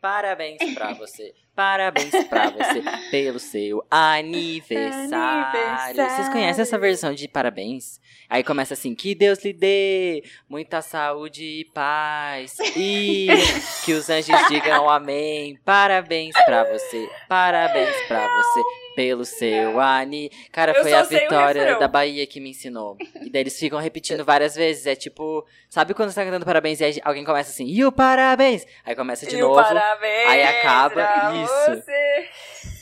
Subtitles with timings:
[0.00, 1.34] Parabéns pra você.
[1.54, 5.12] Parabéns pra você pelo seu aniversário.
[5.14, 6.10] Aniversário.
[6.16, 8.00] Vocês conhecem essa versão de parabéns?
[8.30, 12.56] Aí começa assim: que Deus lhe dê muita saúde e paz.
[12.76, 13.26] E
[13.84, 15.58] que os anjos digam amém.
[15.64, 17.10] Parabéns pra você.
[17.28, 18.62] Parabéns pra você
[18.98, 20.28] pelo seu ani.
[20.50, 22.96] Cara, Eu foi a Vitória da Bahia que me ensinou.
[23.22, 24.86] E daí eles ficam repetindo várias vezes.
[24.86, 28.66] É tipo, sabe quando você tá cantando parabéns e alguém começa assim, e o parabéns?
[28.84, 29.62] Aí começa de e o novo.
[29.62, 31.76] parabéns aí acaba, isso.
[31.76, 32.28] Você.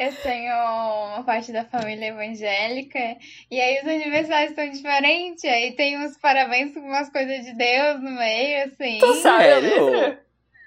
[0.00, 3.16] Eu tenho uma parte da família evangélica
[3.48, 5.44] e aí os aniversários são diferentes.
[5.44, 8.98] Aí tem uns parabéns com umas coisas de Deus no meio, assim.
[8.98, 10.18] Tu sabe a Sério?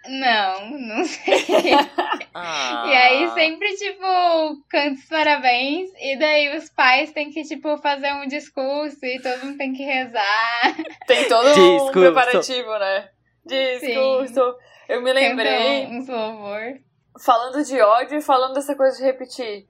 [0.09, 1.71] Não, não sei.
[2.33, 2.83] Ah.
[2.87, 4.03] E aí sempre, tipo,
[4.69, 9.45] canta os parabéns e daí os pais têm que, tipo, fazer um discurso e todo
[9.45, 10.75] mundo tem que rezar.
[11.05, 11.91] Tem todo um Discurso.
[11.91, 13.09] preparativo, né?
[13.45, 14.55] Discurso.
[14.87, 16.61] Eu me lembrei, Cantam uns louvor.
[17.23, 19.67] falando de ódio e falando dessa coisa de repetir.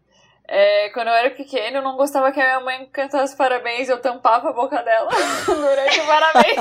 [0.47, 4.01] É, quando eu era pequena, eu não gostava que a minha mãe cantasse parabéns, eu
[4.01, 5.09] tampava a boca dela
[5.45, 6.59] durante o parabéns.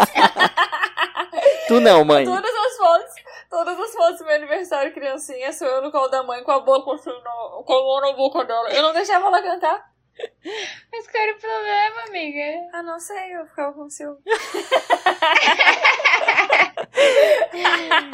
[1.68, 2.24] Tu não, mãe.
[2.24, 3.14] Todas as fotos,
[3.48, 6.60] todas as fotos do meu aniversário, criancinha, sou eu no colo da mãe com a
[6.60, 8.70] boca assim, no, com a mão na boca dela.
[8.70, 9.88] Eu não deixava ela cantar.
[10.92, 12.68] Mas qual era o problema, amiga?
[12.72, 14.18] Ah, não sei, eu ficava com ciúme.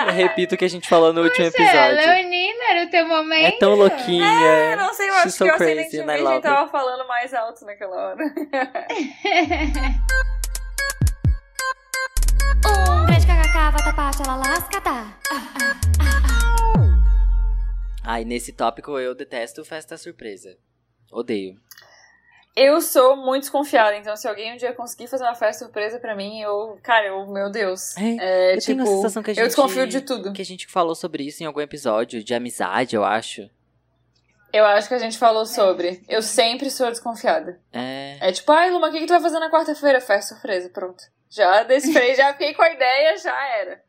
[0.06, 1.96] Eu repito o que a gente falou no último Poxa, episódio.
[1.96, 3.54] Leonina, era o teu momento.
[3.54, 4.26] É tão louquinha.
[4.26, 6.42] É, não sei, eu acho She's so que o crazy love it.
[6.42, 8.24] tava falando mais alto naquela hora.
[12.66, 13.13] Um
[13.64, 14.90] grande kkk, vatapá, tchalaláscata.
[18.02, 20.56] Ai, nesse tópico eu detesto festa surpresa.
[21.10, 21.56] Odeio.
[22.56, 26.14] Eu sou muito desconfiada, então se alguém um dia conseguir fazer uma festa surpresa pra
[26.14, 26.78] mim, eu.
[26.82, 27.96] Cara, eu, meu Deus.
[27.96, 29.42] É, É, eu tipo, tenho a sensação que a gente...
[29.42, 30.32] eu desconfio de tudo.
[30.32, 33.50] Que a gente falou sobre isso em algum episódio de amizade, eu acho.
[34.54, 36.00] Eu acho que a gente falou sobre.
[36.08, 37.60] Eu sempre sou desconfiada.
[37.72, 38.18] É...
[38.20, 40.00] É tipo, ai, Luma, o que, que tu vai fazer na quarta-feira?
[40.00, 41.02] Festa surpresa, pronto.
[41.28, 43.82] Já desfrei, já fiquei com a ideia, já era.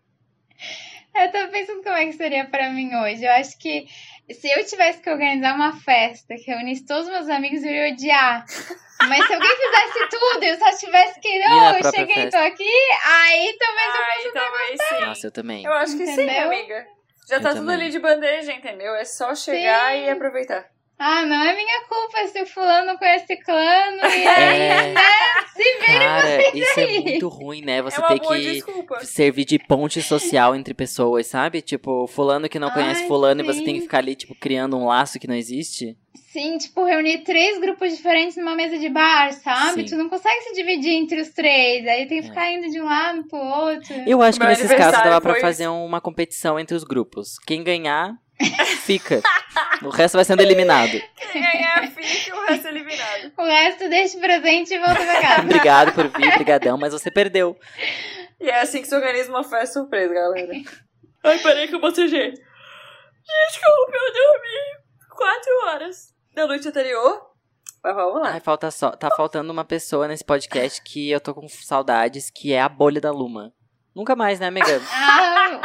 [1.13, 3.23] Eu tô pensando como é que seria pra mim hoje.
[3.23, 3.85] Eu acho que
[4.34, 7.94] se eu tivesse que organizar uma festa que reunisse todos os meus amigos, eu ia
[7.94, 8.44] odiar.
[9.07, 12.40] Mas se alguém fizesse tudo e eu só tivesse que, não, eu cheguei, festa.
[12.40, 12.73] tô aqui,
[13.06, 15.06] aí talvez eu Ai, talvez sim.
[15.06, 15.63] Nossa, eu também.
[15.63, 16.47] Eu acho que sim, Entendeu?
[16.47, 16.88] amiga.
[17.28, 18.94] Já tá tudo ali de bandeja, entendeu?
[18.96, 20.03] É só chegar Sim.
[20.03, 20.75] e aproveitar.
[20.97, 25.01] Ah, não é minha culpa se o fulano não conhece ciclano e aí, É, né?
[25.53, 27.00] Se cara, isso é aí.
[27.01, 27.81] muito ruim, né?
[27.81, 29.03] Você é ter que desculpa.
[29.05, 31.61] servir de ponte social entre pessoas, sabe?
[31.61, 33.66] Tipo, fulano que não conhece Ai, fulano e você sim.
[33.66, 35.97] tem que ficar ali, tipo, criando um laço que não existe.
[36.31, 39.81] Sim, tipo, reunir três grupos diferentes numa mesa de bar, sabe?
[39.81, 39.85] Sim.
[39.85, 41.85] Tu não consegue se dividir entre os três.
[41.88, 42.29] Aí tem que É.
[42.29, 43.94] ficar indo de um lado pro outro.
[44.07, 47.38] Eu acho que nesses casos dava pra foi fazer uma competição entre os grupos.
[47.45, 48.13] Quem ganhar,
[48.81, 49.22] fica.
[49.81, 50.91] o resto vai sendo eliminado.
[51.31, 53.34] Quem ganhar fica, o resto é eliminado.
[53.38, 55.41] O resto deixa o presente e volta pra casa.
[55.41, 57.57] Obrigado por vir, brigadão, mas você perdeu.
[58.40, 60.51] E é assim que se organiza uma festa surpresa, galera.
[61.23, 62.31] Ai, peraí que eu bocejei.
[62.31, 67.35] Desculpa, eu dormi quatro horas da noite anterior.
[67.84, 68.31] Mas vamos lá.
[68.34, 72.52] Ai, falta só, tá faltando uma pessoa nesse podcast que eu tô com saudades, que
[72.52, 73.53] é a bolha da Luma.
[73.95, 74.66] Nunca mais, né, amiga?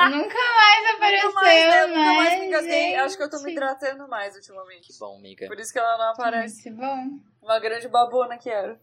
[0.03, 1.71] Ah, nunca mais apareceu, Nunca mais, né?
[1.71, 1.87] né?
[1.89, 2.95] Nunca mais me engasguei.
[2.97, 4.93] Acho que eu tô me hidratando mais ultimamente.
[4.93, 5.47] Que bom, amiga.
[5.47, 6.71] Por isso que ela não aparece.
[6.71, 7.21] Muito bom.
[7.43, 8.81] Uma grande babona que era.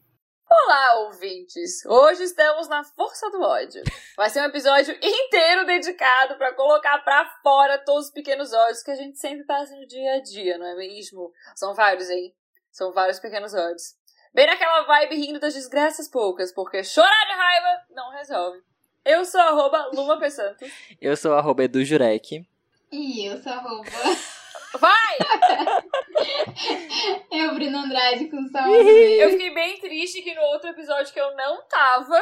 [0.50, 1.86] Olá, ouvintes!
[1.86, 3.82] Hoje estamos na Força do Ódio.
[4.16, 8.92] Vai ser um episódio inteiro dedicado pra colocar pra fora todos os pequenos ódios que
[8.92, 11.32] a gente sempre passa no dia a dia, não é mesmo?
[11.56, 12.34] São vários, hein?
[12.72, 13.96] São vários pequenos ódios.
[14.34, 18.60] Bem naquela vibe rindo das desgraças poucas, porque chorar de raiva não resolve.
[19.08, 20.30] Eu sou arroba Luma P.
[20.30, 20.70] Santos.
[21.00, 22.46] Eu sou arroba Edu Jurek.
[22.92, 23.90] E eu sou arroba.
[24.78, 25.18] Vai!
[27.32, 29.22] Eu, Bruno Andrade, com meio.
[29.22, 32.20] Eu fiquei bem triste que no outro episódio que eu não tava,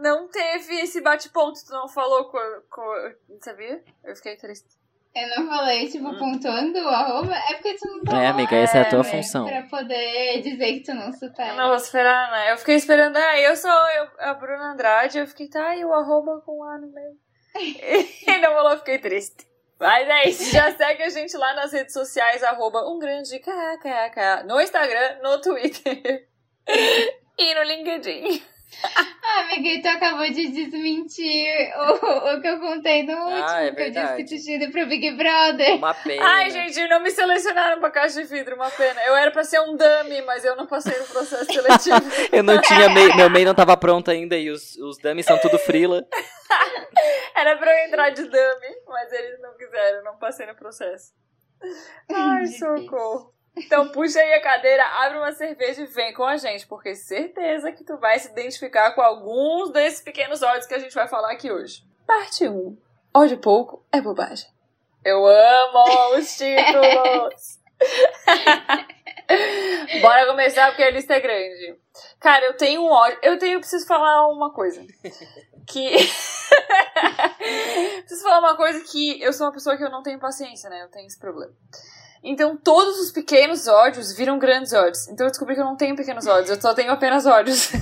[0.00, 1.58] não teve esse bate-ponto.
[1.64, 2.38] Tu não falou com.
[2.70, 3.14] com...
[3.40, 3.82] Sabia?
[4.04, 4.68] Eu fiquei triste.
[5.14, 7.34] Eu não falei, tipo, pontuando o arroba.
[7.34, 8.20] É porque tu não falou.
[8.20, 9.04] É, amiga, essa é a tua né?
[9.04, 9.44] função.
[9.44, 11.50] Pra poder dizer que tu não supera.
[11.50, 12.52] Eu não vou esperar, né?
[12.52, 15.92] Eu fiquei esperando, ah, eu sou eu, a Bruna Andrade, eu fiquei, tá, e o
[15.92, 17.16] arroba com A no meio.
[18.26, 19.50] e não falou, eu fiquei triste.
[19.80, 24.44] Mas é isso, já segue a gente lá nas redes sociais, arroba um grande kkkk,
[24.46, 26.28] no Instagram, no Twitter
[27.36, 28.42] e no LinkedIn.
[29.32, 33.70] Ah, amiga, tu acabou de desmentir o, o que eu contei no último, Ah, é
[33.70, 35.76] que eu disse que tu tinha ido pro Big Brother.
[35.76, 36.24] Uma pena.
[36.24, 39.00] Ai, gente, não me selecionaram pra caixa de vidro, uma pena.
[39.04, 42.00] Eu era pra ser um dummy, mas eu não passei no processo seletivo.
[42.32, 45.38] Eu não tinha MEI, meu MEI não tava pronto ainda e os, os dummies são
[45.38, 46.04] tudo frila.
[47.36, 51.12] Era pra eu entrar de dummy, mas eles não quiseram, não passei no processo.
[52.12, 53.32] Ai, socorro.
[53.64, 57.70] Então puxa aí a cadeira, abre uma cerveja e vem com a gente, porque certeza
[57.72, 61.32] que tu vai se identificar com alguns desses pequenos ódios que a gente vai falar
[61.32, 61.84] aqui hoje.
[62.06, 62.76] Parte 1.
[63.14, 64.48] Ódio pouco é bobagem.
[65.04, 67.60] Eu amo os títulos!
[70.00, 71.78] Bora começar porque a lista é grande.
[72.18, 73.18] Cara, eu tenho um ódio.
[73.22, 74.84] Eu tenho, preciso falar uma coisa.
[75.66, 75.90] Que.
[78.00, 80.82] preciso falar uma coisa que eu sou uma pessoa que eu não tenho paciência, né?
[80.82, 81.52] Eu tenho esse problema.
[82.22, 85.08] Então todos os pequenos ódios viram grandes ódios.
[85.08, 87.70] Então eu descobri que eu não tenho pequenos ódios, eu só tenho apenas ódios.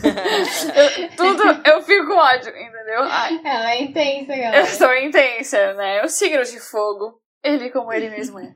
[0.75, 3.03] Eu- tudo eu fico com ódio, entendeu?
[3.03, 4.67] Ai, Ela é intensa, eu galera.
[4.67, 6.05] sou intensa, né?
[6.05, 8.53] O signo de fogo, ele como ele mesmo é.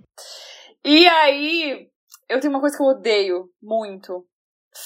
[0.85, 1.89] E aí,
[2.29, 4.25] eu tenho uma coisa que eu odeio muito: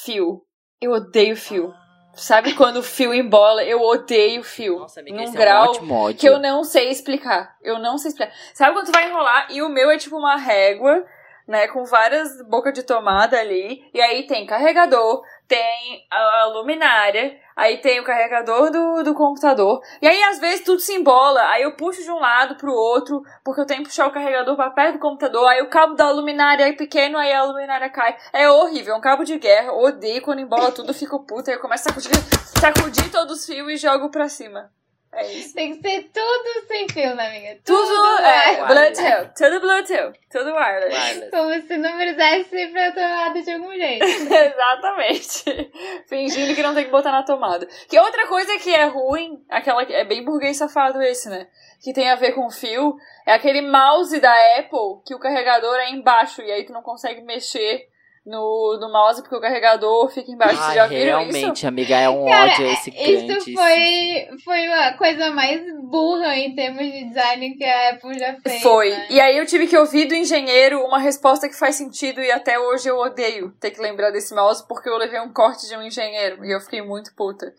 [0.04, 0.42] fio.
[0.81, 1.72] Eu odeio fio.
[2.16, 3.62] Sabe quando o fio embola?
[3.62, 4.78] Eu odeio fio.
[4.78, 6.18] Nossa, amiga, num grau é um ótimo ódio.
[6.18, 7.56] que eu não sei explicar.
[7.62, 8.32] Eu não sei explicar.
[8.54, 11.04] Sabe quando tu vai enrolar e o meu é tipo uma régua,
[11.46, 17.78] né, com várias bocas de tomada ali, e aí tem carregador, tem a luminária, aí
[17.78, 21.76] tem o carregador do, do computador, e aí às vezes tudo se embola, aí eu
[21.76, 24.94] puxo de um lado pro outro, porque eu tenho que puxar o carregador pra perto
[24.94, 28.16] do computador, aí o cabo da luminária é pequeno, aí a luminária cai.
[28.32, 31.60] É horrível, é um cabo de guerra, odeio quando embola tudo, fico puta, aí eu
[31.60, 32.16] começo a sacudir,
[32.60, 34.70] sacudir todos os fios e jogo pra cima.
[35.16, 35.54] É isso.
[35.54, 37.58] Tem que ser tudo sem fio, né, amiga?
[37.64, 39.02] Tudo é wireless.
[39.02, 40.94] Bluetooth, tudo Bluetooth, tudo wireless.
[40.94, 41.30] Wireless.
[41.30, 44.04] Como se não precisasse ir pra tomada de algum jeito.
[44.04, 45.72] Exatamente.
[46.06, 47.66] Fingindo que não tem que botar na tomada.
[47.88, 51.46] Que outra coisa que é ruim, aquela que é bem burguês safado esse, né?
[51.82, 52.96] Que tem a ver com fio,
[53.26, 57.22] é aquele mouse da Apple que o carregador é embaixo e aí tu não consegue
[57.22, 57.88] mexer
[58.26, 60.56] no, no mouse porque o carregador fica embaixo.
[60.56, 61.69] Vocês já viram realmente, isso?
[61.69, 63.38] amiga, é um Cara, ódio esse grande.
[63.38, 68.34] Isso foi, foi a coisa mais burra em termos de design que a Apple já
[68.40, 68.62] fez.
[68.62, 68.90] Foi.
[68.90, 69.06] né?
[69.11, 72.58] E aí eu tive que ouvir do engenheiro uma resposta que faz sentido e até
[72.58, 75.82] hoje eu odeio ter que lembrar desse mouse porque eu levei um corte de um
[75.82, 77.55] engenheiro e eu fiquei muito puta.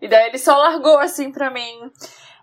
[0.00, 1.90] E daí ele só largou assim pra mim.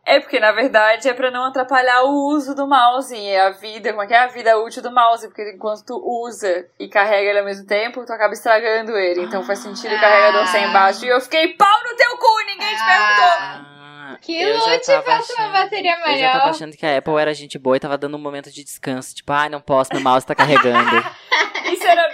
[0.05, 3.91] É porque na verdade é pra não atrapalhar o uso do mouse e a vida,
[3.91, 7.29] como é que é a vida útil do mouse, porque enquanto tu usa e carrega
[7.29, 9.21] ele ao mesmo tempo, tu acaba estragando ele.
[9.21, 11.05] Então faz sentido o carregador ser embaixo.
[11.05, 13.37] E eu fiquei pau no teu cu, ninguém te perguntou.
[13.39, 17.33] Ah, Que eu lute, faça uma bateria Eu já tava achando que a Apple era
[17.33, 19.13] gente boa e tava dando um momento de descanso.
[19.13, 20.89] Tipo, ai, não posso, meu mouse tá carregando.
[21.71, 22.08] Isso era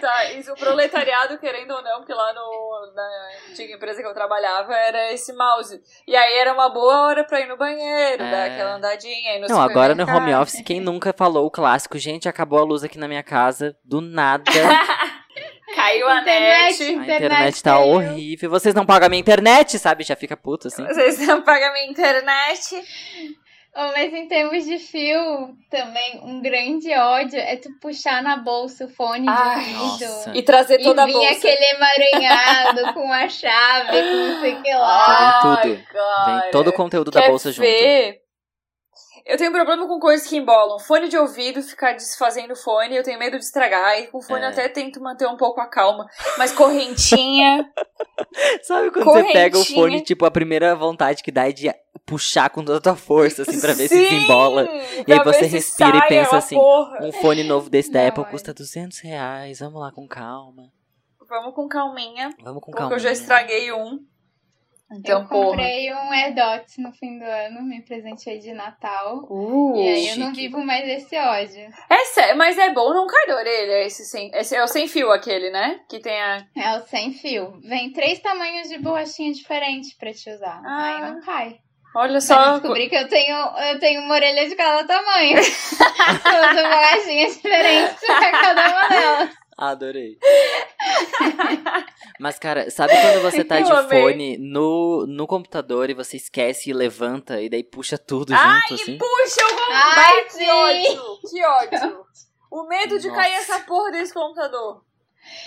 [0.00, 0.32] tá?
[0.32, 3.08] Isso, o proletariado, querendo ou não, porque lá no, na
[3.50, 5.80] antiga empresa que eu trabalhava era esse mouse.
[6.06, 8.30] E aí era uma boa hora pra ir no banheiro, É.
[8.30, 11.98] dar aquela andadinha aí no Não, agora no home office, quem nunca falou o clássico?
[11.98, 14.44] Gente, acabou a luz aqui na minha casa, do nada.
[15.74, 16.78] Caiu a Internet.
[16.78, 16.82] net.
[16.82, 17.88] A Internet internet tá caiu.
[17.88, 18.50] horrível.
[18.50, 20.02] Vocês não pagam a minha internet, sabe?
[20.02, 20.84] Já fica puto assim.
[20.84, 22.82] Vocês não pagam minha internet.
[23.76, 28.86] Oh, mas em termos de fio, também um grande ódio é tu puxar na bolsa
[28.86, 30.08] o fone Ai, de nossa.
[30.18, 30.36] ouvido.
[30.36, 31.30] E trazer E toda a vir bolsa.
[31.32, 35.06] aquele emaranhado com a chave, com não sei o que lá.
[35.06, 35.84] Vem Ai, tudo.
[35.92, 36.40] cara.
[36.40, 37.66] Vem todo o conteúdo da Quer bolsa junto.
[37.66, 38.18] ver?
[39.26, 40.78] Eu tenho problema com coisas que embolam.
[40.78, 43.98] Fone de ouvido, ficar desfazendo o fone, eu tenho medo de estragar.
[44.00, 44.46] E com fone É.
[44.46, 46.06] eu até tento manter um pouco a calma.
[46.38, 47.70] Mas correntinha.
[48.62, 49.78] Sabe quando você pega o Correntinha.
[49.82, 51.68] fone, tipo, a primeira vontade que dá é de
[52.08, 54.66] puxar com toda a tua força, assim, pra ver se Sim, desembola.
[55.06, 57.04] E aí você se respira e pensa assim, porra.
[57.04, 58.30] Um fone novo desse da Não, Apple olha.
[58.30, 59.58] custa 200 reais.
[59.60, 60.72] Vamos lá com calma.
[61.28, 62.30] Vamos com calminha.
[62.42, 62.94] Vamos com Porque calma.
[62.94, 64.00] eu já estraguei um.
[64.90, 65.48] Então, eu porra.
[65.50, 69.26] comprei um AirDots no fim do ano, me presenteei de Natal.
[69.28, 70.48] Uh, e aí eu não chique.
[70.48, 71.68] vivo mais esse ódio.
[71.90, 74.30] É sério, mas é bom, não cai da orelha esse sem.
[74.32, 75.78] Esse é o sem fio aquele, né?
[75.90, 76.46] Que tem a.
[76.56, 77.60] É o sem fio.
[77.60, 80.62] Vem três tamanhos de borrachinha diferentes pra te usar.
[80.64, 80.84] Ah.
[80.86, 81.58] Aí não cai.
[81.98, 82.52] Olha só.
[82.58, 85.36] descobri que eu tenho, eu tenho uma orelha de cada tamanho.
[85.36, 89.30] eu uso borrachinhas diferentes pra cada uma delas.
[89.58, 90.16] Adorei.
[92.20, 94.00] Mas, cara, sabe quando você tá Eu de amei.
[94.00, 98.74] fone no, no computador e você esquece e levanta e daí puxa tudo Ai, junto,
[98.74, 98.98] assim?
[98.98, 99.66] Puxa, eu vou.
[99.72, 101.02] Ai, Ai, que ódio!
[101.28, 102.06] Que ódio!
[102.50, 103.54] O medo de cair Nossa.
[103.54, 104.82] essa porra desse computador.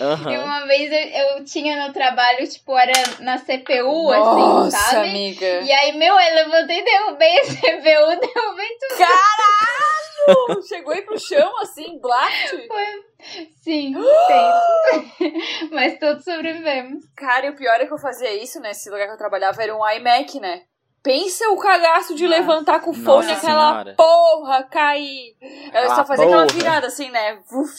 [0.00, 0.44] E Aham.
[0.44, 0.98] uma vez eu,
[1.38, 5.08] eu tinha no trabalho, tipo, era na CPU, Nossa, assim, sabe?
[5.10, 5.60] amiga.
[5.60, 7.52] E aí, meu, eu levantei, derrubei a CPU,
[8.20, 8.98] derrubei tudo.
[8.98, 10.62] Caralho!
[10.68, 12.50] Chegou aí pro chão assim, blast?
[13.62, 13.94] Sim,
[14.28, 15.70] tem.
[15.72, 17.04] Mas todos sobrevivemos.
[17.16, 18.70] Cara, e o pior é que eu fazia isso, né?
[18.70, 20.62] Esse lugar que eu trabalhava era um iMac, né?
[21.02, 22.36] Pensa o cagaço de Nossa.
[22.38, 23.94] levantar com o fone Nossa aquela senhora.
[23.96, 25.34] porra cair.
[25.40, 26.56] Eu Aquela só fazia aquela porra.
[26.58, 27.40] virada assim, né?
[27.50, 27.72] Vuf.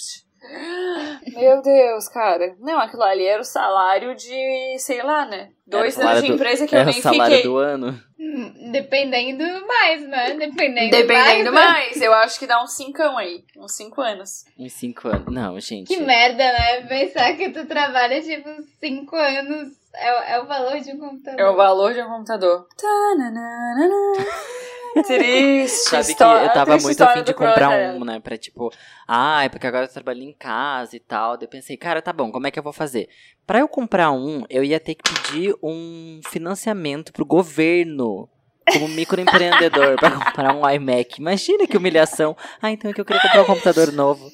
[1.33, 2.55] Meu Deus, cara.
[2.59, 5.49] Não, aquilo ali era o salário de, sei lá, né?
[5.65, 7.49] Dois Era o anos salário de do- empresa que eu É o nem salário fiquei.
[7.51, 7.99] do ano.
[8.19, 10.33] Hum, Dependendo mais, né?
[10.37, 11.73] Dependendo, Dependendo mais.
[11.89, 13.43] mais, eu acho que dá uns cincão aí.
[13.57, 14.45] Uns cinco anos.
[14.57, 15.25] Uns cinco anos.
[15.33, 15.87] Não, gente.
[15.87, 16.81] Que merda, né?
[16.87, 21.39] Pensar que tu trabalha, tipo, cinco anos é, o- é o valor de um computador.
[21.39, 22.67] É o valor de um computador.
[22.77, 23.89] Tananana.
[25.05, 27.97] Triste Sabe que história- eu tava muito afim de comprar proletariado.
[27.97, 28.19] um, né?
[28.19, 28.71] Pra tipo,
[29.07, 31.35] ah, é porque agora eu trabalho em casa e tal.
[31.37, 33.09] Daí eu pensei, cara, tá bom, como é que eu vou fazer?
[33.45, 38.29] Pra eu comprar um, eu ia ter que pedir um financiamento pro governo.
[38.71, 41.19] Como microempreendedor pra comprar um iMac.
[41.19, 42.35] Imagina que humilhação.
[42.61, 44.31] Ah, então é que eu queria comprar um computador novo.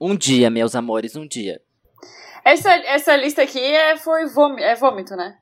[0.00, 1.60] Um dia, meus amores, um dia.
[2.44, 5.36] Essa, essa lista aqui é, foi vômito, é vômito, né?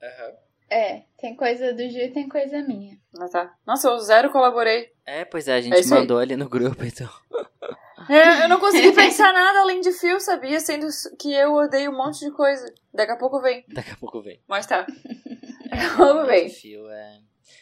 [0.71, 2.97] É, tem coisa do Gil e tem coisa minha.
[3.21, 3.55] Ah, tá.
[3.67, 4.91] Nossa, eu zero colaborei.
[5.07, 5.87] É, pois é, a É gente aí.
[5.91, 7.09] mandou ali no grupo, então.
[8.09, 10.59] É, eu não consegui pensar nada além de fio, sabia?
[10.61, 10.87] Sendo
[11.19, 12.73] que eu odeio um monte de coisa.
[12.95, 13.65] Daqui a pouco vem.
[13.69, 14.41] Daqui a pouco vem.
[14.49, 14.87] Mas tá.
[15.69, 16.49] Daqui a pouco vem.
[16.49, 17.19] Fio, é.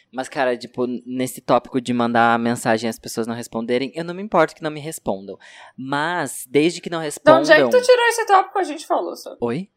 [0.09, 4.13] Mas, cara, tipo, nesse tópico de mandar mensagem e as pessoas não responderem, eu não
[4.13, 5.37] me importo que não me respondam.
[5.75, 7.41] Mas, desde que não De respondam.
[7.41, 9.35] onde é que tu tirou esse tópico que a gente falou, só?
[9.41, 9.69] Oi?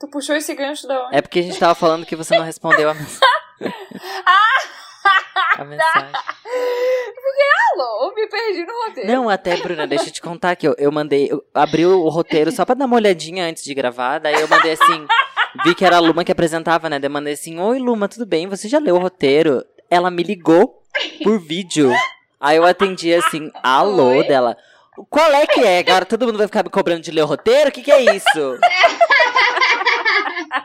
[0.00, 1.16] Tu puxou esse gancho da onde?
[1.16, 3.20] É porque a gente tava falando que você não respondeu a mensagem.
[5.58, 6.12] a mensagem.
[7.74, 9.12] Alô, me perdi no roteiro.
[9.12, 11.30] Não, até, Bruna, deixa eu te contar que eu, eu mandei.
[11.30, 14.18] Eu abri o roteiro só pra dar uma olhadinha antes de gravar.
[14.20, 15.06] Daí eu mandei assim.
[15.64, 16.98] Vi que era a Luma que apresentava, né?
[16.98, 18.46] Daí eu mandei assim: Oi, Luma, tudo bem?
[18.48, 19.62] Você já leu o roteiro?
[19.90, 20.82] Ela me ligou
[21.22, 21.92] por vídeo.
[22.40, 24.26] Aí eu atendi assim: Alô, Oi?
[24.26, 24.56] dela.
[25.10, 25.80] Qual é que é?
[25.80, 27.68] Agora todo mundo vai ficar me cobrando de ler o roteiro?
[27.68, 28.58] O que, que é isso?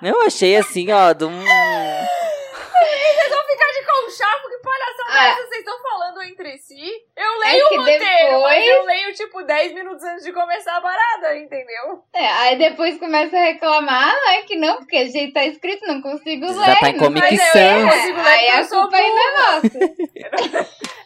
[0.02, 1.40] eu achei assim, ó, de um.
[1.40, 4.50] Vocês vão ficar de conchavo?
[4.50, 5.05] Que palhaçada Ah.
[5.16, 5.36] É essa?
[5.48, 6.92] Vocês estão falando entre si?
[7.16, 10.32] Eu É leio que o roteiro, mas depois- eu leio tipo 10 minutos antes de
[10.34, 12.04] começar a parada, entendeu?
[12.14, 14.42] É, aí depois começa a reclamar, né?
[14.44, 16.80] Que não, porque a gente tá escrito, não consigo Já ler.
[16.80, 17.56] tá em não Comic Sans.
[17.56, 19.80] É, Eu consigo ler aí porque eu a sou culpa ainda é nossa.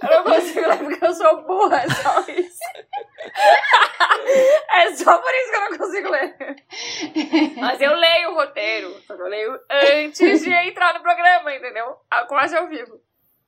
[0.02, 2.60] Eu não consigo ler porque eu sou burra, é só isso.
[4.72, 6.36] é só por isso que eu não consigo ler.
[7.58, 11.96] Mas eu leio o roteiro, só que eu leio antes de entrar no programa, entendeu?
[12.28, 13.00] Quase ao vivo.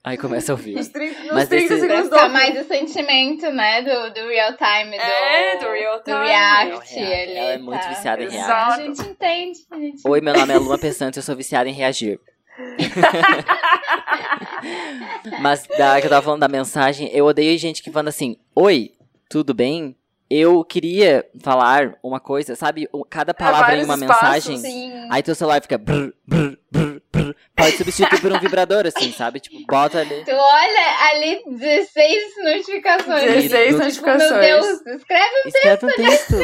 [0.03, 0.73] Aí começa a ouvir.
[0.75, 3.83] Nos 30, nos Mas 30 esse- segundos do mais o sentimento, né?
[3.83, 4.97] Do, do real time.
[4.97, 6.25] Do, É, do real do time.
[6.25, 7.21] react É o real.
[7.21, 7.35] ali.
[7.37, 7.89] Ela é muito tá?
[7.89, 8.47] viciada em Exato.
[8.47, 8.81] react.
[8.81, 9.59] A gente entende.
[9.69, 10.01] A gente...
[10.07, 12.19] Oi, meu nome é Luma Pensante, eu sou viciada em reagir.
[15.39, 18.91] Mas da que eu tava falando da mensagem, eu odeio gente que manda assim: Oi,
[19.29, 19.95] tudo bem?
[20.33, 22.87] Eu queria falar uma coisa, sabe?
[23.09, 24.57] Cada palavra em vários uma espaços, mensagem.
[24.59, 25.07] Sim.
[25.11, 25.77] Aí teu celular fica.
[25.77, 27.35] Brr, brr, brr, brr.
[27.53, 29.41] Pode substituir por um vibrador, assim, sabe?
[29.41, 30.23] Tipo, bota ali.
[30.23, 33.23] Tu olha ali 16 notificações.
[33.23, 34.31] 16 Tipo, notificações.
[34.31, 36.35] Meu Deus, escreve Escreve um texto.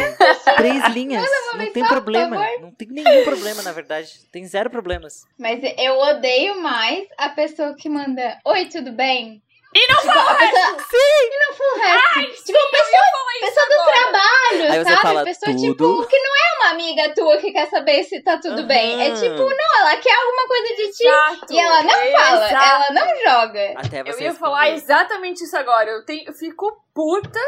[0.58, 1.26] Três linhas.
[1.54, 2.46] Não tem problema.
[2.60, 4.20] Não tem nenhum problema, na verdade.
[4.34, 5.26] Tem zero problemas.
[5.40, 9.42] Mas eu odeio mais a pessoa que manda Oi, tudo bem?
[9.80, 10.84] E não fala o resto!
[10.90, 11.30] Sim!
[11.32, 12.44] E não fala o resto!
[12.46, 13.04] tipo, a pessoa,
[13.40, 15.02] pessoa do trabalho, Aí sabe?
[15.02, 15.62] fala pessoa, tudo.
[15.62, 19.00] tipo, que não é uma amiga tua que quer saber se tá tudo bem.
[19.02, 19.16] É Aham.
[19.22, 21.08] tipo, não, ela quer alguma coisa de ti.
[21.08, 22.66] Exato, E ela não fala, exato.
[22.66, 23.74] ela não joga.
[23.78, 25.90] Até Eu você ia falar exatamente isso agora.
[25.92, 27.40] Eu, tenho, eu fico puta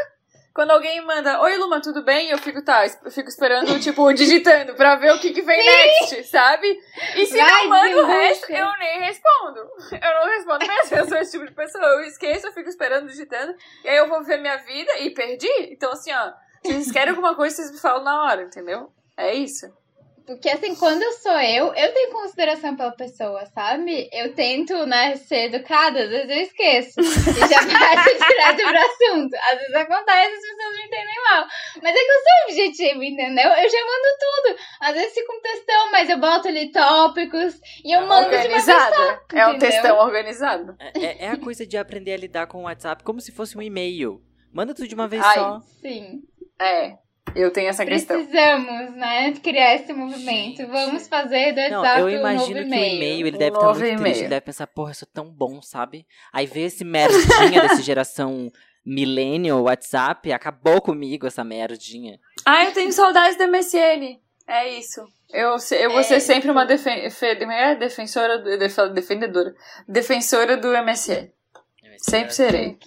[0.54, 2.30] quando alguém manda Oi, Luma, tudo bem?
[2.30, 6.24] Eu fico, tá, eu fico esperando, tipo, digitando pra ver o que, que vem next,
[6.24, 6.66] sabe?
[7.16, 9.60] E se Vai, não manda o resto, eu nem respondo.
[10.00, 11.84] Eu não respondo mesmo, eu sou esse tipo de pessoa.
[11.84, 13.54] Eu esqueço, eu fico esperando, digitando.
[13.84, 15.48] E aí eu vou ver minha vida e perdi.
[15.70, 18.92] Então, assim, ó, se vocês querem alguma coisa, vocês me falam na hora, entendeu?
[19.16, 19.66] É isso.
[20.30, 24.08] Porque assim, quando eu sou eu, eu tenho consideração pela pessoa, sabe?
[24.12, 27.00] Eu tento, né, ser educada, às vezes eu esqueço.
[27.00, 29.34] E já passo direto pro assunto.
[29.34, 31.46] Às vezes acontece, as pessoas me entendem mal.
[31.82, 33.48] Mas é que eu sou objetiva, entendeu?
[33.48, 34.58] Eu já mando tudo.
[34.82, 38.60] Às vezes fica um textão, mas eu boto ali tópicos e eu mando de uma
[38.60, 39.20] vez só.
[39.34, 40.76] É um textão organizado.
[40.78, 43.58] É, é- é a coisa de aprender a lidar com o WhatsApp como se fosse
[43.58, 44.22] um e-mail.
[44.52, 45.60] Manda tudo de uma vez Ai, só.
[45.80, 46.22] Sim.
[46.60, 46.94] É,
[47.34, 48.16] eu tenho essa questão.
[48.24, 50.66] Precisamos, né, criar esse movimento.
[50.66, 53.26] Vamos fazer do Não, WhatsApp eu um novo imagino que o e-mail.
[53.26, 54.20] ele Um deve estar novo muito triste.
[54.20, 56.06] Ele deve pensar, porra, eu sou tão bom, sabe?
[56.32, 58.50] Aí vê esse merdinha dessa geração
[58.84, 62.18] millennial, WhatsApp, acabou comigo essa merdinha.
[62.46, 64.18] Ah, eu tenho saudades da MSN.
[64.48, 65.00] É isso.
[65.32, 67.76] Eu, eu vou É ser sempre uma defen fe- como é?
[67.76, 69.54] defensora, do, def- defendedora.
[69.86, 71.28] Defensora do MSN.
[71.98, 72.78] Sempre serei.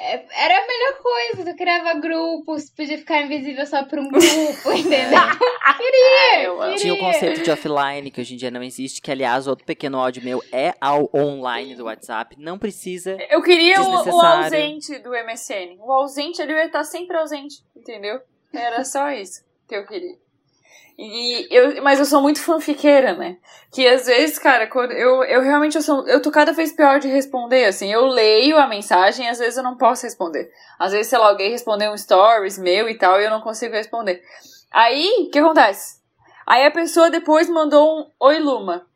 [0.00, 1.50] É- Era a melhor coisa.
[1.50, 4.22] Tu criava grupos, podia ficar invisível só pra um grupo,
[4.72, 5.18] entendeu?
[5.18, 5.78] Ah,
[6.42, 6.76] eu amo.
[6.76, 9.98] Tinha o conceito de offline, que hoje em dia não existe, que aliás, outro pequeno
[9.98, 12.36] ódio meu é ao online do WhatsApp.
[12.38, 13.16] Não precisa.
[13.30, 15.76] Eu queria o, o ausente do MSN.
[15.80, 18.20] O ausente ele ia estar sempre ausente, entendeu?
[18.52, 20.16] Era só isso que eu queria.
[21.00, 23.36] E eu, mas eu sou muito fanfiqueira, né?
[23.72, 26.98] Que às vezes, cara, quando eu, eu realmente eu sou, eu tô cada vez pior
[26.98, 27.92] de responder, assim.
[27.92, 30.50] Eu leio a mensagem e às vezes eu não posso responder.
[30.76, 33.74] Às vezes, sei lá, alguém respondeu um stories meu e tal e eu não consigo
[33.74, 34.20] responder.
[34.72, 36.00] Aí, o que acontece?
[36.44, 38.87] Aí a pessoa depois mandou um Oi Luma.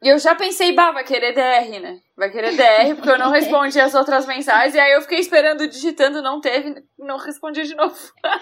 [0.00, 2.00] E eu já pensei, bah, vai querer DR, né?
[2.16, 4.74] Vai querer DR, porque eu não respondi as outras mensagens.
[4.74, 7.96] E aí eu fiquei esperando, digitando, não teve, não respondi de novo.
[8.24, 8.32] eu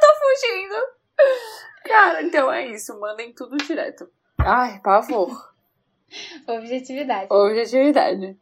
[0.00, 0.74] tô fugindo.
[1.86, 2.98] Cara, então é isso.
[3.00, 4.06] Mandem tudo direto.
[4.38, 5.50] Ai, pavor.
[6.46, 7.28] Objetividade.
[7.30, 8.36] Objetividade.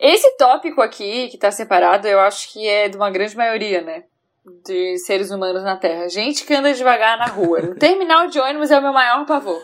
[0.00, 4.04] Esse tópico aqui, que tá separado, eu acho que é de uma grande maioria, né?
[4.64, 6.08] De seres humanos na Terra.
[6.08, 7.60] Gente que anda devagar na rua.
[7.60, 9.62] O terminal de ônibus é o meu maior pavor.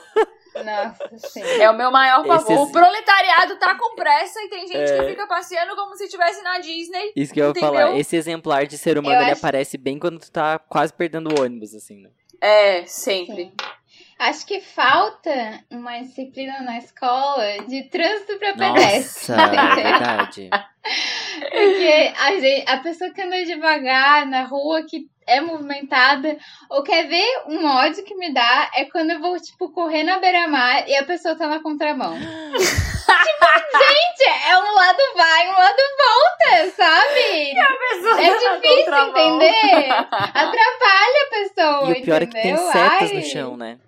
[0.54, 1.42] Nossa, sim.
[1.42, 2.50] É o meu maior pavor.
[2.52, 4.98] Esses- O proletariado tá com pressa e tem gente É.
[5.02, 7.12] que fica passeando como se estivesse na Disney.
[7.14, 7.68] Isso que eu ia Entendeu?
[7.72, 7.98] falar.
[7.98, 11.28] Esse exemplar de ser humano, Eu ele acho- aparece bem quando tu tá quase perdendo
[11.34, 12.10] o ônibus, assim, né?
[12.40, 13.44] É, sempre.
[13.46, 13.52] Sim.
[14.18, 19.34] Acho que falta uma disciplina na escola de trânsito pra pedestre.
[19.34, 20.50] Nossa, é verdade.
[21.50, 26.38] Porque a, gente, a pessoa que anda devagar na rua, que é movimentada,
[26.70, 30.18] ou quer ver um ódio que me dá, é quando eu vou, tipo, correr na
[30.18, 32.14] beira-mar e a pessoa tá na contramão.
[33.06, 37.56] tipo, gente, é um lado vai, um lado volta, sabe?
[38.18, 39.90] É difícil entender.
[40.10, 42.72] Atrapalha a pessoa, E o pior é que tem entendeu?
[42.72, 43.78] setas Ai, no chão, né?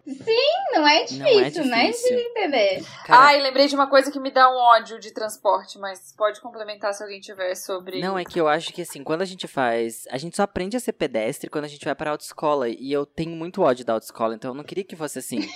[0.75, 1.21] Não é difícil,
[1.67, 1.93] não é difícil.
[1.93, 2.85] difícil entender.
[3.05, 6.41] Cara, Ai, lembrei de uma coisa que me dá um ódio de transporte, mas pode
[6.41, 8.01] complementar se alguém tiver sobre.
[8.01, 10.05] Não, é que eu acho que assim, quando a gente faz.
[10.11, 12.69] A gente só aprende a ser pedestre quando a gente vai pra autoescola.
[12.69, 15.49] E eu tenho muito ódio da autoescola, então eu não queria que fosse assim.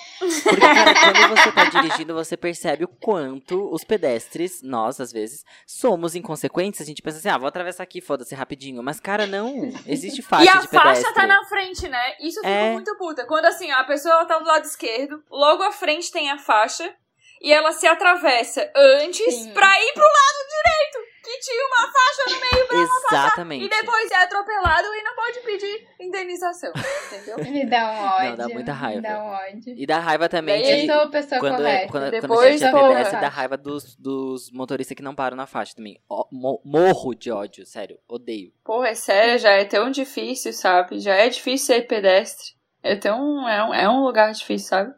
[0.42, 5.44] Porque, cara, quando você tá dirigindo, você percebe o quanto os pedestres, nós, às vezes,
[5.66, 6.80] somos inconsequentes.
[6.80, 8.82] A gente pensa assim, ah, vou atravessar aqui, foda-se rapidinho.
[8.82, 9.70] Mas, cara, não.
[9.86, 11.02] Existe faixa E a de pedestre.
[11.02, 12.14] faixa tá na frente, né?
[12.20, 12.72] Isso eu fico É.
[12.72, 13.26] muito puta.
[13.26, 16.94] Quando assim, a pessoa tá do lado esquerdo, logo à frente tem a faixa,
[17.40, 19.52] e ela se atravessa antes Sim.
[19.52, 21.11] pra ir pro lado direito.
[21.22, 22.78] Que tinha uma faixa no meio pra
[23.12, 23.64] Exatamente.
[23.64, 26.72] E depois é atropelado e não pode pedir indenização.
[27.06, 27.38] Entendeu?
[27.52, 28.30] Me dá um ódio.
[28.30, 29.00] Não, dá muita raiva.
[29.00, 29.74] Me dá um ódio.
[29.76, 30.86] E dá raiva também Daí de.
[30.88, 31.88] Eu sou a pessoa Quando, é, correta.
[31.92, 32.88] quando, quando a Depois, gente é porra.
[32.88, 35.96] pedestre, dá raiva dos, dos motoristas que não param na faixa também.
[36.32, 37.98] Morro de ódio, sério.
[38.08, 38.52] Odeio.
[38.64, 40.98] Porra, é sério, já é tão difícil, sabe?
[40.98, 42.54] Já é difícil ser pedestre.
[42.82, 43.48] É tão.
[43.48, 44.92] É um, é um lugar difícil, sabe?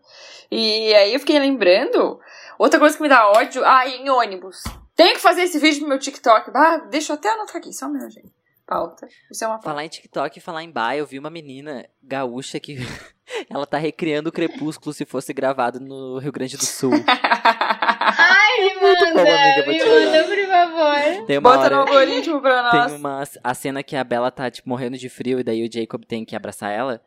[0.51, 2.19] E aí eu fiquei lembrando.
[2.59, 3.63] Outra coisa que me dá ódio.
[3.63, 4.63] Ah, em ônibus.
[4.97, 6.51] Tenho que fazer esse vídeo pro meu TikTok.
[6.55, 8.33] Ah, deixa eu até anotar aqui, só um minuto, gente.
[8.67, 9.07] Pauta.
[9.31, 9.69] Isso é uma pauta.
[9.69, 12.77] Falar em TikTok e falar em bar, eu vi uma menina gaúcha que
[13.51, 16.93] ela tá recriando o Crepúsculo se fosse gravado no Rio Grande do Sul.
[17.07, 21.27] Ai, me manda, bom, amiga, vou me manda, por favor.
[21.27, 22.87] Tem uma Bota no hora, algoritmo pra nós.
[22.87, 25.71] tem uma a cena que a Bela tá tipo morrendo de frio e daí o
[25.73, 27.03] Jacob tem que abraçar ela.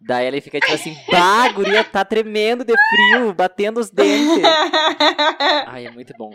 [0.00, 4.42] Daí ele fica tipo assim, bah, a guria tá tremendo de frio, batendo os dentes.
[5.66, 6.32] Ai, é muito bom.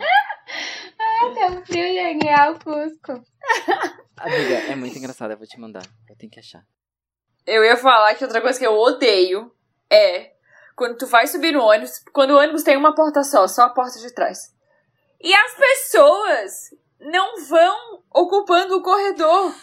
[1.18, 3.24] Tá um frio de ganhar o Cusco.
[4.16, 5.82] Amiga, é muito engraçado, eu vou te mandar.
[6.08, 6.62] Eu tenho que achar.
[7.46, 9.52] Eu ia falar que outra coisa que eu odeio
[9.90, 10.32] é
[10.76, 13.70] quando tu vai subir no ônibus, quando o ônibus tem uma porta só, só a
[13.70, 14.54] porta de trás.
[15.20, 16.52] E as pessoas
[17.00, 19.54] não vão ocupando o corredor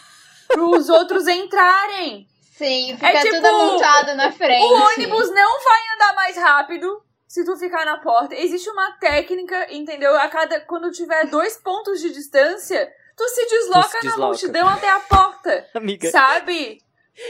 [0.48, 2.28] pros outros entrarem.
[2.58, 4.64] Sim, fica É tipo, tudo amontoado na frente.
[4.64, 8.36] O ônibus não vai andar mais rápido se tu ficar na porta.
[8.36, 10.16] Existe uma técnica, entendeu?
[10.16, 14.26] A cada quando tiver dois pontos de distância, tu se desloca, se na desloca.
[14.28, 16.80] multidão até a porta, Amiga, sabe?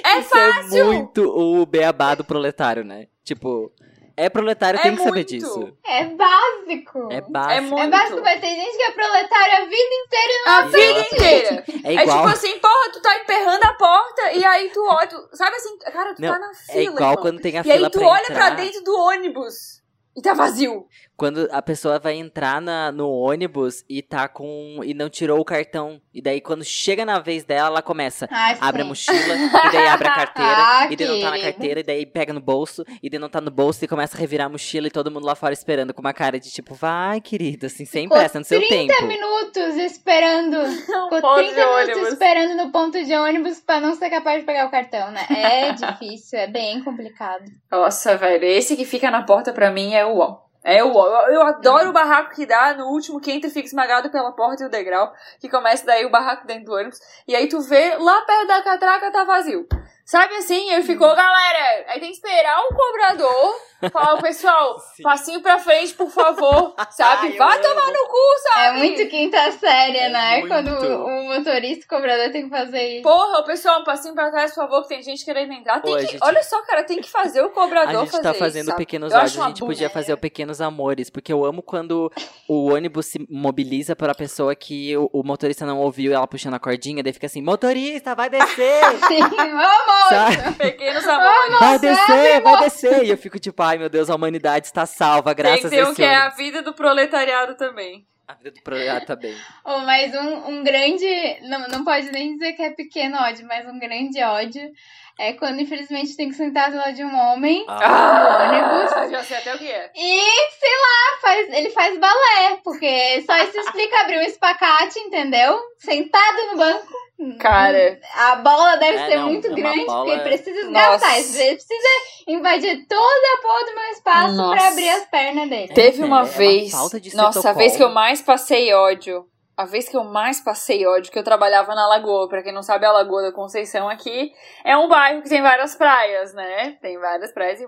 [0.03, 0.77] É isso fácil.
[0.79, 3.07] é muito o beabá do proletário, né?
[3.23, 3.71] Tipo,
[4.17, 5.27] é proletário, É tem que saber muito.
[5.29, 5.77] disso.
[5.85, 7.07] É básico.
[7.11, 7.61] É É básico.
[7.69, 7.81] muito.
[7.83, 10.71] É básico, mas tem gente que é proletária a vida inteira e não A Exato.
[10.71, 11.65] vida inteira.
[11.83, 15.07] É É igual, tipo assim, porra, tu tá emperrando a porta e aí tu olha,
[15.07, 16.79] tu- sabe assim, cara, tu Não, tá na fila.
[16.79, 17.21] é igual irmão.
[17.21, 18.35] quando tem a E aí fila tu pra olha entrar.
[18.35, 19.83] pra dentro do ônibus
[20.15, 20.87] e tá vazio.
[21.17, 24.81] Quando a pessoa vai entrar na, no ônibus e tá com.
[24.83, 26.01] e não tirou o cartão.
[26.13, 28.27] E daí, quando chega na vez dela, ela começa.
[28.31, 28.89] Ah, Abre a sim.
[28.89, 32.05] mochila, e daí abre a carteira, Ah, e daí não tá na carteira, e daí
[32.05, 34.87] pega no bolso, e daí não tá no bolso, e começa a revirar a mochila,
[34.87, 38.03] e todo mundo lá fora esperando com uma cara de tipo, vai, querido, assim, sem
[38.03, 39.07] Ficou pressa, no seu 30 tempo.
[39.07, 40.65] minutos esperando.
[40.83, 44.45] Ficou ponto 30 de minutos esperando no ponto de ônibus pra não ser capaz de
[44.45, 45.25] pegar o cartão, né?
[45.29, 47.45] É difícil, é bem complicado.
[47.71, 50.44] Nossa, velho, esse que fica na porta pra mim é o ó.
[50.67, 54.09] É, eu, eu, adoro o barraco que dá no último que entra e fica esmagado
[54.09, 56.99] pela porta e o degrau, que começa daí o barraco dentro do ônibus.
[57.27, 59.67] E aí tu vê lá perto da catraca tá vazio.
[60.03, 60.71] Sabe assim?
[60.71, 63.55] Aí ficou, galera, aí tem que esperar o cobrador
[63.89, 65.03] falar, pessoal, Sim.
[65.03, 67.27] passinho pra frente, por favor, sabe?
[67.27, 67.63] Ai, eu Vai amo.
[67.67, 68.65] tomar no cu, sabe?
[68.65, 70.31] É muito quinta série, É né?
[70.39, 70.47] muito.
[70.47, 73.03] Quando o, motorista e o cobrador tem que fazer isso.
[73.03, 75.81] Porra, o pessoal, um passinho pra trás, por favor, que tem gente querendo entrar.
[75.81, 78.39] Tem que, gente- Olha só, cara, tem que fazer o cobrador A gente tá isso,
[78.39, 78.77] fazendo sabe?
[78.77, 82.11] pequenos áudios, a gente podia fazer o Pequenos Amores, porque eu amo quando
[82.47, 86.53] o ônibus se mobiliza para a pessoa que o, o motorista não ouviu ela puxando
[86.55, 88.81] a cordinha, daí fica assim, motorista, vai descer!
[89.07, 90.09] Sim, vamos!
[90.09, 90.51] Sabe?
[90.55, 91.59] Pequenos amores.
[91.59, 93.03] Vai descer, vai descer!
[93.05, 95.79] E eu fico tipo, ai meu Deus, a humanidade está salva, Tem graças que a
[95.79, 98.07] ter um esse que é a vida do proletariado também.
[98.27, 99.35] A vida do projeto tá bem.
[99.63, 101.05] Oh, mas um, um grande.
[101.41, 104.71] Não, não pode nem dizer que é pequeno ódio, mas um grande ódio
[105.19, 108.49] é quando, infelizmente, tem que sentar do lado de um homem Ah.
[108.49, 109.11] ônibus.
[109.11, 109.91] Já sei até o que é.
[109.95, 110.21] e,
[110.59, 115.59] sei lá, faz, ele faz balé, porque só isso explica abrir um espacate, entendeu?
[115.79, 117.05] Sentado no banco.
[117.39, 120.59] Cara, A bola deve É, ser não, muito é uma grande, bola- porque precisa.
[120.59, 121.87] Ele precisa
[122.27, 124.55] invadir toda a porra do meu espaço Nossa.
[124.57, 125.73] pra abrir as pernas dele.
[125.73, 126.71] teve é uma uma vez.
[126.71, 129.25] falta de nossa, a vez que eu mais passei ódio.
[129.57, 132.27] A vez que eu mais passei ódio, que eu trabalhava na Lagoa.
[132.27, 134.33] Pra quem não sabe, a Lagoa da Conceição aqui
[134.65, 136.77] é um bairro que tem várias praias, né?
[136.81, 137.67] Tem várias praias e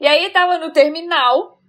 [0.00, 1.60] E aí tava no terminal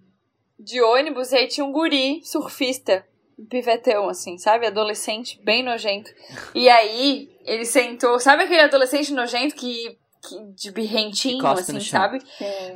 [0.58, 3.06] de ônibus e aí tinha um guri surfista.
[3.38, 4.68] Um pivetão, assim, sabe?
[4.68, 6.12] Adolescente, bem nojento.
[6.54, 8.20] E aí, ele sentou.
[8.20, 9.98] Sabe aquele adolescente nojento que.
[10.22, 12.20] que de birrentinho, assim, sabe?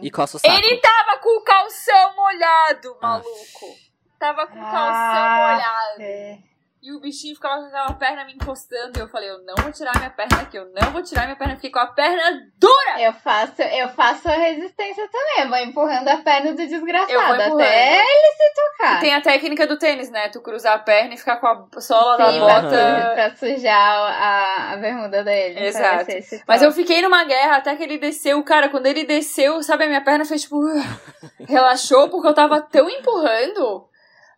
[0.02, 0.54] E coça o saco.
[0.54, 3.76] Ele tava com o calção molhado, maluco.
[4.20, 5.52] Tava com o calção Ah.
[5.54, 6.02] molhado.
[6.02, 6.55] É.
[6.86, 8.92] E o bichinho ficava com aquela perna me encostando.
[8.96, 11.36] E eu falei, eu não vou tirar minha perna aqui, eu não vou tirar minha
[11.36, 11.56] perna.
[11.56, 13.02] Fiquei com a perna dura.
[13.02, 15.44] Eu faço, eu faço a resistência também.
[15.46, 19.00] Eu vou empurrando a perna do desgraçado até ele se tocar.
[19.00, 20.30] Tem a técnica do tênis, né?
[20.30, 22.70] Tu cruzar a perna e ficar com a sola da Sim, pra, bota.
[22.70, 25.56] su- pra sujar a, a bermuda dele.
[25.56, 26.06] pra Exato.
[26.48, 28.44] Mas eu fiquei numa guerra até que ele desceu.
[28.44, 30.60] Cara, quando ele desceu, sabe, a minha perna fez tipo.
[31.48, 33.88] relaxou porque eu tava tão empurrando.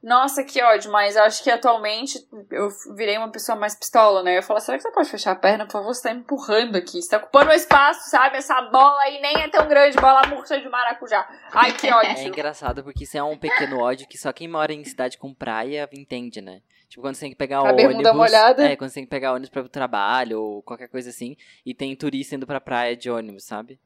[0.08, 2.18] Nossa, que ódio, mas acho que atualmente
[2.50, 4.38] eu virei uma pessoa mais pistola, né?
[4.38, 5.66] Eu falo, será que você pode fechar a perna?
[5.66, 7.02] Por favor, você tá me empurrando aqui.
[7.02, 8.38] Você tá ocupando o espaço, sabe?
[8.38, 11.28] Essa bola aí nem é tão grande, bola murcha de maracujá.
[11.52, 12.26] Ai, que É ódio.
[12.26, 15.90] engraçado porque isso é um pequeno ódio que só quem mora em cidade com praia
[15.92, 16.62] entende, né?
[16.88, 18.14] Tipo, quando você tem que pegar A ônibus.
[18.14, 18.64] molhada.
[18.64, 21.36] É, quando você tem que pegar ônibus pra ir pro trabalho ou qualquer coisa assim.
[21.66, 23.78] E tem turista indo pra praia de ônibus, sabe?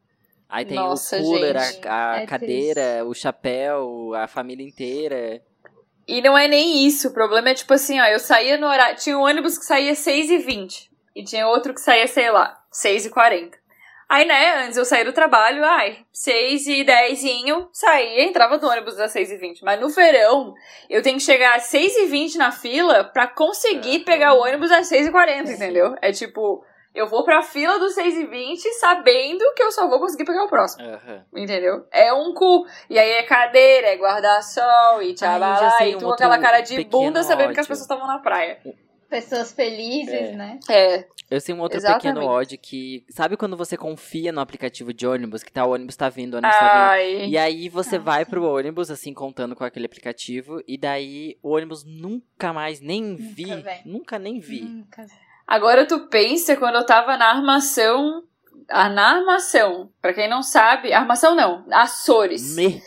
[0.47, 5.41] Aí tem Nossa, o cooler, gente, a, a é cadeira, o chapéu, a família inteira.
[6.07, 7.09] E não é nem isso.
[7.09, 8.97] O problema é tipo assim, ó, eu saía no horário.
[8.97, 10.89] Tinha um ônibus que saía 6h20.
[11.15, 13.61] E tinha outro que saía, sei lá, 6h40.
[14.11, 17.21] Aí, né, antes eu saía do trabalho, ai, 6 e 10
[17.71, 20.53] saía, entrava no ônibus às 6 e 20 Mas no verão,
[20.89, 24.03] eu tenho que chegar às 6 e 20 na fila pra conseguir É.
[24.03, 25.53] pegar o ônibus às 6 e 40 Sim.
[25.53, 25.95] entendeu?
[26.01, 26.61] É tipo,
[26.93, 30.43] eu vou pra fila dos 6 e 20 sabendo que eu só vou conseguir pegar
[30.43, 30.83] o próximo.
[30.87, 31.25] Aham.
[31.35, 31.85] Entendeu?
[31.91, 32.65] É um cu.
[32.89, 36.37] E aí é cadeira, é guarda-sol, e tchabalá, já sei e um tu com aquela
[36.39, 37.69] cara de bunda sabendo que as ódio.
[37.69, 38.59] pessoas estavam na praia.
[39.09, 40.31] Pessoas felizes, É.
[40.31, 40.59] né?
[40.69, 41.05] É.
[41.29, 42.13] Eu sei um outro Exatamente.
[42.13, 43.05] pequeno ódio que.
[43.09, 46.37] Sabe quando você confia no aplicativo de ônibus, que tá o ônibus tá vindo, o
[46.37, 46.89] ônibus tá vindo.
[46.91, 47.25] Ai.
[47.27, 51.55] E aí você Ah, vai pro ônibus, assim, contando com aquele aplicativo, e daí o
[51.55, 53.45] ônibus nunca mais nem vi.
[53.61, 53.81] vem.
[53.85, 54.61] Nunca nem vi.
[54.61, 55.05] Nunca.
[55.47, 58.23] Agora tu pensa quando eu tava na armação.
[58.69, 59.89] Ah, na armação.
[60.01, 60.93] Pra quem não sabe.
[60.93, 61.65] Armação não.
[61.71, 62.55] Açores.
[62.55, 62.81] Me...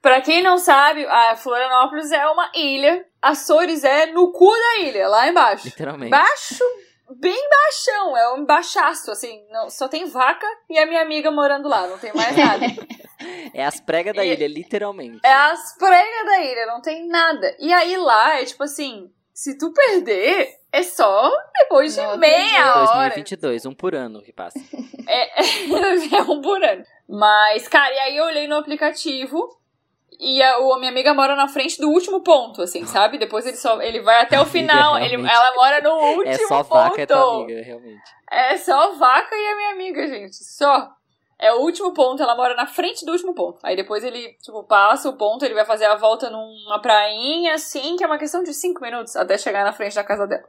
[0.00, 3.04] Pra quem não sabe, a Florianópolis é uma ilha.
[3.20, 5.64] Açores é no cu da ilha, lá embaixo.
[5.66, 6.10] Literalmente.
[6.10, 6.64] Baixo,
[7.20, 8.16] bem baixão.
[8.16, 9.44] É um baixaço, assim.
[9.50, 11.86] Não, só tem vaca e a minha amiga morando lá.
[11.86, 12.64] Não tem mais nada.
[13.54, 15.20] É as pregas da E- ilha, literalmente.
[15.22, 17.54] É as pregas da ilha, não tem nada.
[17.60, 22.46] E aí lá é tipo assim, se tu perder, é só depois de outro meia
[22.50, 22.74] dia.
[22.74, 23.08] hora.
[23.14, 24.58] 2022, um por ano que passa.
[25.06, 25.42] É,
[26.16, 26.84] é um por ano.
[27.08, 29.58] Mas, cara, e aí eu olhei no aplicativo
[30.20, 33.18] e a, o- a minha amiga mora na frente do último ponto, assim, sabe?
[33.18, 34.96] Depois ele só ele vai até o final.
[34.98, 35.32] ele, realmente.
[35.34, 36.68] ela mora no último É só ponto.
[36.68, 38.02] vaca, é tua amiga, realmente.
[38.30, 40.36] É só vaca e a minha amiga, gente.
[40.36, 40.90] Só.
[41.38, 43.58] É o último ponto, ela mora na frente do último ponto.
[43.62, 47.96] Aí depois ele, tipo, passa o ponto, ele vai fazer a volta numa prainha, assim,
[47.96, 50.48] que é uma questão de cinco minutos até chegar na frente da casa dela.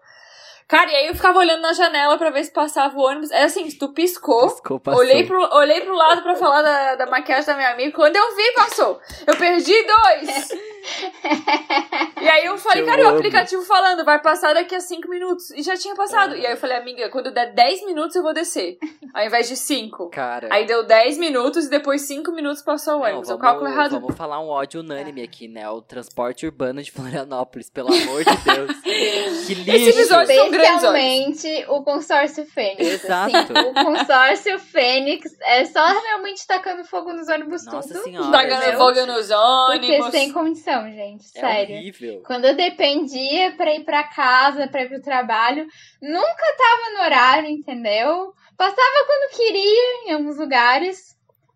[0.67, 3.29] Cara, e aí eu ficava olhando na janela pra ver se passava o ônibus.
[3.31, 7.05] É assim, se tu piscou, Piscou, olhei pro, olhei pro lado pra falar da, da
[7.05, 7.91] maquiagem da minha amiga.
[7.95, 8.99] Quando eu vi, passou.
[9.27, 10.49] Eu perdi dois.
[12.21, 13.17] E aí eu falei, Eu cara, e o amo.
[13.17, 15.51] aplicativo falando, vai passar daqui a 5 minutos.
[15.51, 16.35] E já tinha passado.
[16.35, 18.77] E aí eu falei, amiga, quando der 10 minutos eu vou descer.
[19.13, 20.09] Ao invés de 5.
[20.09, 20.47] Cara.
[20.51, 23.27] Aí deu 10 minutos e depois 5 minutos passou o não, ônibus.
[23.29, 23.91] o vamos- cálculo errado.
[23.99, 25.69] Vamos falar um ódio unânime aqui, né?
[25.69, 29.45] O transporte urbano de Florianópolis, pelo amor de Deus.
[29.45, 29.71] Que lixo.
[29.71, 31.69] Esse episódio- grandes olhos.
[31.69, 32.87] O consórcio Fênix.
[33.03, 33.35] Exato.
[33.35, 33.53] assim.
[33.69, 38.03] o consórcio Fênix é só realmente tacando fogo nos ônibus Nossa tudo.
[38.03, 38.31] senhora.
[38.31, 39.33] Tacando fogo nos Porque
[39.91, 40.11] ônibus.
[40.11, 41.25] sem condição, gente.
[41.35, 41.75] É Sério.
[41.75, 42.23] horrível.
[42.25, 45.65] Quando eu dependia pra ir pra casa, pra ir pro trabalho,
[46.01, 48.33] nunca tava no horário, entendeu?
[48.57, 51.13] Passava quando queria em alguns lugares.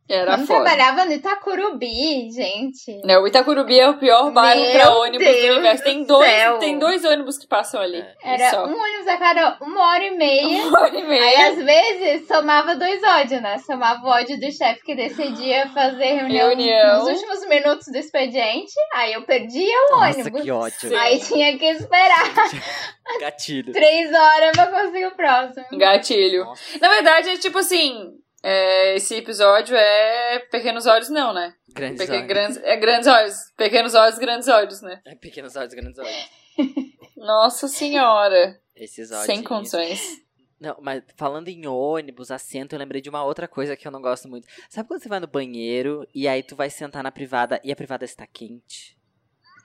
[0.09, 0.63] Era foda.
[0.63, 3.01] trabalhava no Itacurubi, gente.
[3.03, 5.83] Né, o Itacurubi é o pior bairro Meu pra ônibus Deus do universo.
[5.83, 6.57] Tem do dois, céu.
[6.59, 7.97] tem dois ônibus que passam ali.
[7.99, 8.15] É.
[8.23, 8.65] Era Só.
[8.65, 10.63] um ônibus a cada uma hora e meia.
[10.67, 11.47] Uma hora e Aí, meia.
[11.49, 13.57] às vezes, somava dois ódios, né?
[13.59, 16.99] Somava o ódio do chefe que decidia fazer reunião, Reunião.
[16.99, 18.71] nos últimos minutos do expediente.
[18.93, 20.41] Aí eu perdia o Nossa, ônibus.
[20.41, 20.89] que ódio.
[20.89, 20.95] Sim.
[20.95, 22.33] Aí tinha que esperar
[23.19, 23.71] Gatilho.
[23.73, 25.65] três horas pra conseguir o próximo.
[25.77, 26.45] Gatilho.
[26.45, 28.11] Nossa, Na verdade, é tipo assim.
[28.43, 31.53] É, esse episódio é Pequenos Olhos, não, né?
[31.77, 32.27] grandes olhos.
[32.27, 33.35] grandes, é Grandes Olhos.
[33.55, 35.01] Pequenos Olhos, Grandes Olhos, né?
[35.05, 36.29] É, Pequenos olhos, grandes olhos.
[37.15, 38.59] Nossa senhora.
[38.75, 39.25] Esses olhos.
[39.25, 40.01] Sem condições.
[40.59, 44.01] Não, mas falando em ônibus, assento, eu lembrei de uma outra coisa que eu não
[44.01, 44.47] gosto muito.
[44.67, 47.75] Sabe quando você vai no banheiro e aí tu vai sentar na privada e a
[47.75, 48.96] privada está quente?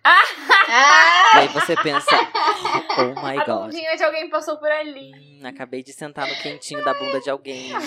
[0.04, 0.22] Ah!
[1.34, 2.10] E aí você pensa,
[2.98, 3.64] oh my a god.
[3.64, 5.12] bundinha de alguém passou por ali.
[5.14, 7.72] Hum, acabei de sentar no quentinho da bunda de alguém.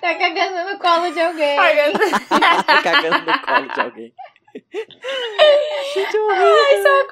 [0.00, 1.56] Tá cagando no colo de alguém.
[2.82, 4.14] Cagando no colo de alguém.
[5.94, 7.06] Gente, horrível.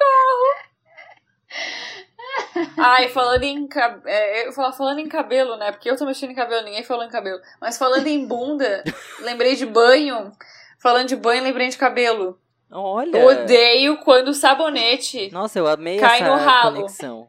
[2.77, 4.07] Ai, falando em cabelo.
[4.07, 5.71] eu ia falar falando em cabelo, né?
[5.71, 7.39] Porque eu tô mexendo em cabelo, ninguém falou em cabelo.
[7.59, 8.83] Mas falando em bunda,
[9.21, 10.31] lembrei de banho.
[10.79, 12.39] Falando de banho, lembrei de cabelo.
[12.71, 13.17] Olha.
[13.17, 15.29] Eu odeio quando o sabonete.
[15.31, 16.75] Nossa, eu amei Cai essa no ralo.
[16.77, 17.27] conexão.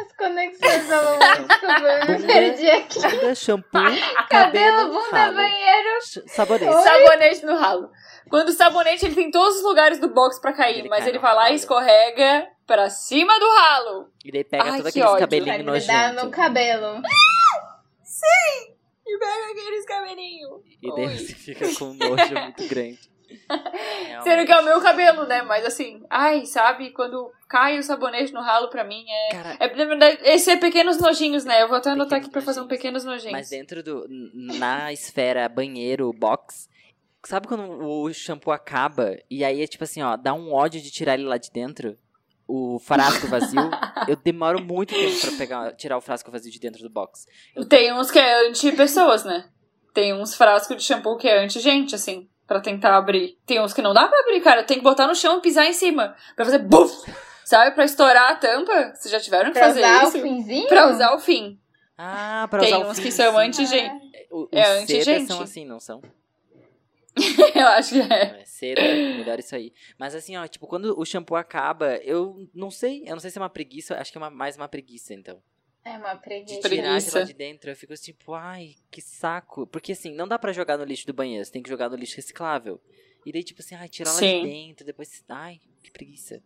[0.00, 2.26] As conexões estavam muito desculpa, eu me Bunda.
[2.26, 2.98] perdi aqui.
[3.02, 3.80] Bunda, shampoo,
[4.30, 5.34] Cabelo, cabelo, bunda, ralo.
[5.36, 5.98] banheiro.
[6.28, 6.72] Sabonete.
[6.82, 7.90] Sabonete no ralo.
[8.30, 11.08] Quando o sabonete ele tem todos os lugares do box pra cair, Ele mas cai
[11.10, 14.08] ele vai lá e escorrega pra cima do ralo.
[14.24, 15.28] E daí pega Ai, todos que aqueles ódio.
[15.44, 16.24] Grudar nojentos.
[16.24, 17.02] no cabelo.
[19.06, 20.60] E pega aqueles cabelinhos.
[20.80, 21.18] E daí Ui.
[21.18, 23.11] você fica com um nojo muito grande.
[24.22, 25.42] Sendo que é o meu cabelo, né?
[25.42, 26.90] Mas assim, ai, sabe?
[26.90, 29.28] Quando cai o sabonete no ralo pra mim é.
[29.34, 31.62] Cara, É, na verdade, esse é pequenos nojinhos, né?
[31.62, 33.32] Eu vou até anotar aqui pra fazer um pequenos nojinhos.
[33.32, 34.06] mas dentro do.
[34.58, 36.68] Na esfera banheiro, box.
[37.24, 40.90] Sabe quando o shampoo acaba e aí é tipo assim, ó, dá um ódio de
[40.90, 41.96] tirar ele lá de dentro?
[42.48, 43.60] O frasco vazio.
[44.08, 47.24] eu demoro muito tempo pra pegar, tirar o frasco vazio de dentro do box.
[47.68, 49.48] Tem uns que é anti-pessoas, né?
[49.94, 53.38] Tem uns frascos de shampoo que é anti-gente, assim, pra tentar abrir.
[53.46, 54.62] Tem uns que não dá pra abrir, cara.
[54.64, 56.14] Tem que botar no chão e pisar em cima.
[56.36, 56.92] Pra fazer buf!
[57.44, 57.74] Sabe?
[57.74, 58.92] Pra estourar a tampa.
[58.94, 60.18] Vocês já tiveram que Pra fazer usar isso?
[60.18, 60.68] o finzinho?
[60.68, 61.58] Pra usar o fim.
[61.98, 63.94] Ah, pra Tem usar o uns fim, que são anti-gente.
[64.30, 65.26] O- é os anti-gente.
[65.26, 66.00] são assim, não são?
[67.54, 68.40] Eu acho que é.
[68.40, 69.72] É, seda, melhor isso aí.
[69.98, 73.36] Mas assim, ó, tipo, quando o shampoo acaba, eu não sei, eu não sei se
[73.38, 75.38] é uma preguiça, acho que é uma- mais uma preguiça, então.
[75.84, 76.60] É uma De preguiça.
[76.60, 79.66] Pre- tirar de lá de dentro, eu fico tipo, ai, que saco.
[79.66, 81.96] Porque assim, não dá pra jogar no lixo do banheiro, você tem que jogar no
[81.96, 82.80] lixo reciclável.
[83.26, 86.42] E daí, tipo assim, ai, tirar lá de dentro, depois, ai, que preguiça.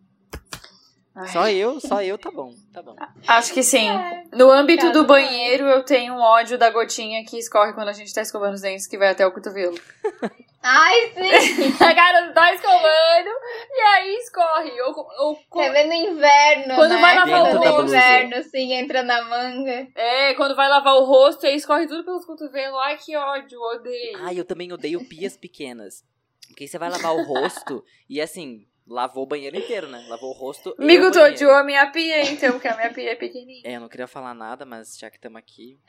[1.19, 1.27] Ai.
[1.29, 2.95] Só eu, só eu, tá bom, tá bom.
[3.27, 3.89] Acho que sim.
[3.89, 4.23] É.
[4.33, 8.13] No âmbito do banheiro, eu tenho um ódio da gotinha que escorre quando a gente
[8.13, 9.75] tá escovando os dentes, que vai até o cotovelo.
[10.61, 11.73] Ai, sim.
[11.79, 13.29] A cara tá escovando
[13.71, 14.81] e aí escorre.
[14.81, 17.01] Ou, ou, Quer ver no inverno, Quando né?
[17.01, 17.81] vai lavar o Quando rosto.
[17.81, 19.87] no inverno, assim, entra na manga.
[19.95, 22.77] É, quando vai lavar o rosto e aí escorre tudo pelos cotovelos.
[22.83, 24.19] Ai, que ódio, odeio.
[24.23, 26.03] Ai, eu também odeio pias pequenas.
[26.47, 30.05] Porque aí você vai lavar o rosto e assim, lavou o banheiro inteiro, né?
[30.07, 33.15] Lavou o rosto Amigo, tu odiou a minha pia, então, porque a minha pia é
[33.15, 33.61] pequenininha.
[33.65, 35.79] É, eu não queria falar nada, mas já que estamos aqui.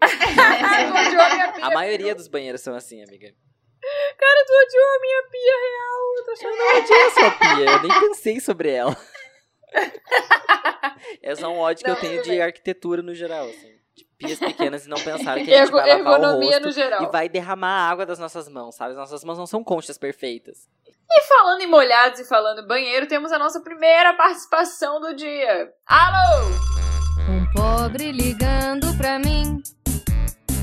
[0.00, 1.66] A pia.
[1.66, 3.34] A maioria dos banheiros são assim, amiga.
[4.18, 6.16] Cara, tu odiou a minha pia real.
[6.16, 6.50] Eu tô achando...
[6.50, 8.96] Eu não odiei a sua pia, eu nem pensei sobre ela.
[11.22, 13.78] É só um ódio que Não, eu tenho de arquitetura no geral, assim.
[13.94, 16.72] De pias pequenas e não pensaram que a gente vai lavar o ergonomia rosto no
[16.72, 17.02] geral.
[17.02, 18.92] e vai derramar a água das nossas mãos, sabe?
[18.92, 20.68] As nossas mãos não são conchas perfeitas.
[21.12, 25.68] E falando em molhados e falando em banheiro, temos a nossa primeira participação do dia.
[25.86, 26.48] Alô!
[27.28, 29.60] Um pobre ligando pra mim.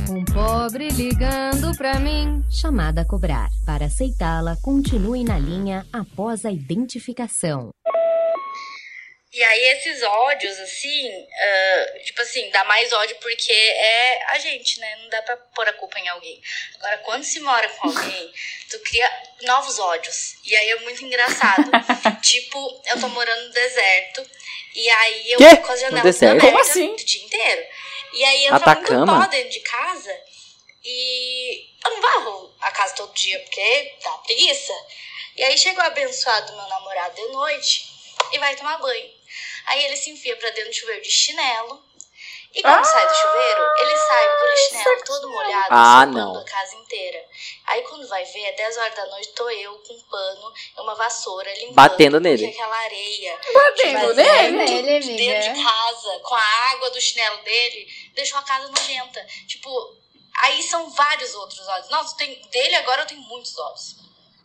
[0.09, 2.41] Um pobre ligando pra mim.
[2.49, 3.49] Chamada a cobrar.
[3.65, 7.71] Para aceitá-la, continue na linha após a identificação.
[9.33, 14.79] E aí esses ódios, assim, ah, tipo assim, dá mais ódio porque é a gente,
[14.79, 14.95] né?
[15.01, 16.41] Não dá pra pôr a culpa em alguém.
[16.75, 18.33] Agora, quando se mora com alguém,
[18.71, 20.35] tu cria novos ódios.
[20.45, 21.69] E aí é muito engraçado.
[22.21, 24.25] tipo, eu tô morando no deserto.
[24.73, 25.49] E aí eu Quê?
[25.49, 26.93] fico com as janelas abertas Como assim?
[26.93, 27.67] o dia inteiro.
[28.13, 29.25] E aí entra muito Atacama?
[29.25, 30.21] pó dentro de casa.
[30.83, 34.73] E eu não varro a casa todo dia, porque dá preguiça.
[35.35, 37.85] E aí chega o abençoado meu namorado de noite
[38.31, 39.16] e vai tomar banho.
[39.67, 41.85] Aí ele se enfia pra dentro do chuveiro de chinelo.
[42.53, 46.37] E quando Ah, sai do chuveiro, ele sai com aquele chinelo todo molhado, Ah, não.
[46.39, 47.23] a casa inteira.
[47.67, 50.81] Aí quando vai ver, é 10 horas da noite, tô eu com um pano e
[50.81, 51.75] uma vassoura limpando.
[51.75, 52.45] Batendo nele.
[52.47, 54.81] Aquela areia Batendo Batendo nele?
[54.81, 59.23] nele, de dentro de casa, com a água do chinelo dele, deixou a casa nojenta.
[59.47, 59.95] Tipo,
[60.41, 61.89] aí são vários outros olhos.
[61.89, 63.97] Nossa, tem, dele agora eu tenho muitos olhos.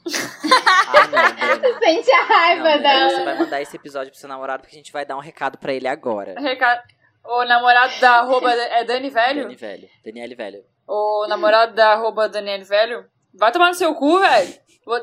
[0.05, 1.79] Ah.
[1.79, 3.11] Sente a raiva Não, Dani, dela.
[3.11, 5.59] você vai mandar esse episódio pro seu namorado porque a gente vai dar um recado
[5.59, 6.39] pra ele agora.
[6.41, 6.83] Recado.
[7.25, 9.43] O namorado da arroba é Dani Velho?
[9.43, 9.89] Dani velho.
[10.05, 10.65] Daniele velho.
[10.87, 13.05] O namorado da arroba Daniel Velho?
[13.35, 14.55] Vai tomar no seu cu, velho.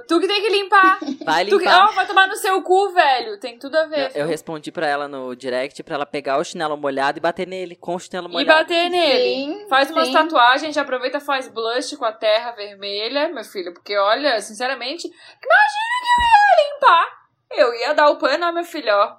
[0.08, 1.00] Tu que tem que limpar.
[1.24, 1.63] Vai Tu que...
[1.65, 1.88] limpar.
[1.89, 3.39] Ó, vai tomar no seu cu, velho.
[3.39, 4.12] Tem tudo a ver.
[4.13, 7.48] Eu, eu respondi pra ela no direct pra ela pegar o chinelo molhado e bater
[7.48, 8.60] nele com o chinelo E molhado.
[8.60, 9.24] bater nele.
[9.46, 10.13] Sim, Faz umas sim.
[10.13, 13.74] tatuagens, aproveita e faz blush com a terra vermelha, meu filho.
[13.74, 17.08] Porque, olha, sinceramente, imagina que eu ia limpar.
[17.52, 19.15] Eu ia dar o pano, ó, meu filho, ó.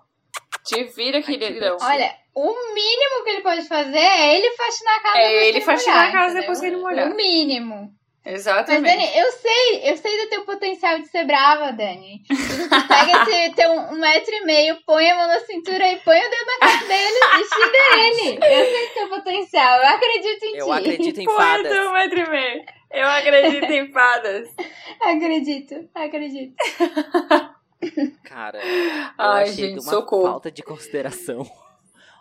[0.65, 1.79] Te vira, queridão.
[1.81, 5.61] Olha, o mínimo que ele pode fazer é ele faxinar a casa É depois ele
[5.63, 6.41] faxinar a casa entendeu?
[6.43, 7.11] depois que ele molhar.
[7.11, 7.91] O mínimo.
[8.25, 8.85] Mas, Exatamente.
[8.85, 12.23] Dani, eu sei, eu sei do teu potencial de ser brava, Dani.
[12.29, 16.19] Tu pega esse teu um metro e meio, põe a mão na cintura e põe
[16.19, 18.39] o dedo na cara dele e xinga ele.
[18.45, 20.73] Eu sei do teu potencial, eu acredito em Eu ti.
[20.73, 21.73] acredito em Põe fadas.
[21.73, 22.65] teu metro e meio.
[22.93, 24.49] Eu acredito em fadas.
[25.01, 26.55] Acredito, acredito.
[28.25, 30.25] Cara, eu Ai, achei gente, uma socorro.
[30.25, 31.51] falta de consideração.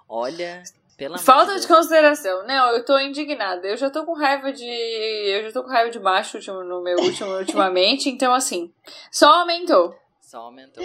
[0.07, 0.63] Olha,
[0.99, 2.45] pela Falta de consideração.
[2.45, 3.65] Não, eu tô indignada.
[3.65, 4.65] Eu já tô com raiva de.
[4.65, 8.09] Eu já tô com raiva de macho no meu último, ultimamente.
[8.09, 8.71] Então, assim,
[9.09, 9.95] só aumentou.
[10.19, 10.83] Só aumentou.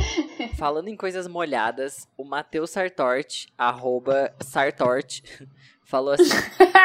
[0.57, 5.21] Falando em coisas molhadas, o Matheus Sartort, arroba Sartort,
[5.85, 6.31] falou assim: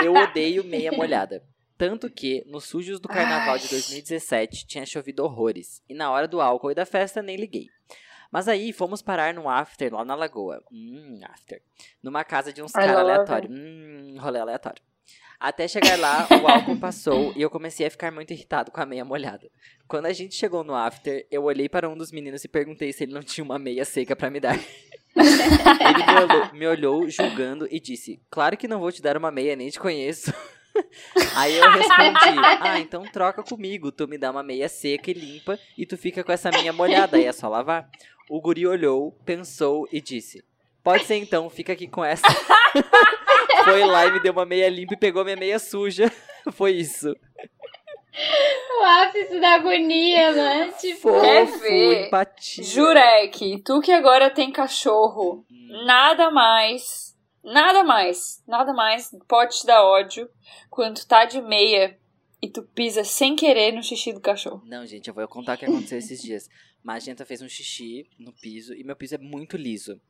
[0.03, 1.43] Eu odeio meia molhada.
[1.77, 5.81] Tanto que, nos sujos do carnaval de 2017, tinha chovido horrores.
[5.87, 7.67] E na hora do álcool e da festa, nem liguei.
[8.31, 10.63] Mas aí, fomos parar num after lá na lagoa.
[10.71, 11.61] Hum, after.
[12.01, 13.51] Numa casa de uns caras aleatórios.
[13.51, 14.81] Hum, rolê aleatório.
[15.39, 18.85] Até chegar lá, o álcool passou e eu comecei a ficar muito irritado com a
[18.85, 19.49] meia molhada.
[19.87, 23.03] Quando a gente chegou no after, eu olhei para um dos meninos e perguntei se
[23.03, 24.59] ele não tinha uma meia seca pra me dar.
[25.15, 29.31] ele me olhou, me olhou julgando e disse: Claro que não vou te dar uma
[29.31, 30.33] meia, nem te conheço.
[31.35, 33.93] Aí eu respondi: Ah, então troca comigo.
[33.93, 37.15] Tu me dá uma meia seca e limpa e tu fica com essa minha molhada.
[37.15, 37.89] Aí é só lavar.
[38.29, 40.43] O guri olhou, pensou e disse:
[40.83, 42.27] Pode ser então, fica aqui com essa.
[43.65, 46.11] Foi lá e me deu uma meia limpa e pegou minha meia suja.
[46.53, 47.11] Foi isso.
[48.79, 50.71] O ápice da agonia, né?
[50.79, 52.07] Tipo, Fofo, Quer ver?
[52.07, 52.63] empatia.
[52.63, 55.45] Jurek, tu que agora tem cachorro,
[55.85, 60.29] nada mais, nada mais, nada mais pode te dar ódio
[60.69, 61.97] quando tu tá de meia
[62.41, 64.61] e tu pisa sem querer no xixi do cachorro.
[64.65, 66.49] Não, gente, eu vou contar o que aconteceu esses dias.
[66.89, 70.01] Magenta fez um xixi no piso e meu piso é muito liso.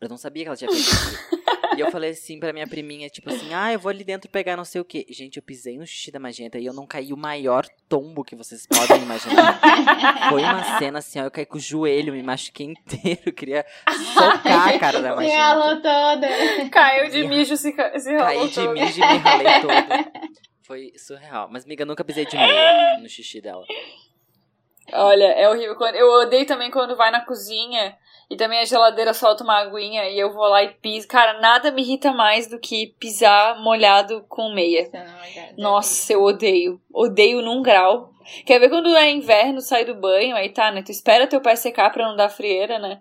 [0.00, 1.16] Eu não sabia que ela tinha feito xixi.
[1.78, 4.56] e eu falei assim pra minha priminha, tipo assim, ah, eu vou ali dentro pegar
[4.56, 5.06] não sei o quê.
[5.10, 8.34] Gente, eu pisei no xixi da Magenta e eu não caí o maior tombo que
[8.34, 9.60] vocês podem imaginar.
[10.28, 13.64] Foi uma cena assim, ó, eu caí com o joelho, me machuquei inteiro, queria
[14.12, 15.36] socar a cara da se Magenta.
[15.36, 16.28] ralou toda.
[16.68, 20.28] Caiu de mijo, se, se Caí rolou de mijo e me ralei todo.
[20.62, 21.48] Foi surreal.
[21.48, 23.64] Mas, miga, nunca pisei de meia no xixi dela.
[24.92, 25.76] Olha, é horrível.
[25.76, 27.96] Quando, eu odeio também quando vai na cozinha
[28.30, 31.08] e também a geladeira solta uma aguinha e eu vou lá e piso.
[31.08, 34.88] Cara, nada me irrita mais do que pisar molhado com meia.
[35.56, 36.80] Nossa, eu odeio.
[36.92, 38.12] Odeio num grau.
[38.44, 40.82] Quer ver quando é inverno, sai do banho, aí tá, né?
[40.82, 43.00] Tu espera teu pé secar pra não dar frieira, né?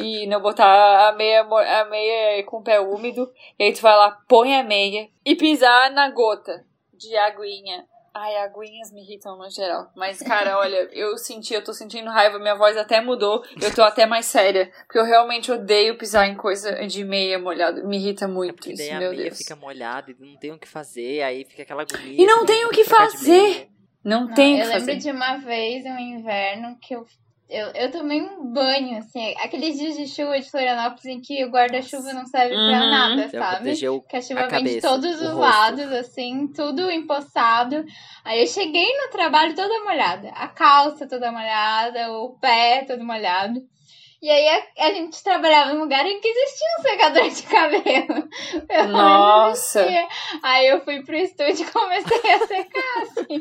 [0.00, 3.28] E não botar a meia, a meia com o pé úmido.
[3.58, 6.64] E aí tu vai lá, põe a meia e pisar na gota
[6.94, 7.84] de aguinha.
[8.12, 9.90] Ai, aguinhas me irritam no geral.
[9.94, 13.42] Mas, cara, olha, eu senti, eu tô sentindo raiva, minha voz até mudou.
[13.62, 14.70] Eu tô até mais séria.
[14.84, 17.84] Porque eu realmente odeio pisar em coisa de meia molhada.
[17.84, 19.38] Me irrita É muito porque isso, daí a meu meia Deus.
[19.38, 22.20] fica molhada e não tem o que fazer, aí fica aquela agonia.
[22.20, 23.68] E não você tem o tem que fazer.
[24.02, 24.96] Não, Não, tem o eu que lembro fazer.
[24.96, 27.06] de uma vez, um inverno, que eu,
[27.50, 31.50] eu, eu tomei um banho, assim, aqueles dias de chuva de Florianópolis em que o
[31.50, 32.90] guarda-chuva não serve pra Uhum.
[32.90, 34.02] nada, Você vai sabe?
[34.08, 37.84] Que a chuva a vem de cabeça, todos os lados, assim, tudo empoçado.
[38.24, 40.30] Aí eu cheguei no trabalho toda molhada.
[40.30, 43.60] A calça toda molhada, o pé todo molhado.
[44.22, 48.28] E aí a, a gente trabalhava num lugar em que existia um secador de cabelo.
[48.68, 49.86] Menos Nossa.
[50.42, 53.40] Aí eu fui pro estúdio e comecei a secar, assim.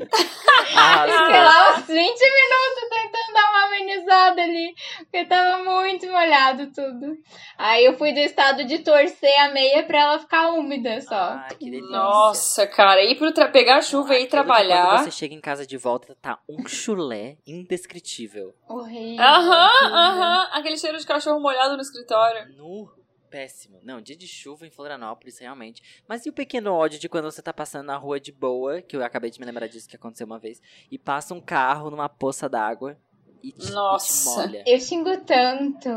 [0.73, 1.17] Arrasou.
[1.25, 7.17] Fiquei lá uns 20 minutos tentando dar uma amenizada ali, porque tava muito molhado tudo.
[7.57, 11.13] Aí eu fui do estado de torcer a meia pra ela ficar úmida só.
[11.15, 11.89] Ah, que delícia.
[11.89, 13.49] Nossa, cara, ir pro tra...
[13.49, 15.03] pegar chuva e ir Aquilo que Quando trabalhar.
[15.03, 18.53] você chega em casa de volta, tá um chulé indescritível.
[18.67, 19.23] Horrível.
[19.25, 20.47] Aham, aham.
[20.69, 22.55] Aquele cheiro de cachorro molhado no escritório.
[22.55, 22.91] Nu.
[23.27, 23.79] Péssimo.
[23.83, 25.81] Não, dia de chuva em Florianópolis, realmente.
[26.07, 28.95] Mas e o pequeno ódio de quando você tá passando na rua de boa, que
[28.95, 30.61] eu acabei de me lembrar disso que aconteceu uma vez,
[30.91, 32.99] e passa um carro numa poça d'água
[33.41, 34.41] e te, e te Nossa.
[34.41, 34.63] molha.
[34.65, 35.89] Eu xingo tanto,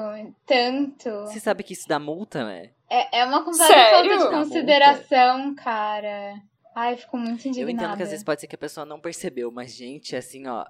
[0.46, 1.10] tanto.
[1.26, 2.70] Você sabe que isso dá multa, né?
[2.88, 4.18] É, é uma completa Sério?
[4.18, 6.34] falta de consideração, cara.
[6.74, 7.72] Ai, fico muito Eu indignada.
[7.72, 10.64] entendo que às vezes pode ser que a pessoa não percebeu, mas, gente, assim, ó,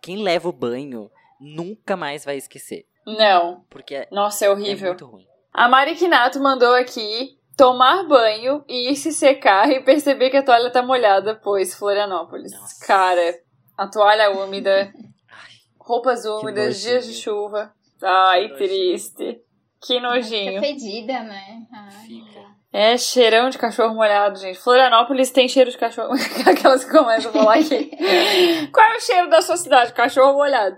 [0.00, 2.86] quem leva o banho nunca mais vai esquecer.
[3.16, 3.64] Não.
[3.70, 4.88] Porque é, Nossa, é é horrível.
[4.88, 5.26] muito ruim.
[5.52, 10.42] A Mari Kinato mandou aqui tomar banho e ir se secar e perceber que a
[10.42, 12.52] toalha tá molhada, pois Florianópolis.
[12.52, 12.86] Nossa.
[12.86, 13.34] Cara,
[13.76, 14.92] a toalha úmida,
[15.78, 17.72] roupas úmidas, dias de chuva.
[18.02, 18.58] Ai, Que nojinho.
[18.58, 19.42] triste.
[19.80, 20.60] Que Fica nojinho.
[20.60, 21.62] fedida, né?
[21.72, 22.58] Ai, Fica.
[22.70, 24.58] É cheirão de cachorro molhado, gente.
[24.58, 26.12] Florianópolis tem cheiro de cachorro.
[26.46, 27.90] Aquelas que começam a falar aqui.
[28.72, 29.92] Qual é o cheiro da sua cidade?
[29.94, 30.76] Cachorro molhado.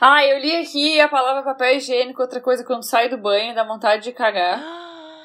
[0.00, 3.64] Ah, eu li aqui a palavra papel higiênico, outra coisa, quando sai do banho, dá
[3.64, 4.60] vontade de cagar.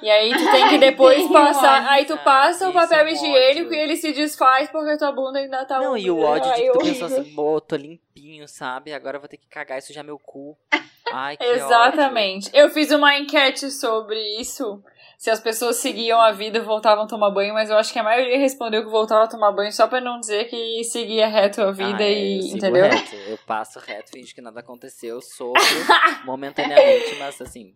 [0.02, 1.82] E aí tu tem que depois Sim, passar.
[1.82, 1.94] nossa.
[1.94, 3.74] Aí tu passa o Isso papel é higiênico ódio.
[3.74, 6.62] e ele se desfaz porque tua bunda ainda tá Não, e o ódio de Ai,
[6.62, 7.08] que tu horrível.
[7.08, 8.94] pensou assim, pô, tô limpinho, sabe?
[8.94, 10.58] Agora eu vou ter que cagar e sujar meu cu.
[11.14, 12.50] Ai, que Exatamente.
[12.54, 14.84] Eu fiz uma enquete sobre isso.
[15.18, 18.00] Se as pessoas seguiam a vida e voltavam a tomar banho, mas eu acho que
[18.00, 21.62] a maioria respondeu que voltava a tomar banho só pra não dizer que seguia reto
[21.62, 22.52] a vida Ah, é, e.
[22.52, 22.84] eu entendeu?
[22.86, 23.16] Reto.
[23.16, 25.54] Eu passo reto, finge que nada aconteceu, sofro
[26.26, 27.74] momentaneamente, mas assim.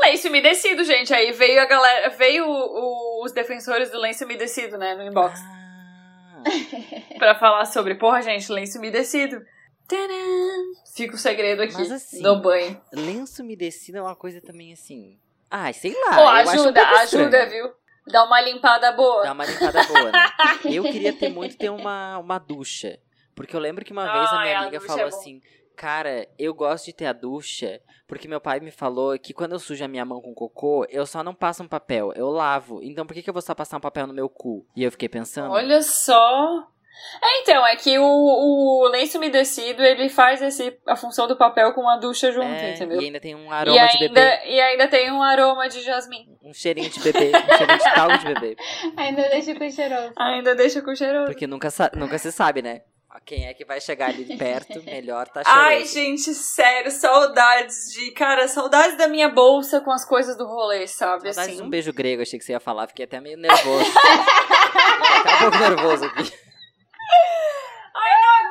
[0.00, 1.12] Lenço umedecido, gente.
[1.12, 2.08] Aí veio a galera.
[2.10, 4.94] Veio o- os defensores do lenço umedecido, né?
[4.94, 5.40] No inbox.
[5.40, 6.42] Ah,
[7.18, 9.40] Pra falar sobre, porra, gente, lenço umedecido.
[9.88, 10.12] Tadã!
[10.94, 12.80] Fica o segredo aqui Mas assim, do banho.
[12.92, 15.18] lenço umedecido é uma coisa também assim.
[15.50, 16.40] Ai, sei lá.
[16.40, 17.72] Ajuda, ajuda, viu?
[18.06, 19.22] Dá uma limpada boa.
[19.24, 20.26] Dá uma limpada boa, né?
[20.64, 22.98] Eu queria ter muito ter uma, uma ducha.
[23.34, 25.42] Porque eu lembro que uma vez a Ai, minha a amiga ducha falou é assim:
[25.76, 27.80] Cara, eu gosto de ter a ducha.
[28.06, 31.04] Porque meu pai me falou que quando eu sujo a minha mão com cocô, eu
[31.04, 32.80] só não passo um papel, eu lavo.
[32.82, 34.66] Então por que, que eu vou só passar um papel no meu cu?
[34.74, 35.52] E eu fiquei pensando.
[35.52, 36.66] Olha só.
[37.22, 41.72] É, então, é que o, o lenço umedecido, ele faz esse, a função do papel
[41.72, 43.00] com a ducha junto, é, entendeu?
[43.00, 44.20] E ainda tem um E aroma de bebê.
[44.20, 46.26] ainda, e ainda tem um aroma de jasmim.
[46.42, 47.32] Um cheirinho de bebê.
[47.34, 48.56] Um cheirinho de talco de bebê.
[48.96, 50.12] Ainda deixa com cheiroso.
[50.16, 51.26] Ainda deixa com cheiroso.
[51.26, 52.82] Porque nunca, nunca se sabe, né?
[53.24, 55.66] Quem é que vai chegar ali perto, melhor tá cheiroso.
[55.66, 58.10] Ai, gente, sério, saudades de.
[58.12, 61.32] Cara, saudades da minha bolsa com as coisas do rolê, sabe?
[61.32, 61.62] Saudades de assim.
[61.62, 63.84] um beijo grego, achei que você ia falar, fiquei até meio nervoso.
[63.90, 66.46] fiquei até um pouco nervoso aqui.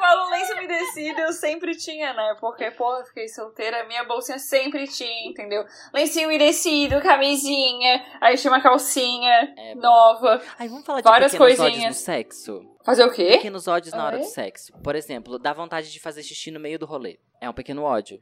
[0.06, 2.36] Falo lenço umedecido, eu sempre tinha, né?
[2.40, 5.64] Porque, porra, eu fiquei solteira, minha bolsinha sempre tinha, entendeu?
[5.94, 10.42] Lencinho umedecido, camisinha, aí tinha uma calcinha É, nova.
[10.58, 11.98] Ai, vamos falar de Várias pequenos ódios no coisinhas.
[11.98, 12.62] sexo?
[12.86, 13.28] Fazer o quê?
[13.32, 14.72] Pequenos ódios na hora do sexo.
[14.84, 17.20] Por exemplo, dá vontade de fazer xixi no meio do rolê.
[17.42, 18.20] É um pequeno ódio.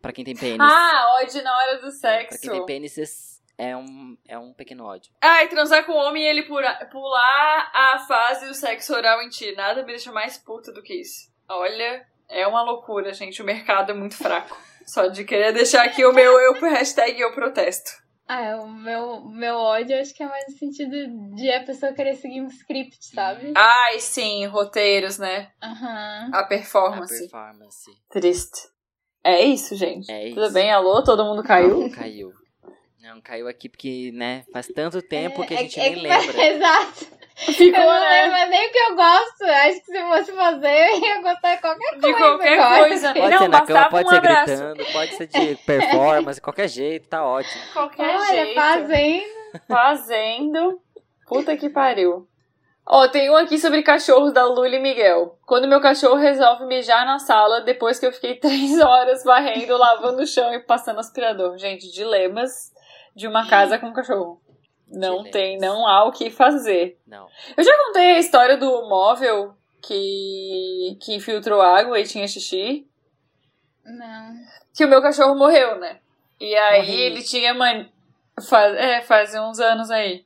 [0.00, 0.58] Pra quem tem pênis.
[0.60, 2.28] Ah, ódio na hora do É, sexo.
[2.28, 5.12] Pra quem tem pênis, é um, é um pequeno ódio.
[5.20, 9.28] Ai, transar com o homem e ele pura- pular a fase do sexo oral em
[9.28, 9.54] ti.
[9.54, 11.30] Nada me deixa mais puta do que isso.
[11.48, 13.40] Olha, é uma loucura, gente.
[13.42, 14.56] O mercado é muito fraco.
[14.86, 17.90] Só de querer deixar aqui o meu eu hashtag eu protesto.
[18.26, 21.92] Ah, é, o meu, meu ódio acho que é mais no sentido de a pessoa
[21.92, 23.52] querer seguir um script, sabe?
[23.54, 25.50] Ai, sim, roteiros, né?
[25.62, 26.30] Aham.
[26.32, 27.18] A A performance.
[27.18, 27.90] performance.
[28.10, 28.60] Triste.
[29.24, 30.10] É isso, gente.
[30.10, 30.52] É Tudo isso.
[30.54, 30.70] bem?
[30.72, 31.02] Alô?
[31.04, 31.80] Todo mundo caiu?
[31.80, 32.32] Não, caiu.
[33.00, 36.00] Não, caiu aqui porque, né, faz tanto tempo que a É- gente é nem que-
[36.00, 36.42] lembra.
[36.46, 37.06] Exato.
[37.36, 38.26] Ficou, eu não né?
[38.26, 39.42] lembro nem o que eu gosto.
[39.44, 42.06] Acho que se fosse fazer, eu ia gostar de qualquer coisa.
[42.06, 43.14] De qualquer coisa.
[43.14, 44.46] Pode Não, ser na cama, pode um ser abraço.
[44.46, 47.62] gritando, pode ser de performance, qualquer jeito, tá ótimo.
[47.72, 48.54] Qualquer Olha, jeito.
[48.60, 49.24] fazendo.
[49.68, 50.80] Fazendo.
[51.26, 52.28] Puta que pariu.
[52.84, 55.38] Ó, tem um aqui sobre cachorros da Luli Miguel.
[55.46, 60.22] Quando meu cachorro resolve mijar na sala depois que eu fiquei três horas varrendo, lavando
[60.22, 61.56] o chão e passando aspirador.
[61.58, 62.72] Gente, dilemas
[63.14, 64.41] de uma casa com cachorro.
[64.92, 66.98] Não tem, não há o que fazer.
[67.06, 67.26] Não.
[67.56, 72.86] Eu já contei a história do móvel que, que infiltrou água e tinha xixi.
[73.84, 74.34] Não.
[74.74, 75.98] Que o meu cachorro morreu, né?
[76.40, 77.00] E aí Morri.
[77.00, 77.86] ele tinha man...
[78.48, 78.74] faz...
[78.76, 80.24] É, faz uns anos aí.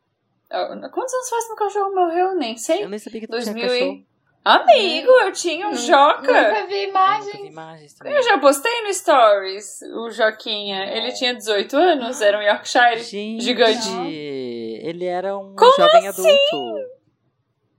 [0.49, 2.35] Quantos anos faz que meu cachorro morreu?
[2.35, 2.85] Nem sei.
[2.85, 3.93] Eu nem sabia que tu 2000 tinha cachorro.
[3.93, 4.07] e...
[4.47, 6.21] Amigo, eu tinha um Joca.
[6.21, 8.15] Nunca vi Eu nunca vi imagens também.
[8.15, 10.85] Eu já postei no Stories o Joquinha.
[10.85, 13.91] Ele tinha 18 anos, era um Yorkshire Gente, gigante.
[14.83, 16.29] Ele era um Como jovem assim?
[16.29, 16.97] adulto.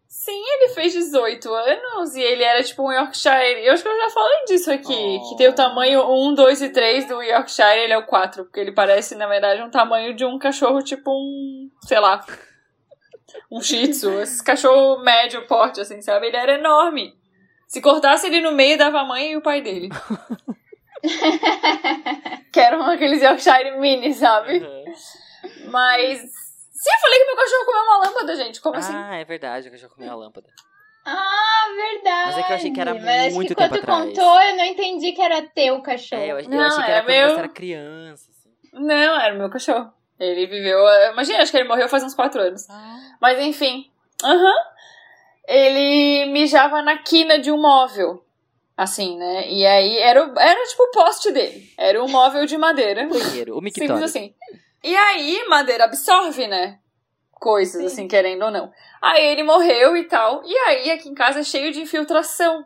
[0.08, 3.66] Sim, ele fez 18 anos e ele era tipo um Yorkshire.
[3.66, 5.20] Eu acho que eu já falei disso aqui.
[5.22, 5.30] Oh.
[5.30, 8.45] Que tem o tamanho 1, 2 e 3 do Yorkshire, ele é o 4.
[8.45, 11.70] Porque ele parece, na verdade, um tamanho de um cachorro tipo um.
[11.84, 12.26] sei lá.
[13.52, 14.20] Um shih tzu.
[14.22, 16.28] Esse cachorro médio porte, assim, sabe?
[16.28, 17.14] Ele era enorme.
[17.68, 19.89] Se cortasse ele no meio, dava a mãe e o pai dele.
[22.52, 24.60] que eram aqueles Yorkshire mini, sabe?
[24.60, 24.86] Uhum.
[25.72, 26.22] Mas.
[26.78, 28.61] Sim, eu falei que meu cachorro comeu uma lâmpada, gente.
[28.61, 28.93] Como assim?
[28.93, 30.47] Ah, é verdade, que eu já comi a lâmpada.
[31.05, 32.25] Ah, verdade.
[32.28, 34.09] Mas é que eu achei que era Mas muito que tempo quando tu atrás.
[34.09, 36.21] contou, eu não entendi que era teu cachorro.
[36.21, 37.30] É, eu, eu Não, achei que era é quando meu.
[37.30, 38.30] você era criança.
[38.32, 38.49] assim.
[38.73, 39.91] Não, era o meu cachorro.
[40.19, 40.80] Ele viveu.
[41.11, 42.67] Imagina, acho que ele morreu faz uns 4 anos.
[43.21, 43.89] Mas enfim.
[44.23, 44.53] Aham.
[45.47, 48.23] Ele mijava na quina de um móvel.
[48.75, 49.49] Assim, né?
[49.49, 51.71] E aí era, o- era tipo o poste dele.
[51.78, 53.07] Era um móvel de madeira.
[53.07, 54.03] Banheiro, o Simples mictório.
[54.03, 54.36] assim.
[54.84, 56.80] E aí, madeira absorve, né?
[57.32, 58.71] Coisas, assim, querendo ou não.
[59.01, 60.43] Aí ele morreu e tal.
[60.43, 62.65] E aí, aqui em casa é cheio de infiltração.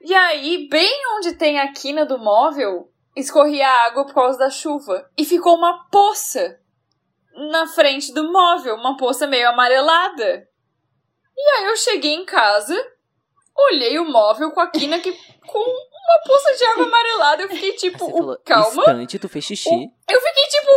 [0.00, 5.10] E aí, bem onde tem a quina do móvel, escorria água por causa da chuva.
[5.16, 6.60] E ficou uma poça
[7.50, 8.76] na frente do móvel.
[8.76, 10.48] Uma poça meio amarelada.
[11.36, 12.74] E aí eu cheguei em casa,
[13.54, 15.12] olhei o móvel com a quina que,
[15.46, 17.42] com uma poça de água amarelada.
[17.42, 18.68] Eu fiquei tipo, Você "O- falou, calma.
[18.82, 19.90] instante, tu fez xixi.
[20.08, 20.70] Eu fiquei tipo,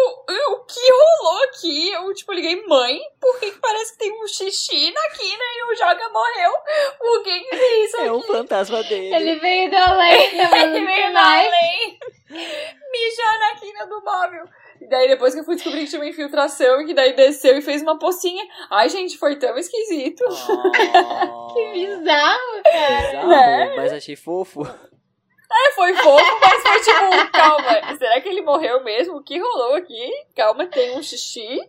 [0.54, 1.92] o que rolou aqui?
[1.92, 5.72] Eu, tipo, liguei, mãe, por que, que parece que tem um xixi na quina e
[5.72, 6.52] o Joga morreu?
[6.98, 8.28] Por que que é isso É o aqui?
[8.28, 9.16] fantasma dele.
[9.16, 11.48] Ele veio do além, tá Ele veio na demais.
[11.48, 12.00] além,
[12.92, 14.46] mijar na quina do móvel.
[14.82, 17.58] E daí depois que eu fui descobrir que tinha uma infiltração e que daí desceu
[17.58, 18.44] e fez uma pocinha.
[18.72, 20.24] Ai, gente, foi tão esquisito.
[20.28, 20.72] Oh,
[21.54, 23.02] Que bizarro, cara.
[23.12, 23.74] bizarro, Né?
[23.76, 24.62] Mas achei fofo.
[25.52, 29.18] É, foi fofo, mas foi tipo, calma, será que ele morreu mesmo?
[29.18, 30.12] O que rolou aqui?
[30.36, 31.60] Calma, tem um xixi?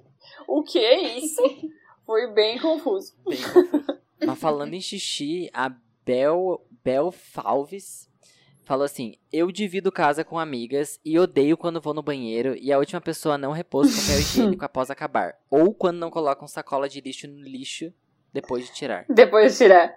[0.46, 1.42] O que é isso?
[2.04, 3.14] Foi bem confuso.
[3.26, 4.00] Bem confuso.
[4.26, 5.72] Mas falando em xixi, a
[6.04, 8.10] Bel, Bel Falves
[8.70, 12.78] falou assim: Eu divido casa com amigas e odeio quando vou no banheiro e a
[12.78, 15.34] última pessoa não repousa o papel higiênico após acabar.
[15.50, 17.92] Ou quando não colocam sacola de lixo no lixo
[18.32, 19.04] depois de tirar.
[19.08, 19.96] Depois de tirar.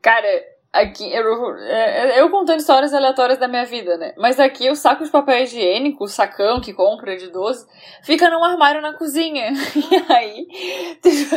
[0.00, 0.26] Cara,
[0.74, 4.12] aqui, eu, é, eu contando histórias aleatórias da minha vida, né?
[4.16, 7.66] Mas aqui o saco de papel higiênico, o sacão que compra de 12,
[8.02, 9.52] fica num armário na cozinha.
[9.94, 10.46] E aí.
[11.00, 11.36] Teve,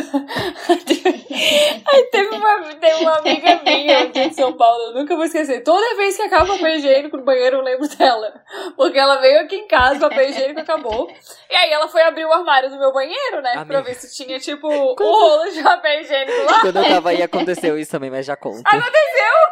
[1.86, 5.62] aí teve uma, teve uma amiga minha aqui de São Paulo, eu nunca vou esquecer.
[5.62, 8.32] Toda vez que acaba o papel higiênico no banheiro, eu lembro dela.
[8.76, 11.08] Porque ela veio aqui em casa, o papel higiênico acabou.
[11.50, 13.52] E aí ela foi abrir o armário do meu banheiro, né?
[13.52, 13.82] Pra Amiga.
[13.82, 16.60] ver se tinha, tipo, um rolo de papel higiênico lá.
[16.60, 18.62] Quando eu tava aí aconteceu isso também, mas já conto.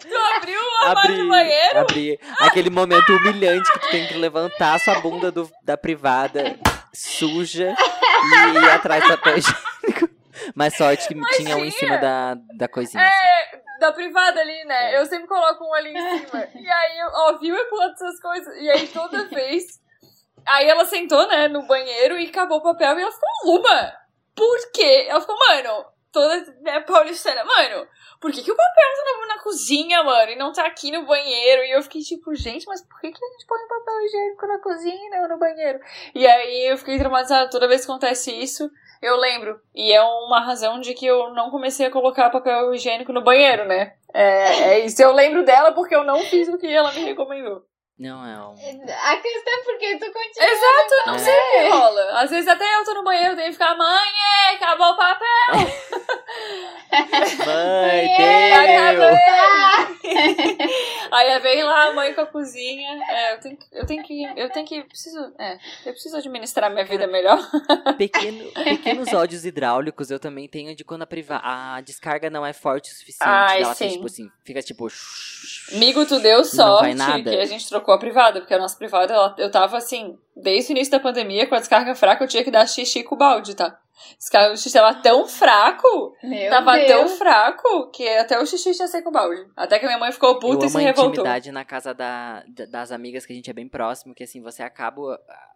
[0.00, 1.78] Tu abriu o armário do banheiro?
[1.80, 6.58] abri aquele momento humilhante que tu tem que levantar a sua bunda do- da privada
[6.92, 10.08] suja e ir atrás do papel higiênico.
[10.54, 13.02] Mas sorte que tinha um em cima da, da coisinha.
[13.06, 13.16] assim.
[13.16, 14.96] É, da privada ali, né?
[14.98, 15.94] Eu sempre coloco um ali em
[16.26, 16.48] cima.
[16.54, 18.56] E aí, eu- ó, viu eu coloco essas coisas.
[18.56, 19.64] E aí, toda vez.
[20.46, 23.92] Aí ela sentou, né, no banheiro e acabou o papel e ela ficou, Luma,
[24.34, 25.06] por quê?
[25.08, 27.86] Ela ficou, mano, toda, né, paulistana, mano,
[28.20, 31.06] por que, que o papel tá na, na cozinha, mano, e não tá aqui no
[31.06, 31.64] banheiro?
[31.64, 34.58] E eu fiquei tipo, gente, mas por que, que a gente põe papel higiênico na
[34.58, 35.80] cozinha e não no banheiro?
[36.14, 38.70] E aí eu fiquei traumatizada toda vez que acontece isso.
[39.00, 39.58] Eu lembro.
[39.74, 43.64] E é uma razão de que eu não comecei a colocar papel higiênico no banheiro,
[43.66, 43.94] né?
[44.12, 45.00] É, é isso.
[45.00, 47.64] Eu lembro dela porque eu não fiz o que ela me recomendou.
[48.00, 48.52] Não, é um...
[48.52, 50.48] A questão é porque tu continua.
[50.48, 51.18] Exato, eu não É.
[51.18, 52.20] sei o que rola.
[52.22, 54.08] Às vezes até eu tô no banheiro, tenho que ficar, mãe,
[54.48, 55.26] é, acabou o papel.
[57.46, 59.10] Mãe, É, deu!
[61.12, 62.98] Aí vem lá a mãe com a cozinha.
[63.08, 63.66] É, eu tenho que.
[63.72, 64.24] Eu tenho que.
[64.36, 64.82] Eu tenho que.
[64.84, 65.18] Preciso.
[65.38, 65.54] É,
[65.86, 67.38] eu preciso administrar minha vida melhor.
[67.98, 72.52] Pequeno, pequenos ódios hidráulicos eu também tenho de quando a, priva a descarga não é
[72.52, 73.22] forte o suficiente.
[73.28, 73.94] Ai, ela tem, sim.
[73.96, 74.88] tipo assim, fica tipo.
[75.72, 77.30] Amigo, tu deu Não sorte vai nada.
[77.30, 80.72] que a gente trocou a privada, porque a nossa privada, ela- eu tava assim, desde
[80.72, 83.18] o início da pandemia, com a descarga fraca, eu tinha que dar xixi com o
[83.18, 83.78] balde, tá?
[84.18, 86.88] Descarga, o xixi tava tão fraco, Meu tava Deus.
[86.88, 89.46] tão fraco, que até o xixi tinha ser com o balde.
[89.56, 91.10] Até que a minha mãe ficou Eu puta e amo se revoltou.
[91.12, 94.40] intimidade na casa da, da- das amigas que a gente é bem próximo, que assim,
[94.40, 95.00] você acaba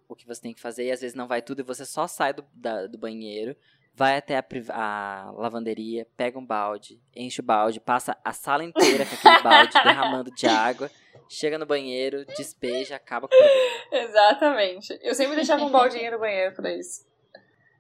[0.09, 2.07] o, que você tem que fazer e às vezes não vai tudo e você só
[2.07, 3.57] sai do, da- do banheiro,
[3.97, 9.07] vai até a, a lavanderia, pega um balde, enche o balde, passa a sala inteira
[9.07, 10.91] com aquele balde derramando de água,
[11.29, 14.09] chega no banheiro, despeja, acaba com o problema.
[14.09, 14.99] Exatamente.
[15.03, 17.05] Eu sempre deixava um baldinho no banheiro pra isso.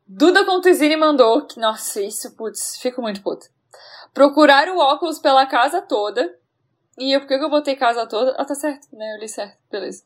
[0.06, 3.46] Duda Contesini mandou que, nossa, isso, putz, fico muito puta.
[4.12, 6.38] procurar o óculos pela casa toda.
[6.98, 8.34] E eu, por que eu botei casa toda?
[8.38, 9.14] Ah, tá certo, né?
[9.16, 10.04] Eu li certo, beleza.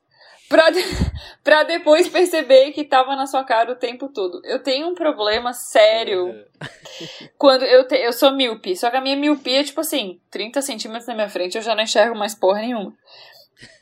[0.48, 0.82] Pra, de-
[1.44, 4.40] pra depois perceber que tava na sua cara o tempo todo.
[4.44, 6.34] Eu tenho um problema sério
[7.36, 8.76] quando eu, te, eu sou míope.
[8.76, 11.74] Só que a minha miopia é tipo assim, 30 centímetros na minha frente eu já
[11.74, 12.94] não enxergo mais porra nenhuma.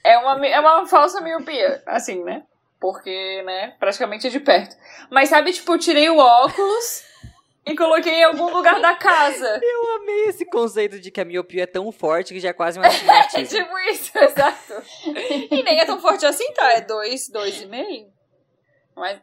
[0.02, 2.42] É uma, é uma falsa miopia, assim, né?
[2.80, 4.76] Porque, né, praticamente é de perto.
[5.10, 7.04] Mas sabe, tipo, eu tirei o óculos
[7.66, 9.58] e coloquei em algum lugar da casa.
[9.62, 12.78] Eu amei esse conceito de que a miopia é tão forte que já é quase
[12.78, 13.46] um astigmatismo.
[13.64, 14.82] tipo isso, exato.
[15.50, 16.72] E nem é tão forte assim, tá?
[16.72, 18.06] É dois, dois e meio.
[18.96, 19.20] Mas,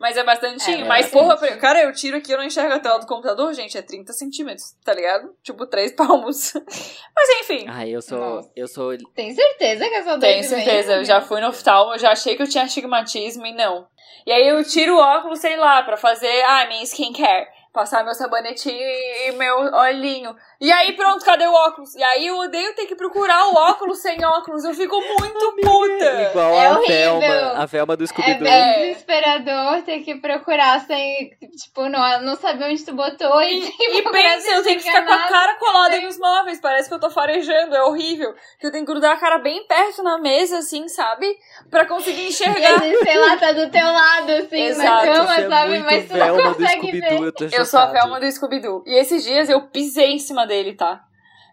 [0.00, 0.84] mas é bastantinho.
[0.84, 1.12] É, mas, bastante.
[1.22, 3.76] porra, pra- cara, eu tiro aqui, eu não enxergo a tela do computador, gente.
[3.78, 5.36] É 30 centímetros, tá ligado?
[5.44, 6.54] Tipo, três palmos.
[7.14, 7.66] Mas enfim.
[7.68, 8.18] Ai, eu sou.
[8.18, 8.50] Nossa.
[8.56, 8.96] Eu sou.
[9.14, 10.64] Tem certeza que eu sou Tenho dois e meio?
[10.64, 13.86] certeza, eu já fui no oftalmo, eu já achei que eu tinha astigmatismo e não.
[14.26, 17.46] E aí eu tiro o óculos, sei lá, pra fazer, ah, minha skincare.
[17.72, 20.36] Passar meu sabonetinho e, e meu olhinho.
[20.60, 21.94] E aí pronto, cadê o óculos?
[21.94, 24.62] E aí eu odeio ter que procurar o óculos sem óculos.
[24.62, 26.22] Eu fico muito puta.
[26.30, 27.18] Igual É a horrível.
[27.20, 27.62] Velma.
[27.62, 28.42] A Velma do É Scooby-Doo.
[28.42, 28.88] bem É.
[28.90, 34.50] desesperador ter que procurar sem, tipo, não, não saber onde tu botou e, E pensa,
[34.50, 36.60] eu tenho que ficar com a cara colada nos móveis.
[36.60, 38.34] Parece que eu tô farejando, é horrível.
[38.60, 41.26] Que eu tenho que grudar a cara bem perto na mesa, assim, sabe?
[41.70, 42.80] Pra conseguir E enxergar.
[42.80, 45.70] vezes, sei lá, tá do teu lado, assim, Exato, na cama, é sabe?
[45.70, 47.12] muito Mas tu não consegue ver.
[47.22, 47.86] Eu tô Eu sou a.
[47.86, 48.84] Velma do Scooby-Doo.
[48.86, 51.04] E esses dias eu pisei em cima dele, tá?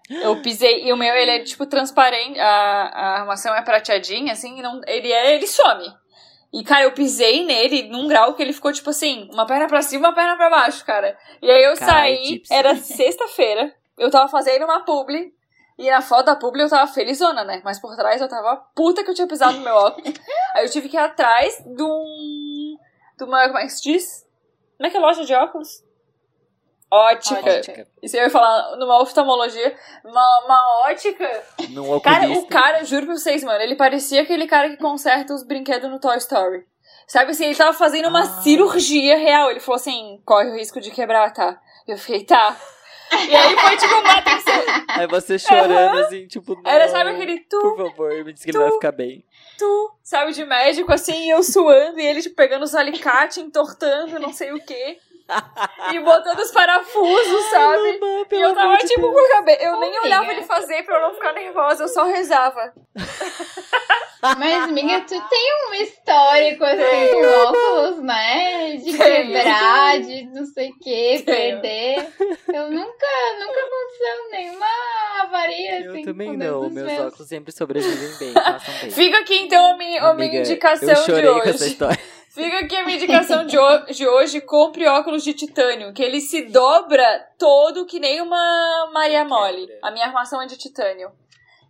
[0.09, 4.59] Eu pisei, e o meu, ele é tipo transparente, a, a armação é prateadinha, assim,
[4.59, 5.85] não, ele é, ele some.
[6.51, 9.83] E, cara, eu pisei nele num grau que ele ficou, tipo assim, uma perna pra
[9.83, 11.15] cima, uma perna pra baixo, cara.
[11.39, 12.51] E aí eu saí, Gypsy.
[12.51, 15.31] era sexta-feira, eu tava fazendo uma publi,
[15.77, 17.61] e na foto da publi eu tava felizona, né?
[17.63, 20.11] Mas por trás eu tava puta que eu tinha pisado no meu óculos.
[20.55, 22.75] aí eu tive que ir atrás de um...
[23.15, 24.25] De uma, como é que se diz?
[24.75, 25.83] Como é que é loja de óculos?
[26.91, 27.49] Ótica.
[27.57, 27.87] Ótica.
[28.01, 29.75] Isso eu ia falar numa oftalmologia.
[30.03, 31.43] Uma, uma ótica.
[31.69, 35.43] Num Cara, o cara, juro pra vocês, mano, ele parecia aquele cara que conserta os
[35.43, 36.65] brinquedos no Toy Story.
[37.07, 38.41] Sabe assim, ele tava fazendo uma Ah.
[38.41, 39.49] cirurgia real.
[39.51, 41.59] Ele falou assim: corre o risco de quebrar, tá?
[41.87, 42.55] Eu fiquei, tá.
[43.11, 44.53] E aí foi tipo uma atenção.
[44.89, 46.59] Aí você chorando assim, tipo.
[46.63, 49.23] Era, não, sabe aquele tu, Por favor, me diz que ele vai ficar bem.
[49.57, 54.31] tu, sabe, de médico, assim, eu suando, e ele tipo, pegando os alicates, entortando, não
[54.31, 54.99] sei o quê.
[55.93, 57.99] E botando os parafusos, sabe?
[57.99, 59.13] Mamãe, E eu tava tipo Deus.
[59.13, 59.63] com a cabeça.
[59.63, 62.73] Eu nem olhava ele fazer pra eu não ficar nervosa, eu só rezava.
[64.37, 68.75] Mas, minha, tu tem um histórico, assim, com óculos, né?
[68.75, 72.05] De quebrar, de não sei o que, perder.
[72.53, 73.07] Eu nunca,
[73.39, 74.67] nunca aconteceu nenhuma
[75.21, 77.07] avaria, Eu assim, também com Deus não, meus meus.
[77.07, 78.91] óculos sempre sobrevivem bem, passam bem.
[78.91, 81.67] Fica aqui então a minha, a minha Amiga, indicação eu chorei de com essa hoje.
[81.73, 81.99] história.
[82.29, 83.57] Fica aqui a minha indicação de,
[83.93, 84.39] de hoje.
[84.39, 89.67] Compre óculos de titânio, que ele se dobra todo que nem uma Maria Mole.
[89.81, 91.11] A minha armação é de titânio.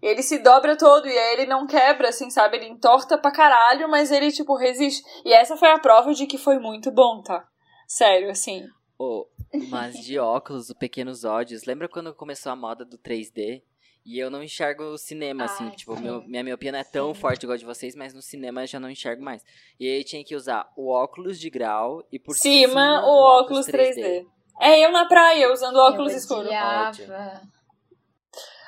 [0.02, 2.58] Ele se dobra todo e aí ele não quebra, assim, sabe?
[2.58, 5.04] Ele entorta pra caralho, mas ele, tipo, resiste.
[5.26, 7.46] E essa foi a prova de que foi muito bom, tá?
[7.88, 8.64] Sério, assim.
[8.98, 9.28] Ô,
[9.70, 13.62] mas de óculos, o Pequenos Ódios, lembra quando começou a moda do 3D?
[14.10, 17.14] E eu não enxergo o cinema, assim, Ai, tipo, meu- minha miopia não é tão
[17.14, 17.22] Sim.
[17.22, 19.46] forte igual a de vocês, mas no cinema eu já não enxergo mais.
[19.80, 23.08] E aí eu tinha que usar o óculos de grau e por cima, cima, o
[23.08, 24.26] um óculos 3D.
[24.60, 26.50] É eu na praia, usando óculos escuros.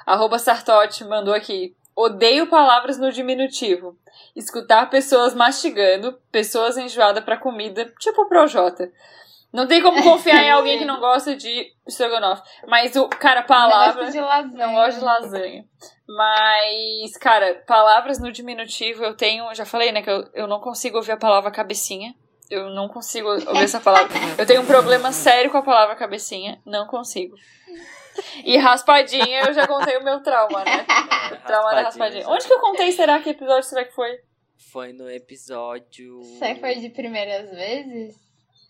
[0.06, 1.76] Arroba Sartotti mandou aqui.
[1.96, 3.98] Odeio palavras no diminutivo.
[4.36, 8.92] Escutar pessoas mastigando, pessoas enjoadas pra comida, tipo o Projota.
[9.54, 12.42] Não tem como confiar em alguém que não gosta de estrogonofe.
[12.68, 13.96] Mas o, cara, Não palavras.
[13.96, 14.68] gosto de lasanha.
[14.68, 15.66] Não gosto de lasanha.
[16.08, 19.54] Mas, cara, palavras no diminutivo eu tenho.
[19.54, 20.02] Já falei, né?
[20.02, 22.14] Que eu, eu não consigo ouvir a palavra cabecinha.
[22.50, 24.10] Eu não consigo ouvir essa palavra.
[24.38, 26.62] Eu tenho um problema sério com a palavra cabecinha.
[26.66, 27.34] Não consigo.
[28.44, 30.86] E raspadinha, eu já contei o meu trauma, né?
[31.32, 32.28] O trauma da raspadinha.
[32.28, 32.92] Onde que eu contei?
[32.92, 34.20] Será que episódio será que foi?
[34.70, 36.22] Foi no episódio.
[36.22, 38.16] Você foi de primeiras vezes?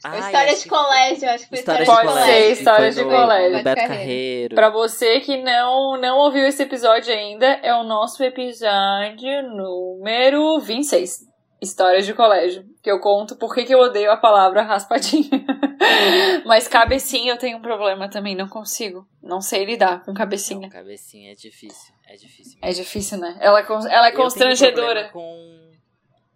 [0.04, 2.26] Ai, história de que- colégio, acho que foi História história de de Pode colégio.
[2.26, 2.54] ser, colégio.
[2.54, 3.52] história Foi de colégio.
[3.52, 4.56] Beto Beto Carreiro.
[4.56, 11.30] Pra você que não, não ouviu esse episódio ainda, é o nosso episódio número 26.
[11.62, 12.66] Histórias de colégio.
[12.82, 15.30] Que eu conto por que eu odeio a palavra raspadinha.
[16.44, 19.06] Mas cabecinha eu tenho um problema também, não consigo.
[19.22, 20.68] Não sei lidar com Não, cabecinha.
[20.70, 21.94] cabecinha é difícil.
[22.08, 22.58] É difícil.
[22.64, 22.84] É mesmo.
[22.84, 23.38] difícil, né?
[23.40, 25.04] Ela, é ela é Eu tenho constrangedora.
[25.04, 25.61] problema com,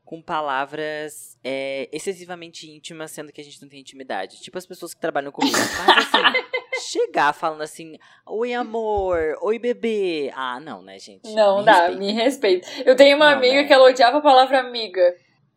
[0.06, 4.40] com palavras é, excessivamente íntimas, sendo que a gente não tem intimidade.
[4.40, 5.58] Tipo as pessoas que trabalham comigo.
[5.58, 6.46] Mas assim,
[6.92, 10.32] chegar falando assim, oi amor, oi bebê.
[10.36, 11.34] Ah, não, né, gente?
[11.34, 12.00] Não Me dá, respeita.
[12.00, 12.68] me respeita.
[12.86, 13.64] Eu tenho uma Não, amiga né?
[13.64, 15.02] que ela odiava a palavra amiga.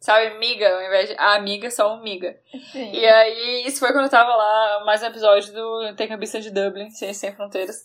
[0.00, 2.38] Sabe, miga, ao invés de a amiga, só um miga.
[2.70, 2.92] Sim.
[2.92, 6.50] E aí, isso foi quando eu tava lá, mais um episódio do Tem Cabeça de
[6.52, 7.84] Dublin, Sem, Sem Fronteiras.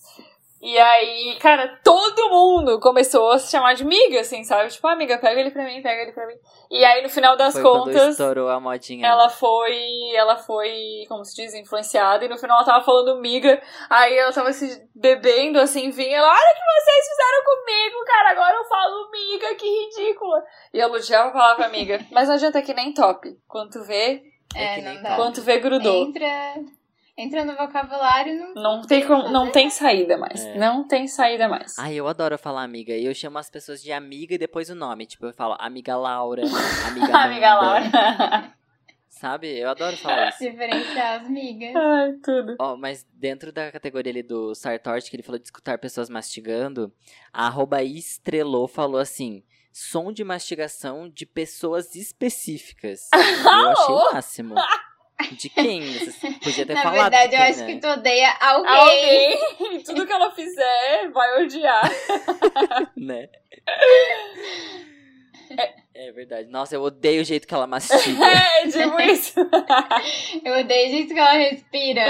[0.66, 4.70] E aí, cara, todo mundo começou a se chamar de miga, assim, sabe?
[4.70, 6.36] Tipo, ah, amiga, pega ele pra mim, pega ele pra mim.
[6.72, 9.06] E aí, no final das Foi contas, estourou a modinha.
[9.06, 9.76] ela foi,
[10.16, 14.32] ela foi, como se diz, influenciada, e no final ela tava falando miga, aí ela
[14.32, 18.64] tava se bebendo, assim, vinha, ela, olha o que vocês fizeram comigo, cara, agora eu
[18.64, 20.44] falo miga, que ridícula.
[20.74, 24.22] E eu odiava a palavra amiga, mas não adianta que nem top, quando tu vê,
[24.56, 25.16] É, que não nem dá.
[25.18, 26.08] quando tu vê, grudou.
[26.08, 26.56] Entra,
[27.18, 28.54] entra no vocabulário não.
[28.56, 30.58] Não tem, como, não tem saída mais, É.
[30.58, 31.78] não tem saída mais.
[31.78, 32.94] Ai, eu adoro falar amiga.
[32.94, 35.06] E eu chamo as pessoas de amiga e depois o nome.
[35.06, 36.42] Tipo, eu falo amiga Laura,
[36.88, 38.54] amiga Amiga Laura.
[39.10, 39.58] Sabe?
[39.58, 40.40] Eu adoro falar isso.
[40.40, 41.74] Diferenciar as migas.
[41.76, 42.56] Ai, tudo.
[42.60, 46.92] Ó, mas dentro da categoria ali do Sartori, que ele falou de escutar pessoas mastigando,
[47.32, 53.08] a arroba estrelou falou assim: som de mastigação de pessoas específicas.
[53.14, 54.56] eu achei o máximo.
[55.34, 55.82] De quem?
[56.00, 57.02] Você podia ter Na falado.
[57.12, 57.66] verdade, de eu quem, acho né?
[57.68, 59.38] que tu odeia alguém.
[59.60, 61.90] Alguém, tudo que ela fizer, vai odiar.
[62.98, 63.30] né?
[65.94, 66.50] É verdade.
[66.50, 68.26] Nossa, eu odeio o jeito que ela mastiga.
[68.26, 69.40] É, tipo isso.
[70.44, 72.04] Eu odeio o jeito que ela respira.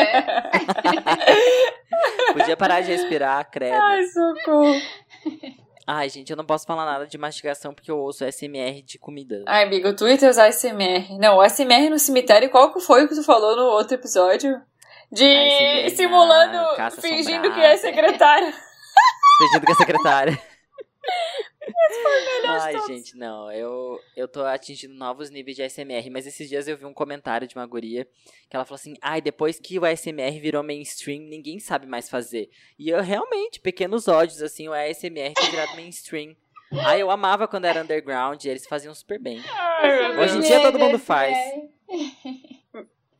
[2.33, 3.75] Podia parar de respirar, credo.
[3.81, 4.81] Ai, socorro.
[5.85, 9.43] Ai, gente, eu não posso falar nada de mastigação porque eu ouço SMR de comida.
[9.45, 11.17] Ai, amigo, o Twitter usa ASMR.
[11.19, 14.61] Não, o ASMR no cemitério, qual que foi o que tu falou no outro episódio?
[15.11, 17.53] De ASMR simulando, caça fingindo assombrada.
[17.53, 18.53] que é secretária.
[19.37, 20.41] Fingindo que é secretária.
[22.45, 23.51] Ai, gente, não.
[23.51, 27.47] Eu, eu tô atingindo novos níveis de ASMR, mas esses dias eu vi um comentário
[27.47, 28.05] de uma guria
[28.49, 32.49] que ela falou assim: ai, depois que o ASMR virou mainstream, ninguém sabe mais fazer.
[32.77, 36.35] E eu realmente, pequenos ódios, assim, o ASMR tem virado mainstream.
[36.85, 39.39] Ai, eu amava quando era underground e eles faziam super bem.
[40.21, 41.37] Hoje em dia todo mundo faz.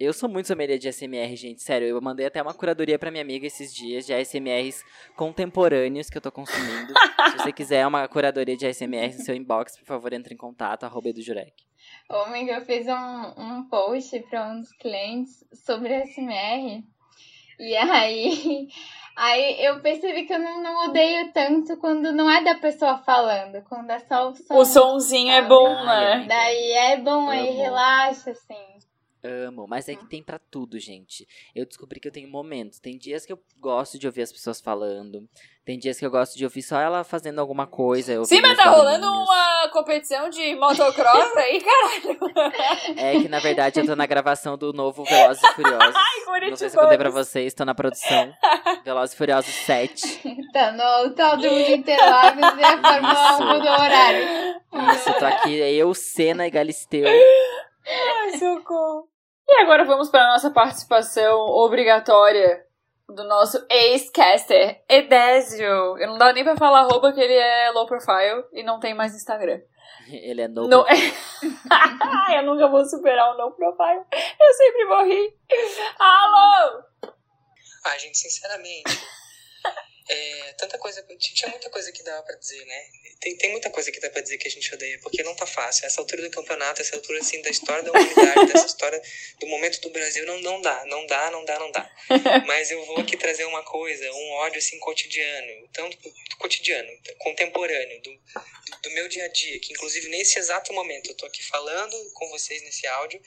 [0.04, 0.08] É.
[0.08, 1.62] Eu sou muito sommelier de ASMR, gente.
[1.62, 4.84] Sério, eu mandei até uma curadoria pra minha amiga esses dias de ASMRs
[5.16, 6.94] contemporâneos que eu tô consumindo.
[7.32, 10.84] Se você quiser uma curadoria de ASMR no seu inbox, por favor, entre em contato,
[10.84, 11.54] arroba edujurek.
[12.10, 16.84] Ô, amiga, eu fiz um, um post pra um dos clientes sobre SMR.
[17.60, 18.68] E aí,
[19.16, 23.64] aí eu percebi que eu não, não odeio tanto quando não é da pessoa falando,
[23.64, 24.56] quando é só o som.
[24.56, 26.26] O sonzinho é bom, né?
[26.28, 27.58] Daí é bom, aí Amo.
[27.58, 28.73] relaxa, assim.
[29.24, 31.26] Amo, mas é que tem pra tudo, gente.
[31.56, 32.78] Eu descobri que eu tenho momentos.
[32.78, 35.26] Tem dias que eu gosto de ouvir as pessoas falando.
[35.64, 38.22] Tem dias que eu gosto de ouvir só ela fazendo alguma coisa.
[38.26, 42.98] Sim, mas tá rolando uma competição de motocross aí, caralho.
[42.98, 45.94] É que, na verdade, eu tô na gravação do novo Velozes e Furiosos.
[46.50, 48.34] Não sei se eu contei pra vocês, tô na produção.
[48.84, 50.22] Velozes e Furiosos 7.
[50.52, 54.62] Tá no Autódromo de Interlagos e a Fórmula 1 mudou o horário.
[54.94, 57.08] Isso, tô aqui, eu, Senna e Galisteu.
[57.08, 59.13] Ai, socorro.
[59.54, 62.66] E agora vamos para a nossa participação obrigatória
[63.08, 65.96] do nosso ex-caster, Edésio.
[66.00, 68.96] Eu não dá nem pra falar arroba que ele é low profile e não tem
[68.96, 69.62] mais Instagram.
[70.10, 70.68] Ele é novo.
[70.68, 70.84] No...
[72.36, 74.02] eu nunca vou superar o no profile.
[74.40, 75.38] Eu sempre vou rir.
[76.00, 76.84] Alô!
[77.86, 78.84] Ah, gente, sinceramente.
[80.08, 81.06] É, tanta coisa.
[81.18, 82.86] Tinha muita coisa que dava pra dizer, né?
[83.20, 85.46] Tem, tem muita coisa que dá pra dizer que a gente odeia, porque não tá
[85.46, 85.86] fácil.
[85.86, 89.02] Essa altura do campeonato, essa altura assim da história da humanidade, dessa história
[89.40, 91.90] do momento do Brasil, não, não dá, não dá, não dá, não dá.
[92.46, 96.90] Mas eu vou aqui trazer uma coisa, um ódio assim cotidiano, tanto do cotidiano,
[97.20, 101.26] contemporâneo, do, do, do meu dia a dia, que inclusive nesse exato momento eu tô
[101.26, 103.22] aqui falando com vocês nesse áudio.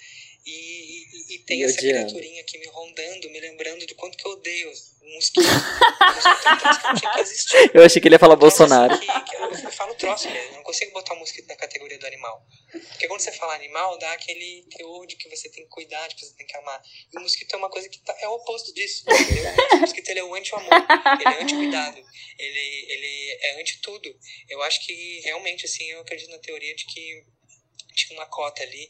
[0.47, 2.07] E, e, e tem E essa odiando.
[2.13, 4.71] criaturinha aqui me rondando, me lembrando do quanto que eu odeio
[5.03, 5.45] o mosquito.
[7.75, 7.79] É.
[7.79, 8.99] Eu achei que ele ia falar Troço Bolsonaro.
[8.99, 12.07] que- que eu, eu falo troço eu não consigo botar o mosquito na categoria do
[12.07, 12.47] animal.
[12.71, 16.15] Porque quando você fala animal, dá aquele teor de que você tem que cuidar, de
[16.15, 16.81] que você tem que amar.
[17.13, 19.05] E o mosquito é uma coisa que tá- é o oposto disso.
[19.09, 19.53] entendeu?
[19.77, 21.99] O mosquito ele é o anti-amor, ele é anti-cuidado,
[22.39, 24.17] ele, ele é anti-tudo.
[24.49, 27.25] Eu acho que realmente, assim, eu acredito na teoria de que
[27.95, 28.89] tinha uma cota ali.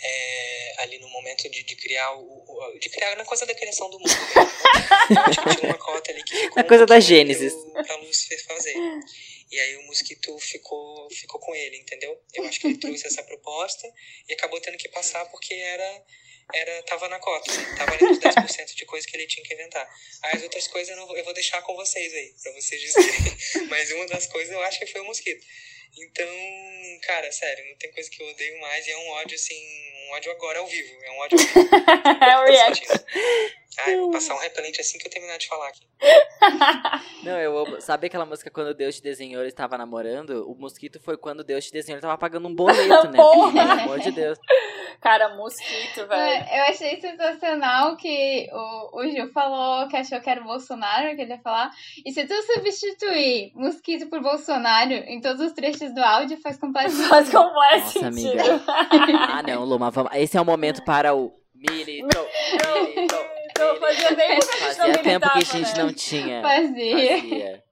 [0.00, 3.90] É, ali no momento de, de criar o, o- de criar na coisa da criação
[3.90, 5.16] do mundo né?
[5.26, 7.52] acho que tinha uma cota ali que ficou Na um coisa da pouquinho Gênesis.
[7.72, 8.74] pra Lúcifer fazer.
[9.50, 12.20] E aí o mosquito ficou ficou com ele entendeu?
[12.34, 13.90] Eu acho que ele trouxe essa proposta
[14.28, 16.04] e acabou tendo que passar porque era
[16.54, 19.52] era tava na cota assim, tava ali nos 10% de coisa que ele tinha que
[19.52, 19.86] inventar.
[20.22, 23.36] As outras coisas eu, não vou, eu vou deixar com vocês aí pra vocês dizerem.
[23.68, 25.44] Mas uma das coisas eu acho que foi o mosquito
[25.96, 29.60] então, cara, sério, não tem coisa que eu odeio mais e é um ódio, assim,
[30.08, 31.02] um ódio agora ao vivo.
[31.02, 31.68] É um ódio ao vivo.
[32.24, 32.86] É o react.
[33.80, 35.86] Ah, eu vou passar um repelente assim que eu terminar de falar aqui.
[37.22, 37.80] Não, eu amo.
[37.80, 40.50] Sabe aquela música quando Deus te desenhou ele estava namorando?
[40.50, 43.16] O mosquito foi quando Deus te desenhou ele estava pagando um boleto, né?
[43.16, 43.52] Porra!
[43.52, 44.38] Pelo amor de Deus.
[45.00, 46.12] Cara, mosquito, velho.
[46.12, 51.14] É, Eu achei sensacional que o, o Gil falou que achou que era o Bolsonaro
[51.14, 51.70] que ele ia falar.
[52.04, 57.06] E se tu substituir mosquito por Bolsonaro em todos os trechos do áudio, faz completamente
[57.08, 58.40] Faz completo Nossa, sentido.
[58.40, 58.64] amiga.
[59.28, 60.10] Ah, não, Luma, vamos.
[60.14, 62.08] Esse é o momento para o Milito.
[62.08, 63.37] Milito.
[63.58, 65.82] Então, fazia tempo que a gente não Fazia tempo que a gente né?
[65.82, 66.42] não tinha.
[66.42, 67.18] Fazia.
[67.20, 67.64] Fazia.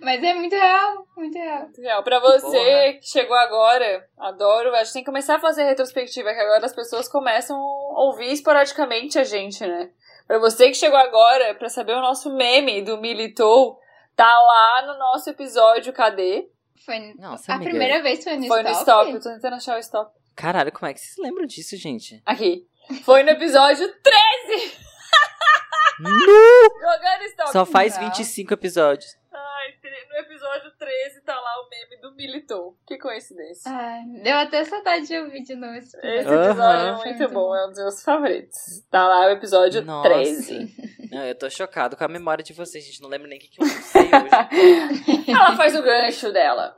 [0.00, 1.68] Mas é muito real, muito real.
[1.78, 2.02] Real.
[2.02, 2.92] Pra você Porra.
[2.94, 4.74] que chegou agora, adoro.
[4.74, 8.32] A gente tem que começar a fazer retrospectiva, que agora as pessoas começam a ouvir
[8.32, 9.90] esporadicamente a gente, né?
[10.26, 13.78] Pra você que chegou agora, pra saber o nosso meme do Militou,
[14.16, 16.48] tá lá no nosso episódio Cadê?
[16.84, 17.70] Foi Nossa, a amiga.
[17.70, 19.10] primeira vez foi no Foi no stop.
[19.10, 19.12] stop.
[19.12, 20.10] Eu tô tentando achar o stop.
[20.34, 22.22] Caralho, como é que vocês lembram disso, gente?
[22.24, 22.62] Aqui.
[23.04, 24.72] Foi no episódio 13!
[26.00, 27.52] Jogando.
[27.52, 28.04] Só faz Não.
[28.06, 29.16] 25 episódios.
[29.32, 29.74] Ai,
[30.10, 32.76] no episódio 13 tá lá o meme do Militou.
[32.86, 33.70] Que coincidência.
[33.70, 36.44] Ah, deu até saudade de ouvir de novo esse Esse episódio.
[36.50, 37.00] episódio Aham.
[37.02, 38.56] é muito bom, é um dos meus favoritos.
[38.90, 40.08] Tá lá o episódio Nossa.
[40.08, 40.74] 13.
[41.10, 43.02] Não, eu tô chocado com a memória de vocês, gente.
[43.02, 45.30] Não lembro nem o que, que eu sei hoje.
[45.30, 46.76] Ela faz o gancho dela.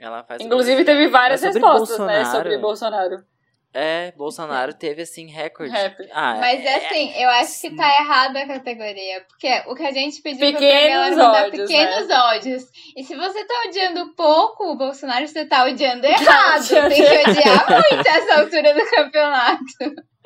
[0.00, 2.36] Ela faz Inclusive, teve várias sobre respostas, né, Bolsonaro?
[2.36, 3.24] sobre Bolsonaro.
[3.72, 5.74] É, Bolsonaro teve, assim, recorde.
[6.12, 9.24] Ah, Mas é, assim, eu acho que tá errada a categoria.
[9.28, 12.64] Porque o que a gente pediu Pequenos foi pra ela mandar ódios, pequenos ódios.
[12.96, 16.62] E se você tá odiando pouco o Bolsonaro, você tá odiando errado.
[16.62, 19.64] odiando Tem que odiar muito essa altura do campeonato.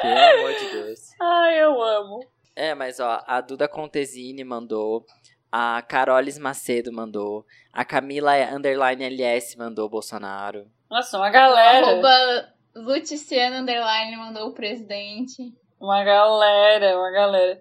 [0.01, 1.01] Pelo amor de Deus.
[1.21, 2.21] Ai, eu amo.
[2.55, 5.05] É, mas ó, a Duda Contesini mandou,
[5.51, 10.67] a Carolis Macedo mandou, a Camila Underline LS mandou Bolsonaro.
[10.91, 11.87] Nossa, uma galera.
[11.87, 15.53] Arroba Luticiano Underline mandou o presidente.
[15.81, 17.61] Uma galera, uma galera.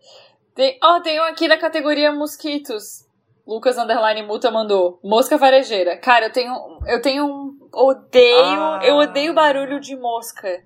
[0.55, 3.05] Tem, ó, tem um aqui na categoria mosquitos.
[3.45, 4.99] Lucas Underline Muta mandou.
[5.03, 5.97] Mosca varejeira.
[5.97, 6.79] Cara, eu tenho.
[6.85, 7.57] Eu tenho um.
[7.73, 8.61] Odeio.
[8.61, 8.79] Ah.
[8.83, 10.63] Eu odeio barulho de mosca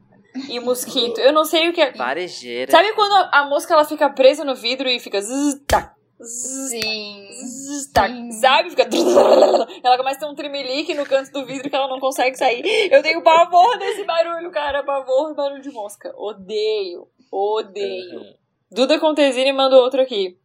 [0.49, 1.19] e mosquito.
[1.19, 1.91] Eu não sei o que é.
[1.91, 2.71] Varejeira.
[2.71, 5.21] Sabe quando a, mosca ela fica presa no vidro e fica.
[5.21, 7.27] zzz, tá, zzz, Sim.
[7.29, 8.31] zzz, tá, Sim.
[8.31, 8.69] sabe?
[8.69, 8.87] Fica.
[9.83, 12.63] Ela começa a ter um tremelique no canto do vidro que ela não consegue sair.
[12.91, 14.83] Eu tenho pavor desse barulho, cara.
[14.83, 16.13] Pavor barulho de mosca.
[16.17, 17.07] Odeio.
[17.31, 18.19] Odeio.
[18.19, 18.33] Uhum.
[18.71, 20.37] Duda Contesini mandou outro aqui.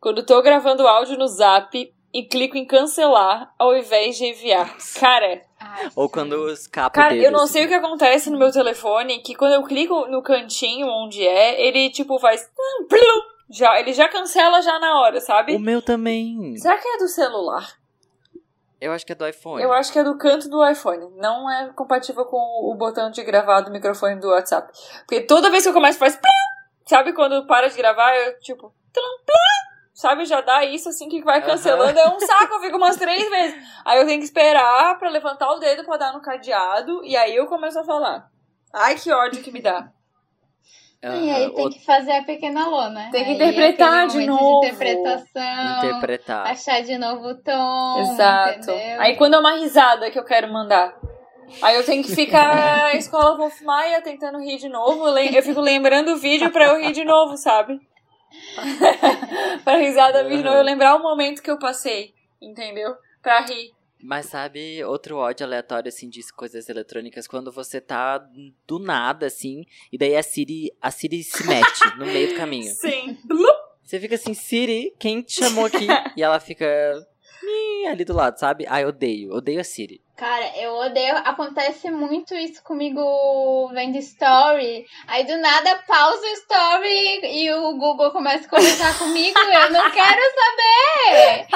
[0.00, 4.76] Quando tô gravando áudio no zap e clico em cancelar ao invés de enviar.
[4.98, 6.12] Cara, Ai, Ou sim.
[6.12, 7.54] quando escapa o cara, eu não assim.
[7.54, 11.64] sei o que acontece no meu telefone, que quando eu clico no cantinho onde é,
[11.64, 12.50] ele tipo faz.
[13.52, 15.58] Já, ele já cancela já na hora, O sabe?
[15.58, 16.56] meu também.
[16.56, 17.68] Será que é do celular?
[18.80, 19.62] Eu acho que é do iPhone.
[19.62, 21.10] Eu acho que é do canto do iPhone.
[21.16, 24.72] Não é compatível com o botão de gravar do microfone do WhatsApp.
[25.06, 26.18] Porque toda vez que eu começo faz.
[26.86, 28.74] Sabe quando para de gravar, eu tipo.
[29.94, 31.96] Sabe, já dá isso assim que vai cancelando.
[31.96, 33.62] É um saco, eu fico umas três vezes.
[33.84, 37.04] Aí eu tenho que esperar pra levantar o dedo pra dar no cadeado.
[37.04, 38.28] E aí eu começo a falar.
[38.72, 39.92] Ai, que ódio que me dá.
[41.04, 43.10] Aham, E aí tem que fazer a pequena lona.
[43.10, 44.64] Tem que Aí interpretar de novo.
[44.64, 45.78] interpretação.
[45.78, 46.46] interpretar.
[46.46, 48.00] Achar de novo o tom.
[48.00, 48.70] Exato.
[48.70, 49.00] entendeu?
[49.00, 50.94] Aí quando é uma risada que eu quero mandar.
[51.60, 55.08] Aí eu tenho que ficar a escola Wolf Maia tentando rir de novo.
[55.08, 57.80] Eu fico lembrando o vídeo pra eu rir de novo, sabe?
[59.64, 60.56] pra risada vir de novo.
[60.56, 62.94] Eu lembrar o momento que eu passei, entendeu?
[63.22, 63.72] Pra rir.
[64.02, 68.18] Mas sabe, outro ódio aleatório, assim, de coisas eletrônicas, quando você tá
[68.66, 72.72] do nada, assim, e daí a Siri, a Siri se mete no meio do caminho.
[72.74, 73.16] Sim.
[73.82, 75.86] Você fica assim, Siri, quem te chamou aqui?
[76.16, 76.66] e ela fica
[77.88, 78.66] ali do lado, sabe?
[78.68, 80.01] Ai, odeio, odeio a Siri.
[80.16, 81.16] Cara, eu odeio.
[81.16, 84.84] Acontece muito isso comigo vendo story.
[85.08, 89.36] Aí do nada pausa o story e o Google começa a conversar comigo.
[89.38, 91.46] Eu não quero saber.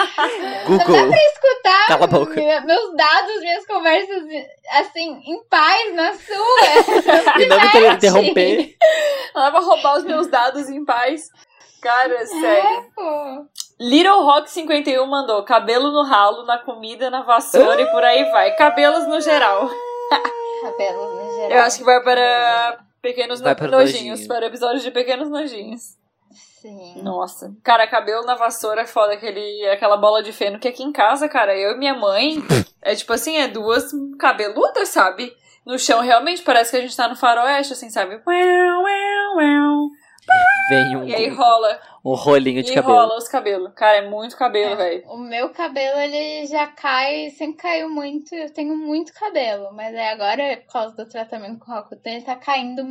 [0.66, 2.34] Google, Escutar cala a boca.
[2.34, 4.22] me- meus dados, minhas conversas,
[4.72, 7.36] assim, em paz, na sua.
[7.40, 8.76] E não me inter- interromper.
[9.34, 11.28] Ela vai roubar os meus dados em paz.
[11.82, 12.86] Cara, sério.
[12.94, 13.46] Pô.
[13.78, 18.52] Little Rock 51 mandou cabelo no ralo, na comida, na vassoura e por aí vai.
[18.56, 19.68] Cabelos no geral.
[20.62, 21.50] Cabelos no geral.
[21.50, 24.28] Eu acho que vai para pequenos Vai no- para nojinhos, nojinho.
[24.28, 25.82] para episódios de pequenos nojinhos.
[26.60, 27.02] Sim.
[27.02, 27.54] Nossa.
[27.62, 31.28] Cara, cabelo na vassoura é foda, aquele, aquela bola de feno que aqui em casa,
[31.28, 32.42] cara, eu e minha mãe,
[32.82, 35.32] é tipo assim, é duas cabeludas, sabe?
[35.66, 38.14] No chão, realmente, parece que a gente tá no faroeste, assim, sabe?
[38.26, 39.88] Uau, uau, uau.
[40.68, 42.94] Vem um, E aí rola, um rolinho de e cabelo.
[42.94, 43.72] rola os cabelos.
[43.74, 45.04] Cara, é muito cabelo, velho.
[45.08, 50.08] O meu cabelo, ele já cai, sempre caiu muito, eu tenho muito cabelo, mas aí
[50.08, 52.82] agora, por causa do tratamento com Rocutan, ele tá caindo,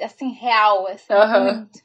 [0.00, 1.12] assim, real, assim,
[1.54, 1.78] muito.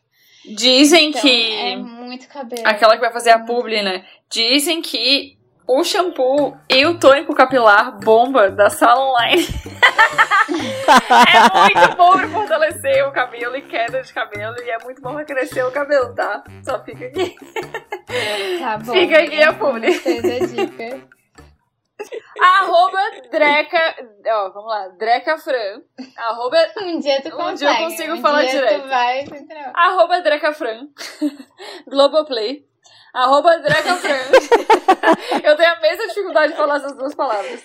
[0.56, 1.56] Dizem Então, que.
[1.56, 2.64] é muito cabelo.
[2.66, 4.06] Aquela que vai fazer a publi, né?
[4.30, 5.38] Dizem que
[5.68, 9.48] o shampoo e o tônico capilar bomba da sala online
[10.50, 14.56] é muito bom pra fortalecer o cabelo e queda de cabelo.
[14.62, 16.44] E é muito bom pra crescer o cabelo, tá?
[16.64, 17.36] Só fica aqui.
[18.60, 18.94] Tá bom.
[18.94, 19.92] Fica aqui a publi.
[19.92, 21.02] Dica.
[22.42, 23.00] Arroba
[23.32, 23.96] Dreca.
[24.28, 24.88] Ó, vamos lá.
[25.00, 25.82] Dreca Fran.
[26.18, 27.58] Arroba, Um dia tu Um consegue.
[27.58, 28.82] dia eu consigo um falar dia.
[28.82, 29.34] Tu vai, tu
[29.74, 30.88] arroba Dreca Fran.
[31.88, 32.66] Globoplay.
[33.14, 34.14] Arroba Dreca Fran.
[35.44, 37.62] Eu tenho a mesma dificuldade de falar essas duas palavras.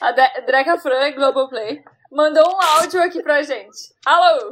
[0.00, 3.94] A De Fran, Globoplay, mandou um áudio aqui pra gente.
[4.06, 4.50] Alô?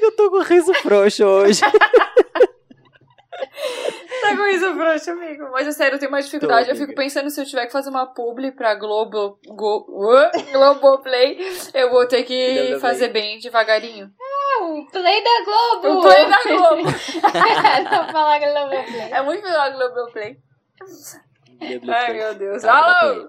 [0.00, 1.60] Eu tô com riso frouxo hoje.
[4.20, 5.50] Tá com isso, frouxo, amigo.
[5.50, 6.66] Mas é sério, eu tenho mais dificuldade.
[6.66, 10.30] Tô, eu fico pensando se eu tiver que fazer uma publi pra Globo, Go, Uã?
[10.52, 11.38] Globoplay,
[11.74, 14.10] eu vou ter que fazer bem devagarinho.
[14.60, 15.98] O play da Globo!
[15.98, 16.90] O play da Globo.
[16.90, 19.12] Só falar Globo Play.
[19.12, 20.36] É muito melhor Globoplay.
[21.88, 22.64] Ai, meu Deus.
[22.64, 23.28] Alô?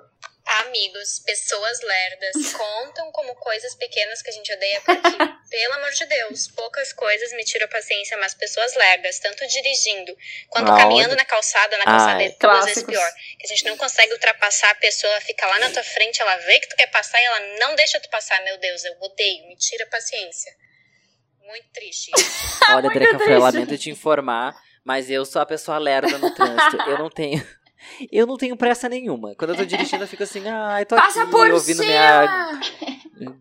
[0.66, 5.18] Amigos, pessoas lerdas, contam como coisas pequenas que a gente odeia por aqui.
[5.50, 10.16] Pelo amor de Deus, poucas coisas me tiram a paciência, mas pessoas lerdas, tanto dirigindo
[10.50, 11.18] quanto Ah, caminhando olha.
[11.18, 12.26] na calçada, na calçada, é.
[12.28, 13.12] é duas vezes pior.
[13.40, 16.60] Que a gente não consegue ultrapassar a pessoa, fica lá na tua frente, ela vê
[16.60, 18.42] que tu quer passar e ela não deixa tu passar.
[18.44, 20.52] Meu Deus, eu odeio, me tira a paciência.
[21.52, 22.12] Muito triste.
[22.70, 23.38] Olha, Muito Dreca, triste.
[23.40, 26.78] lamento te informar, mas eu sou a pessoa lerda no trânsito.
[26.88, 27.44] Eu não tenho.
[28.12, 29.34] Eu não tenho pressa nenhuma.
[29.34, 31.88] Quando eu tô dirigindo, eu fico assim, ai, tô Passa aqui por ouvindo cima!
[31.88, 32.60] minha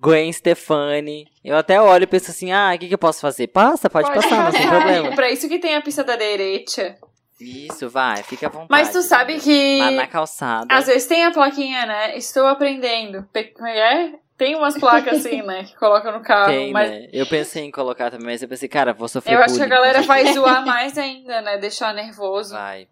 [0.00, 1.26] Gwen Stefani.
[1.44, 3.48] Eu até olho e penso assim, ah, o que, que eu posso fazer?
[3.48, 5.14] Passa, pode, passar, não tem problema.
[5.14, 6.96] Pra isso que tem a pista da direita.
[7.38, 8.68] Isso, vai, fica à vontade.
[8.70, 10.74] Mas tu sabe que Lá na calçada.
[10.74, 12.16] às vezes tem a plaquinha, né?
[12.16, 13.22] Estou aprendendo.
[13.34, 14.14] Pe- Como é?
[14.40, 15.64] Tem umas placas assim, né?
[15.64, 16.50] Que colocam no carro.
[16.50, 17.08] Tem, mas né?
[17.12, 19.64] Eu pensei em colocar também, mas eu pensei, cara, vou sofrer eu acho que a
[19.66, 21.58] bullying, galera vai zoar mais ainda, né?
[21.58, 22.54] Deixar nervoso.
[22.54, 22.88] Vai.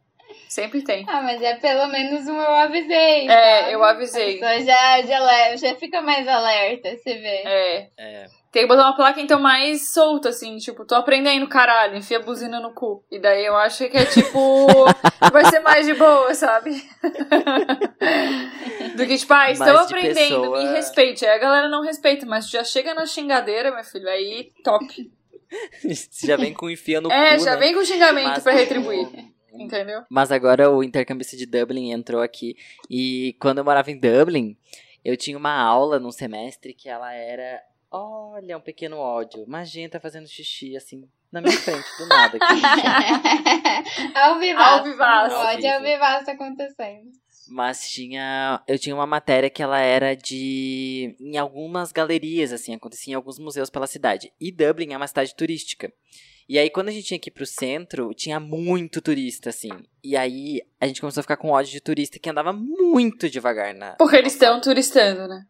[0.46, 1.06] Sempre tem.
[1.08, 3.30] Ah, mas é pelo menos um eu avisei.
[3.30, 3.72] É, sabe?
[3.72, 4.36] eu avisei.
[4.36, 7.42] A pessoa já, já, já fica mais alerta, você vê.
[7.46, 7.88] É.
[7.96, 8.26] É.
[8.50, 12.22] Tem que botar uma placa então mais solta, assim, tipo, tô aprendendo, caralho, enfia a
[12.22, 13.04] buzina no cu.
[13.10, 14.66] E daí eu acho que é tipo.
[15.30, 16.70] vai ser mais de boa, sabe?
[18.96, 21.26] Do que, tipo, ah, estou aprendendo, pessoa- me respeite.
[21.26, 25.10] Aí a galera não respeita, mas já chega na xingadeira, meu filho, aí top.
[26.24, 27.56] já vem com enfia no é, cu, já né?
[27.58, 29.08] vem com xingamento Mas pra retribuir.
[29.52, 30.02] Entendeu?
[30.08, 32.54] Mas agora o intercambista de Dublin entrou aqui.
[32.88, 34.56] E quando eu morava em Dublin,
[35.04, 37.60] eu tinha uma aula num semestre que ela era.
[37.90, 39.44] Olha, um pequeno ódio.
[39.44, 42.38] Imagina tá fazendo xixi assim na minha frente, do nada.
[42.40, 42.62] Aqui.
[44.14, 44.78] Ao vivaço.
[44.78, 45.36] Ao vivaço.
[45.36, 47.10] Pode ao vivaço acontecendo.
[47.48, 48.62] Mas tinha.
[48.66, 51.16] Eu tinha uma matéria que ela era de.
[51.20, 54.32] Em algumas galerias, assim, acontecia em alguns museus pela cidade.
[54.40, 55.92] E Dublin é uma cidade turística.
[56.48, 59.70] E aí, quando a gente tinha que ir pro centro, tinha muito turista, assim.
[60.02, 63.74] E aí, a gente começou a ficar com ódio de turista que andava muito devagar
[63.74, 63.92] na.
[63.92, 65.44] Porque eles estão turistando, né?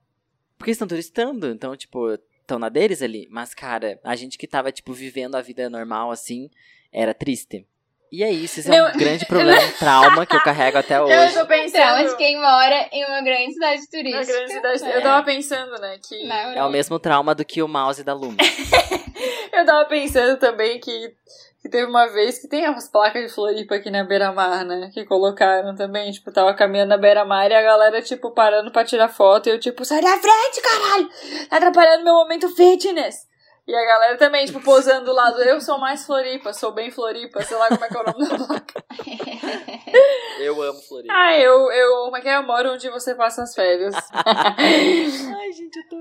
[0.58, 3.28] Porque eles estão turistando, então, tipo, estão na deles ali.
[3.30, 6.50] Mas, cara, a gente que tava, tipo, vivendo a vida normal, assim,
[6.92, 7.64] era triste.
[8.10, 8.88] E é isso, esse é Não.
[8.88, 11.12] um grande problema, um trauma que eu carrego até hoje.
[11.12, 12.08] Eu tô Então, pensando.
[12.08, 14.24] de quem mora em uma grande cidade turística.
[14.26, 14.84] grande cidade.
[14.84, 14.96] É.
[14.96, 16.26] Eu tava pensando, né, que.
[16.56, 18.38] É o mesmo trauma do que o mouse da Luma.
[19.52, 21.12] Eu tava pensando também que,
[21.60, 24.90] que teve uma vez que tem umas placas de Floripa aqui na beira-mar, né?
[24.92, 29.08] Que colocaram também, tipo, tava caminhando na beira-mar e a galera, tipo, parando pra tirar
[29.08, 31.08] foto e eu, tipo, sai da frente, caralho!
[31.48, 33.26] Tá atrapalhando meu momento fitness!
[33.66, 37.42] E a galera também, tipo, posando do lado, eu sou mais Floripa, sou bem Floripa,
[37.42, 38.84] sei lá como é que é o nome da placa.
[40.40, 41.12] Eu amo Floripa.
[41.12, 42.36] Ah, eu, eu, como é que é?
[42.36, 43.92] Eu moro onde você passa as férias.
[44.14, 45.96] Ai, gente, eu tô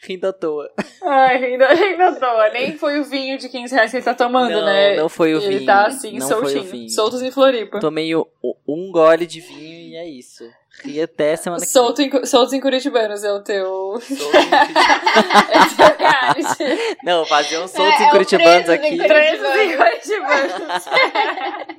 [0.00, 0.70] rindo à toa.
[1.02, 2.52] Ai, ainda, ainda tô.
[2.52, 4.96] Nem foi o vinho de 15 reais que ele tá tomando, não, né?
[4.96, 5.66] não foi o ele vinho.
[5.66, 6.64] tá assim, não foi o soltinho.
[6.64, 6.90] vinho.
[6.90, 7.80] Soltos em Floripa.
[7.80, 8.26] Tomei o-
[8.66, 10.44] um gole de vinho e é isso.
[10.84, 13.98] Ri até semana que Solto em, soltos em Curitibanos é o teu.
[13.98, 14.16] vem.
[14.18, 14.48] Solto em
[16.34, 16.64] Curitiba.
[16.64, 16.96] É.
[17.02, 18.86] Não, fazer um soltos É, em é o Curitibanos preso aqui.
[18.94, 20.84] em Presos em Curitibanos.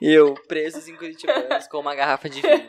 [0.00, 2.66] Eu, presos em Curitibanos com uma garrafa de vinho.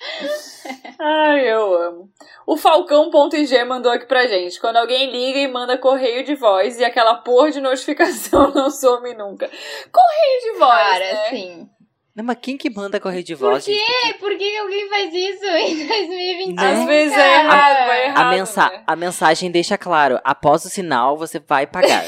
[1.00, 2.10] Ai, eu amo.
[2.46, 4.60] O Falcão.ig mandou aqui pra gente.
[4.60, 9.14] Quando alguém liga e manda correio de voz e aquela porra de notificação não some
[9.14, 9.50] nunca.
[9.92, 11.10] Correio de voz, Cara, né?
[11.26, 11.68] assim.
[12.14, 13.74] Não, mas quem que manda correr de Por voz, quê?
[13.74, 14.18] gente?
[14.18, 16.54] Por que que alguém faz isso em 2021?
[16.54, 16.72] Né?
[16.72, 18.18] Às vezes é errado, vai errado.
[18.26, 18.82] A, mensa né?
[18.86, 22.04] a mensagem deixa claro, após o sinal você vai pagar.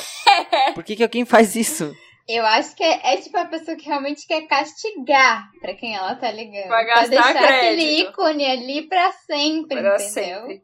[0.74, 1.94] Por que, que alguém faz isso?
[2.32, 6.14] Eu acho que é, é tipo a pessoa que realmente quer castigar pra quem ela
[6.14, 6.68] tá ligando.
[6.68, 8.10] Vai pra gastar deixar aquele crédito.
[8.10, 9.98] ícone ali pra sempre, Pra entendeu?
[9.98, 10.62] sempre.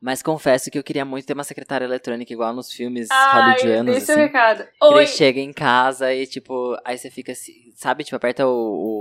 [0.00, 3.94] Mas confesso que eu queria muito ter uma secretária eletrônica igual nos filmes Ai, hollywoodianos,
[3.94, 4.22] dei seu assim.
[4.24, 4.64] recado.
[4.64, 4.94] Que Oi.
[5.02, 8.04] ele chega em casa e, tipo, aí você fica assim, sabe?
[8.04, 8.50] Tipo, aperta o.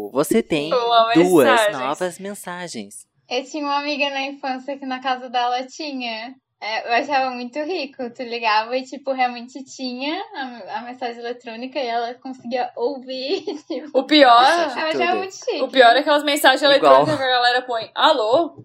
[0.08, 1.78] o- você tem Uma duas mensagens.
[1.80, 3.06] novas mensagens.
[3.30, 6.34] Eu tinha uma amiga na infância que na casa dela tinha.
[6.62, 8.08] É, eu achava muito rico.
[8.12, 13.44] Tu ligava e, tipo, realmente tinha a, a mensagem eletrônica e ela conseguia ouvir.
[13.68, 14.44] Tipo, O pior.
[14.78, 15.62] Eu achava muito chique.
[15.64, 16.76] O pior é aquelas mensagens Igual.
[16.76, 17.90] eletrônicas que a galera põe.
[17.96, 18.64] Alô?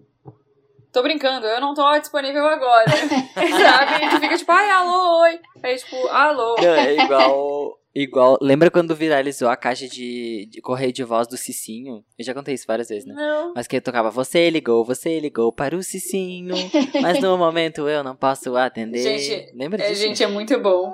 [0.91, 2.85] Tô brincando, eu não tô disponível agora.
[3.33, 4.05] Sabe?
[4.05, 5.39] E tu fica tipo, ai, alô, oi.
[5.63, 6.55] Aí, tipo, alô.
[6.59, 7.79] Não, é igual.
[8.01, 8.37] Igual.
[8.41, 12.03] Lembra quando viralizou a caixa de, de correio de voz do Cicinho?
[12.17, 13.13] Eu já contei isso várias vezes, né?
[13.15, 13.53] Não.
[13.55, 16.55] Mas que tocava, você ligou, você ligou para o Cicinho,
[17.01, 18.99] mas no momento eu não posso atender.
[18.99, 20.01] Gente, Lembra É, disso?
[20.01, 20.93] gente, é muito bom.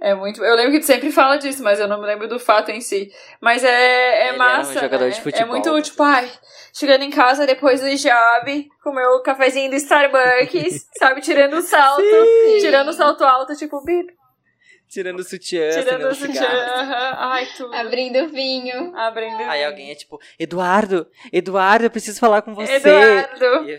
[0.00, 0.44] É muito.
[0.44, 2.80] Eu lembro que tu sempre fala disso, mas eu não me lembro do fato em
[2.80, 3.10] si.
[3.40, 4.78] Mas é, é Ele era um massa.
[4.78, 5.10] jogador né?
[5.10, 5.46] de futebol.
[5.46, 6.30] É muito, tipo, ai,
[6.74, 12.02] chegando em casa depois do job, com meu cafezinho do Starbucks, sabe, tirando o salto,
[12.60, 14.12] tirando o salto alto, tipo, bip,
[14.94, 16.32] Tirando o sutiã, tirando acendendo o sutiã.
[16.34, 16.80] cigarro.
[16.80, 17.74] aham, Ai, tudo.
[17.74, 18.96] Abrindo vinho.
[18.96, 19.42] Abrindo.
[19.42, 22.72] Aí alguém é tipo, Eduardo, Eduardo, eu preciso falar com você.
[22.74, 23.68] Eduardo.
[23.68, 23.78] E-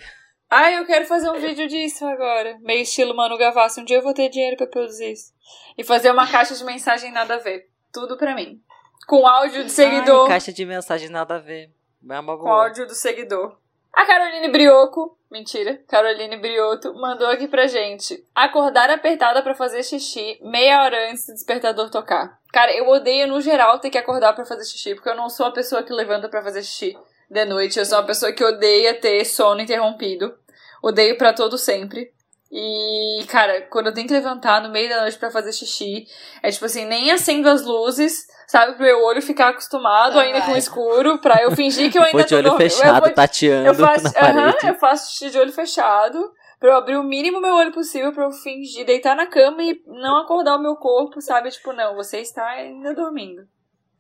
[0.49, 2.57] Ai, eu quero fazer um vídeo disso agora.
[2.61, 3.82] Meio estilo Manu Gavassi.
[3.82, 5.34] Um dia eu vou ter dinheiro pra produzir isso.
[5.78, 7.68] E fazer uma caixa de mensagem nada a ver.
[7.91, 8.61] Tudo pra mim.
[9.07, 10.24] Com áudio do seguidor.
[10.24, 11.72] Ai, caixa de mensagem nada a ver.
[12.09, 12.66] É uma Com boa.
[12.66, 13.57] áudio do seguidor.
[13.95, 18.27] A Caroline Brioco, mentira, Caroline Brioto, mandou aqui pra gente.
[18.35, 22.37] Acordar apertada pra fazer xixi meia hora antes do despertador tocar.
[22.51, 25.45] Cara, eu odeio no geral ter que acordar pra fazer xixi, porque eu não sou
[25.45, 26.97] a pessoa que levanta pra fazer xixi
[27.31, 27.79] de noite.
[27.79, 30.37] Eu sou uma pessoa que odeia ter sono interrompido.
[30.83, 32.13] Odeio pra todo sempre.
[32.58, 36.06] E, cara, quando eu tenho que levantar no meio da noite pra fazer xixi,
[36.41, 38.76] é tipo assim, nem acendo as luzes, sabe?
[38.76, 40.47] Pro meu olho ficar acostumado Só ainda vai.
[40.47, 42.64] com o escuro, pra eu fingir que eu ainda Foi de tô olho dormindo.
[42.66, 44.68] Eu fechado, vou- tateando eu faço, na aham, parede.
[44.68, 48.24] eu faço xixi de olho fechado, pra eu abrir o mínimo meu olho possível, pra
[48.24, 51.49] eu fingir, deitar na cama e não acordar o meu corpo, sabe?
[51.49, 53.41] Tipo, não, você está ainda dormindo.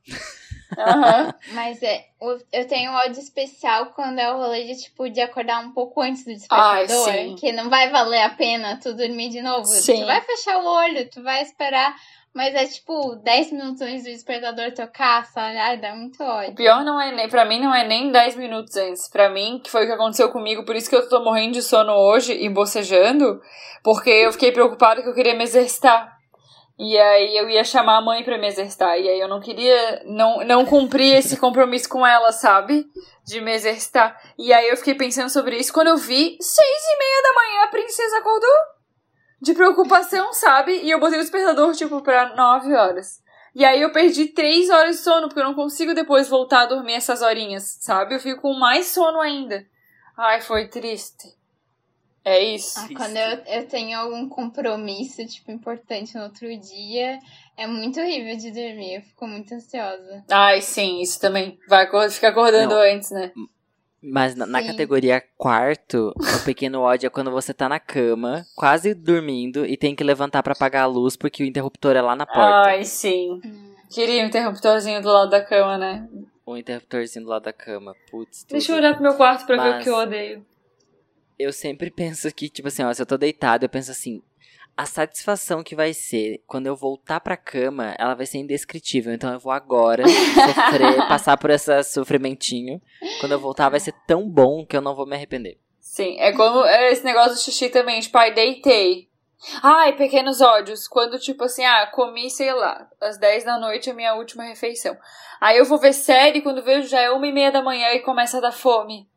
[1.53, 5.59] Mas é, o- eu tenho ódio especial quando é o rolê de, tipo, de acordar
[5.63, 7.09] um pouco antes do despertador.
[7.09, 7.35] Ai.
[7.37, 9.65] Que não vai valer a pena tu dormir de novo.
[9.65, 10.01] Sim.
[10.01, 11.95] Tu vai fechar o olho, tu vai esperar.
[12.33, 15.55] Mas é tipo 10 minutos antes do despertador tocar, sabe?
[15.57, 16.53] Ai, dá muito O ódio.
[16.55, 19.07] pior não é nem, pra mim não é nem 10 minutos antes.
[19.09, 21.61] Pra mim, que foi o que aconteceu comigo, por isso que eu tô morrendo de
[21.61, 23.39] sono hoje e bocejando,
[23.81, 26.14] porque eu fiquei preocupada que eu queria me exercitar.
[26.77, 28.99] E aí eu ia chamar a mãe pra me exercitar.
[28.99, 32.85] E aí eu não queria, não, não cumprir esse compromisso com ela, sabe?
[33.25, 34.19] De me exercitar.
[34.37, 35.71] E aí eu fiquei pensando sobre isso.
[35.71, 38.75] Quando eu vi, seis e meia da manhã, a princesa acordou.
[39.41, 40.81] De preocupação, sabe?
[40.81, 43.23] E eu botei o despertador, tipo, pra nove horas.
[43.53, 46.65] E aí eu perdi três horas de sono, porque eu não consigo depois voltar a
[46.65, 48.15] dormir essas horinhas, sabe?
[48.15, 49.65] Eu fico com mais sono ainda.
[50.17, 51.34] Ai, foi triste.
[52.25, 52.79] É isso.
[52.79, 57.19] Ah, quando eu, eu tenho algum compromisso, tipo, importante no outro dia,
[57.55, 58.95] é muito horrível de dormir.
[58.95, 60.23] Eu fico muito ansiosa.
[60.31, 61.59] Ai, sim, isso também.
[61.69, 62.81] Vai ficar acordando Não.
[62.81, 63.31] antes, né?
[64.01, 68.93] Mas na, na categoria quarto, o pequeno ódio é quando você tá na cama, quase
[68.95, 72.25] dormindo, e tem que levantar pra apagar a luz porque o interruptor é lá na
[72.25, 72.69] porta.
[72.69, 73.39] Ai, sim.
[73.89, 76.07] Queria um interruptorzinho do lado da cama, né?
[76.45, 77.95] O interruptorzinho do lado da cama.
[78.09, 78.51] Putz, tudo.
[78.51, 80.45] Deixa eu olhar pro meu quarto pra ver o Mas- que eu odeio.
[81.37, 84.21] Eu sempre penso que, tipo assim, ó, se eu tô deitado, eu penso assim,
[84.77, 89.13] a satisfação que vai ser quando eu voltar pra cama, ela vai ser indescritível.
[89.13, 92.81] Então eu vou agora sofrer, passar por esse sofrimentinho.
[93.19, 95.57] Quando eu voltar, vai ser tão bom que eu não vou me arrepender.
[95.79, 99.07] Sim, é como é esse negócio do xixi também, tipo, ai, deitei.
[99.61, 100.87] Ai, pequenos ódios.
[100.87, 104.43] Quando, tipo assim, ah, comi, sei lá, às 10 da noite é a minha última
[104.43, 104.97] refeição.
[105.39, 108.01] Aí eu vou ver série, quando vejo já é uma e meia da manhã e
[108.01, 109.07] começa a dar fome.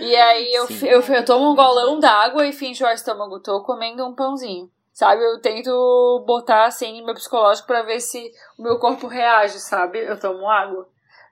[0.00, 0.86] E aí eu, Sim.
[0.88, 4.70] eu, eu tomo um golão d'água e finjo ao estômago, tô comendo um pãozinho.
[4.92, 9.58] Sabe, eu tento botar assim no meu psicológico pra ver se o meu corpo reage,
[9.58, 9.98] sabe?
[9.98, 10.88] Eu tomo água.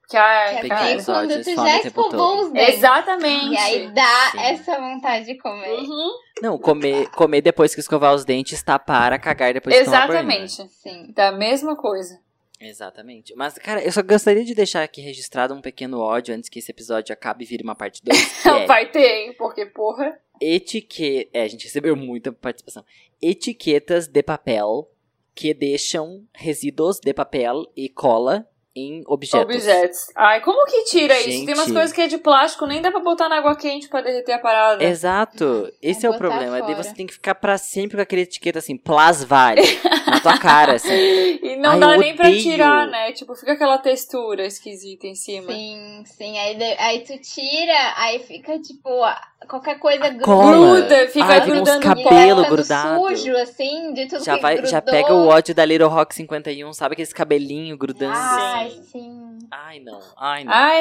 [0.09, 2.75] Que é bem Pequenos quando tu já o escovou os dentes.
[2.75, 3.55] Exatamente.
[3.55, 4.41] E aí dá Sim.
[4.41, 5.79] essa vontade de comer.
[5.79, 6.11] Uhum.
[6.43, 10.25] Não, comer, comer depois que escovar os dentes, tapar, cagar depois que tomar banho.
[10.25, 10.37] né?
[10.43, 10.73] Exatamente.
[10.83, 11.13] Sim.
[11.15, 12.21] Da mesma coisa.
[12.67, 13.35] Exatamente.
[13.35, 16.71] Mas, cara, eu só gostaria de deixar aqui registrado um pequeno ódio antes que esse
[16.71, 18.19] episódio acabe e vire uma parte 2.
[18.43, 19.35] Que é Vai ter, hein?
[19.37, 20.19] Porque, porra.
[20.41, 21.31] etiqueta.
[21.33, 22.85] É, a gente recebeu muita participação.
[23.21, 24.89] Etiquetas de papel
[25.35, 29.55] que deixam resíduos de papel e cola em objetos.
[29.55, 30.07] Objetos.
[30.17, 31.45] Ai, como que tira isso?
[31.45, 31.75] Tem umas Gente.
[31.75, 34.39] coisas que é de plástico, nem dá pra botar na água quente pra derreter a
[34.39, 34.83] parada.
[34.83, 35.71] Exato.
[35.83, 36.63] Esse é, o botar problema.
[36.63, 39.63] Daí você tem que ficar pra sempre com aquela etiqueta assim, plasvale,
[40.07, 40.93] na tua cara, assim.
[41.43, 43.13] E não Ai, dá nem pra tirar, né?
[43.13, 45.53] Tipo, fica aquela textura esquisita em cima.
[45.53, 46.39] Sim, sim.
[46.39, 51.09] Aí, aí tu tira, aí fica tipo, a- qualquer coisa gruda.
[51.09, 53.01] Fica Ai, fica uns grudando vai cabelo grudado.
[53.09, 54.71] sujo, assim, de tudo Já, que vai, grudou.
[54.71, 58.15] já pega o ódio da Little Rock 51, sabe aqueles cabelinho grudando?
[58.17, 58.62] Ai, assim?
[58.71, 59.39] Sim.
[59.51, 60.01] Ai, não.
[60.17, 60.53] Ai, não.
[60.53, 60.81] I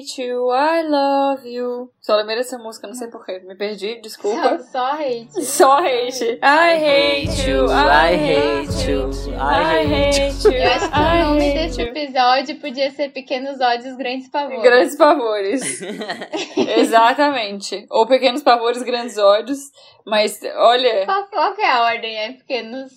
[0.00, 1.90] hate you, I love you.
[2.00, 3.40] Só lembrei dessa música, não sei porquê.
[3.40, 4.58] Me perdi, Só, desculpa.
[4.70, 5.42] só hate.
[5.44, 6.38] Só hate.
[6.42, 10.52] I hate you, I hate you, I hate you.
[10.52, 11.88] Eu acho que o nome desse you.
[11.88, 14.62] episódio podia ser Pequenos Ódios, Grandes Pavores.
[14.62, 15.80] Grandes pavores.
[16.76, 17.86] Exatamente.
[17.90, 19.58] Ou pequenos pavores, grandes ódios.
[20.06, 22.16] Mas, olha, Qual, qual que é a ordem?
[22.16, 22.90] É pequenos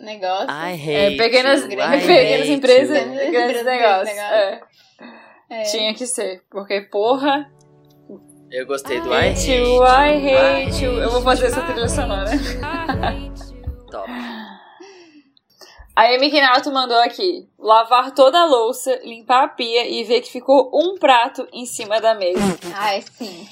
[0.00, 0.48] negócios?
[0.50, 3.30] I hate é, pequenas, you, grandes- I pequenas hate empresas, you.
[3.32, 4.16] Grandes- negócios.
[4.16, 4.18] negócios.
[4.18, 4.60] É,
[5.52, 5.62] É.
[5.64, 6.42] Tinha que ser.
[6.50, 7.50] Porque, porra,
[8.52, 10.92] Eu gostei do I hate hate you, I hate you.
[11.00, 12.30] Eu vou fazer essa trilha sonora.
[13.90, 14.08] Top.
[15.96, 20.30] A Amy Kinato mandou aqui: lavar toda a louça, limpar a pia e ver que
[20.30, 22.40] ficou um prato em cima da mesa.
[22.74, 23.46] Ai, sim.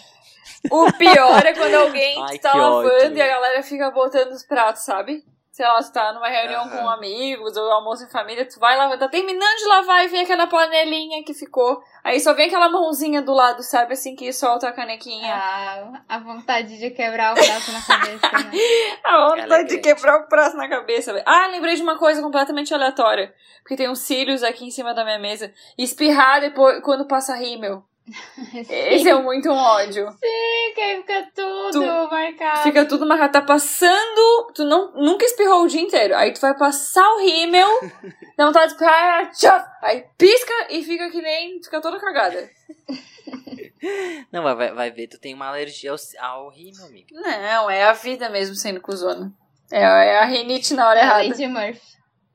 [0.70, 3.16] O pior é quando alguém Ai, tá lavando ódio.
[3.16, 5.22] e a galera fica botando os pratos, sabe?
[5.58, 6.70] Sei lá, tu tá numa reunião Aham.
[6.70, 10.20] com amigos ou almoço em família, tu vai lavar, tá terminando de lavar e vem
[10.20, 11.82] aquela panelinha que ficou.
[12.04, 13.94] Aí só vem aquela mãozinha do lado, sabe?
[13.94, 15.34] Assim que solta a canequinha.
[15.34, 18.52] A, a vontade de quebrar o braço na cabeça, né?
[19.02, 21.20] A Ela é vontade de quebrar o braço na cabeça.
[21.26, 23.34] Ah, lembrei de uma coisa completamente aleatória.
[23.64, 25.52] Porque tem uns cílios aqui em cima da minha mesa.
[25.76, 27.82] Espirrar depois quando passa rímel.
[28.68, 30.10] Esse é muito um ódio.
[30.12, 32.62] Sim, que aí fica tudo Tu- marcado.
[32.62, 33.32] Fica tudo marcado.
[33.32, 34.52] Tá passando.
[34.54, 36.16] Tu não, nunca espirrou o dia inteiro.
[36.16, 37.68] Aí tu vai passar o rímel.
[38.36, 39.30] dá vontade de espirrar.
[39.32, 41.62] tchau, Aí pisca e fica que nem.
[41.62, 42.48] Fica toda cagada.
[44.32, 47.08] Não, vai- vai, vai ver, tu tem uma alergia ao, ao rímel, amiga.
[47.12, 49.32] Não, é a vida mesmo sendo cuzona.
[49.70, 51.28] É, é a rinite na hora errada.
[51.28, 51.80] Lady Murphy.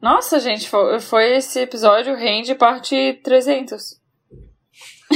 [0.01, 4.01] Nossa, gente, foi, foi esse episódio rende parte 300.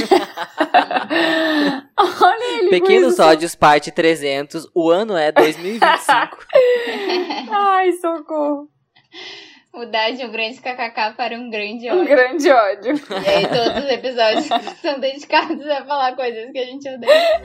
[1.98, 2.70] Olha ele.
[2.70, 3.18] Pequenos.
[3.18, 4.68] Ódios, parte 300.
[4.74, 5.88] O ano é 2025.
[7.50, 8.68] Ai, socorro.
[9.78, 12.08] Mudar de um grande kkk para um grande Um ódio.
[12.08, 12.94] grande ódio.
[12.96, 14.46] E aí todos os episódios
[14.82, 17.40] são dedicados a falar coisas que a gente odeia.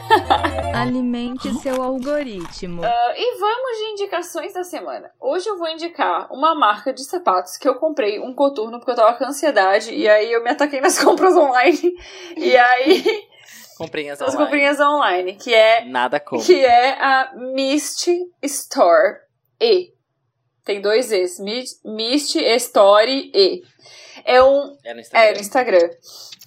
[0.73, 2.83] Alimente seu algoritmo.
[2.83, 5.11] Ah, e vamos de indicações da semana.
[5.21, 8.95] Hoje eu vou indicar uma marca de sapatos que eu comprei, um coturno, porque eu
[8.95, 9.93] tava com ansiedade.
[9.93, 11.93] E aí eu me ataquei nas compras online.
[12.35, 13.03] E aí,
[13.77, 14.43] Comprinhas as online.
[14.45, 16.43] comprinhas online, que é Nada como.
[16.43, 18.07] que é a Mist
[18.41, 19.17] Store
[19.61, 19.92] E.
[20.65, 21.39] Tem dois E's.
[21.39, 23.63] Mi- Mist Story E.
[24.25, 24.75] É um.
[24.83, 25.29] É no Instagram.
[25.29, 25.89] É, no Instagram.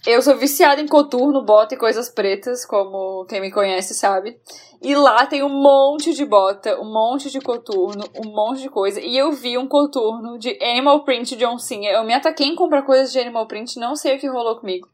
[0.06, 4.38] Eu sou viciada em coturno, bota e coisas pretas, como quem me conhece sabe.
[4.80, 9.00] E lá tem um monte de bota, um monte de coturno, um monte de coisa.
[9.00, 11.90] E eu vi um coturno de Animal Print de oncinha.
[11.90, 14.88] Eu me ataquei em comprar coisas de Animal Print, não sei o que rolou comigo.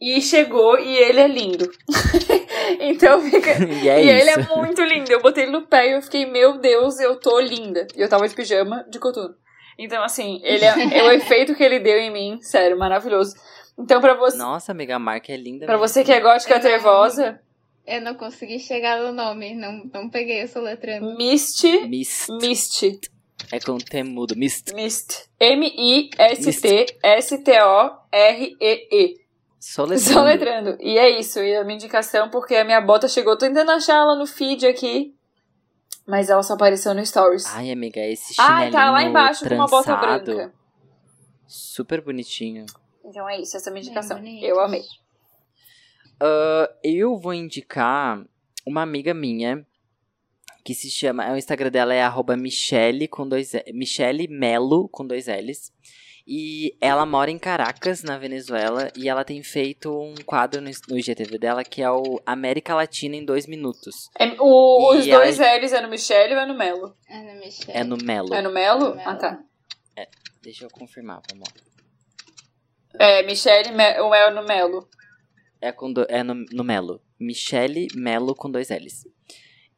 [0.00, 1.68] E chegou e ele é lindo.
[2.80, 3.50] então fica.
[3.82, 5.10] E é e ele é muito lindo.
[5.10, 7.86] Eu botei ele no pé e eu fiquei, meu Deus, eu tô linda.
[7.96, 9.34] E eu tava de pijama de coturno.
[9.78, 13.34] Então, assim, ele é, é o efeito que ele deu em mim, sério, maravilhoso.
[13.78, 15.66] Então, pra você, Nossa, amiga, a marca é linda.
[15.66, 15.86] pra mesmo.
[15.88, 17.40] você que é gótica Eu não- trevosa,
[17.86, 21.16] Eu não consegui chegar no nome, não, não peguei o soletrando.
[21.16, 22.28] Mist, Mist.
[22.40, 22.82] Mist,
[23.52, 24.34] É com temudo.
[24.36, 24.74] Mist.
[24.74, 25.26] Mist.
[27.78, 29.27] M-I-S-T-S-T-O-R-E-E.
[29.58, 30.12] Soletrando.
[30.12, 30.76] Soletrando.
[30.80, 33.96] E é isso, e a minha indicação, porque a minha bota chegou, tô tentando achar
[33.96, 35.14] ela no feed aqui,
[36.06, 37.44] mas ela só apareceu no Stories.
[37.46, 40.54] Ai, amiga, esse Ah, chinelinho tá lá embaixo com uma bota trançado, branca.
[41.46, 42.66] Super bonitinho.
[43.04, 44.18] Então é isso, essa é a minha indicação.
[44.40, 44.82] Eu amei.
[46.20, 48.24] Ah, eu vou indicar
[48.66, 49.66] uma amiga minha
[50.64, 51.32] que se chama.
[51.32, 55.72] O Instagram dela é arroba Michele com dois Michele Melo com dois L's.
[56.30, 60.98] E ela mora em Caracas, na Venezuela, e ela tem feito um quadro no, no
[60.98, 64.10] IGTV dela que é o América Latina em dois minutos.
[64.18, 66.94] É- o- os ela- dois L's é no Michele ou é no Melo?
[67.10, 67.78] Ana Michelle.
[67.78, 68.34] É no Melo.
[68.34, 68.94] É no Melo?
[68.94, 69.00] Melo.
[69.08, 69.38] Ah, tá.
[70.42, 71.54] Deixa eu confirmar, vamos lá.
[73.00, 74.86] É, Michele Me- ou é no Melo?
[75.60, 77.00] É, com do- é no, no Melo.
[77.18, 79.02] Michele Melo com dois L's.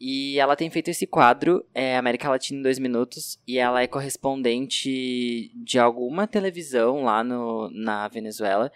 [0.01, 3.86] E ela tem feito esse quadro, é América Latina em dois minutos, e ela é
[3.86, 8.72] correspondente de alguma televisão lá no, na Venezuela.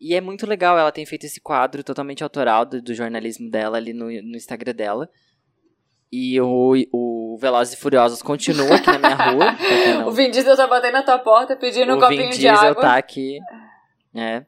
[0.00, 3.76] E é muito legal, ela tem feito esse quadro totalmente autoral do, do jornalismo dela
[3.78, 5.10] ali no, no Instagram dela.
[6.12, 9.46] E o, o Velozes e Furiosos continua aqui na minha rua.
[9.98, 12.38] não- O Vin Diesel tá batendo na tua porta pedindo um o copinho Vin de
[12.38, 12.82] Diesel água.
[12.82, 13.38] tá aqui.
[14.14, 14.44] É.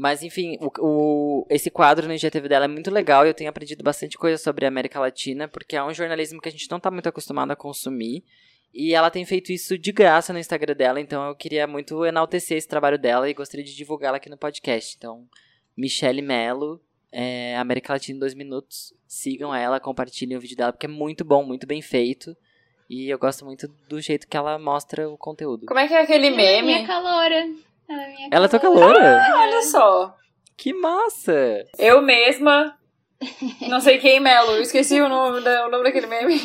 [0.00, 3.50] Mas enfim, o, o- esse quadro no IGTV dela é muito legal e eu tenho
[3.50, 6.78] aprendido bastante coisa sobre a América Latina, porque é um jornalismo que a gente não
[6.78, 8.22] tá muito acostumado a consumir.
[8.72, 12.56] E ela tem feito isso de graça no Instagram dela, então eu queria muito enaltecer
[12.58, 14.94] esse trabalho dela e gostaria de divulgá-la aqui no podcast.
[14.96, 15.26] Então,
[15.76, 16.80] Michelle Mello,
[17.10, 18.94] é, América Latina em dois minutos.
[19.04, 22.36] Sigam ela, compartilhem o vídeo dela, porque é muito bom, muito bem feito.
[22.88, 25.66] E eu gosto muito do jeito que ela mostra o conteúdo.
[25.66, 26.86] Como é que é aquele Ela é minha meme?
[27.88, 28.02] Caloura.
[28.12, 29.26] Ela é Ela toca loura?
[29.36, 30.14] Olha só.
[30.56, 31.64] Que massa!
[31.78, 32.76] Eu mesma.
[33.68, 34.52] Não sei quem, Melo.
[34.52, 36.40] Eu esqueci o nome, da- o nome daquele meme.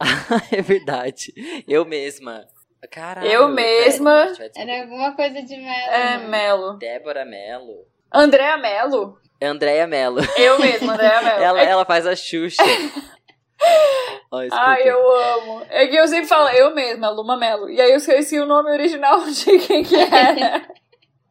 [0.52, 1.32] é verdade.
[1.68, 2.44] Eu mesma.
[2.90, 3.26] Caralho.
[3.26, 4.32] Eu mesma.
[4.36, 4.50] pera.
[4.56, 5.90] Era alguma coisa de mel.
[5.90, 6.26] É, né?
[6.28, 6.78] Melo.
[6.78, 7.86] Débora Mello.
[8.12, 9.18] Andréa Melo?
[9.42, 10.20] Andréia Mello.
[10.36, 11.42] Eu mesma, Andréa Melo.
[11.42, 12.62] Ela, É- ela faz a Xuxa.
[14.42, 14.48] Escuta.
[14.52, 15.62] Ai, eu amo.
[15.68, 17.68] É que eu sempre falo eu mesma, Luma Melo.
[17.68, 20.62] E aí eu esqueci o nome original de quem que era.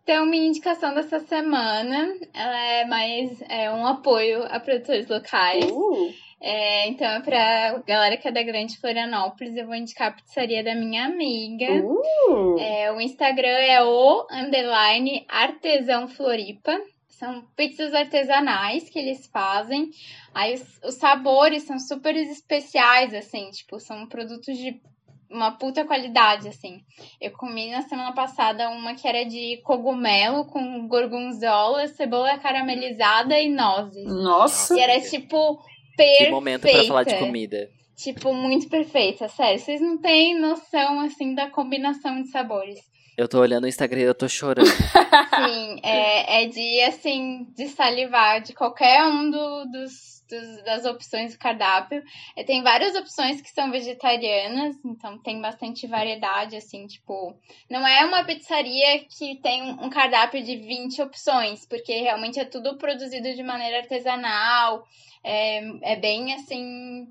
[0.04, 5.64] Então, minha indicação dessa semana, ela é mais é, um apoio a produtores locais.
[5.70, 6.12] Uh,
[6.42, 10.64] É, então, é pra galera que é da Grande Florianópolis, eu vou indicar a pizzaria
[10.64, 11.68] da minha amiga.
[11.86, 12.58] uh.
[12.58, 16.76] É, o Instagram é o underline artesão Floripa.
[17.20, 19.92] São pizzas artesanais que eles fazem.
[20.34, 24.82] Aí os, os sabores são super especiais, assim, tipo, são produtos de
[25.30, 26.82] uma puta qualidade, assim.
[27.20, 33.50] Eu comi na semana passada uma que era de cogumelo com gorgonzola, cebola caramelizada e
[33.50, 34.06] nozes.
[34.06, 34.78] Nossa.
[34.78, 35.62] E era tipo
[35.98, 36.26] perfeita.
[36.26, 37.70] Que momento pra falar de comida.
[37.98, 39.60] Tipo, muito perfeita, sério.
[39.60, 42.80] Vocês não têm noção, assim, da combinação de sabores.
[43.20, 44.66] Eu tô olhando o Instagram e eu tô chorando.
[44.72, 51.34] Sim, é, é de, assim, de salivar de qualquer um do- dos, dos- das opções
[51.34, 52.02] do cardápio.
[52.34, 57.36] É, tem várias opções que são vegetarianas, então tem bastante variedade, assim, tipo...
[57.70, 62.78] Não é uma pizzaria que tem um cardápio de 20 opções, porque realmente é tudo
[62.78, 64.86] produzido de maneira artesanal,
[65.26, 67.06] é, é bem, assim,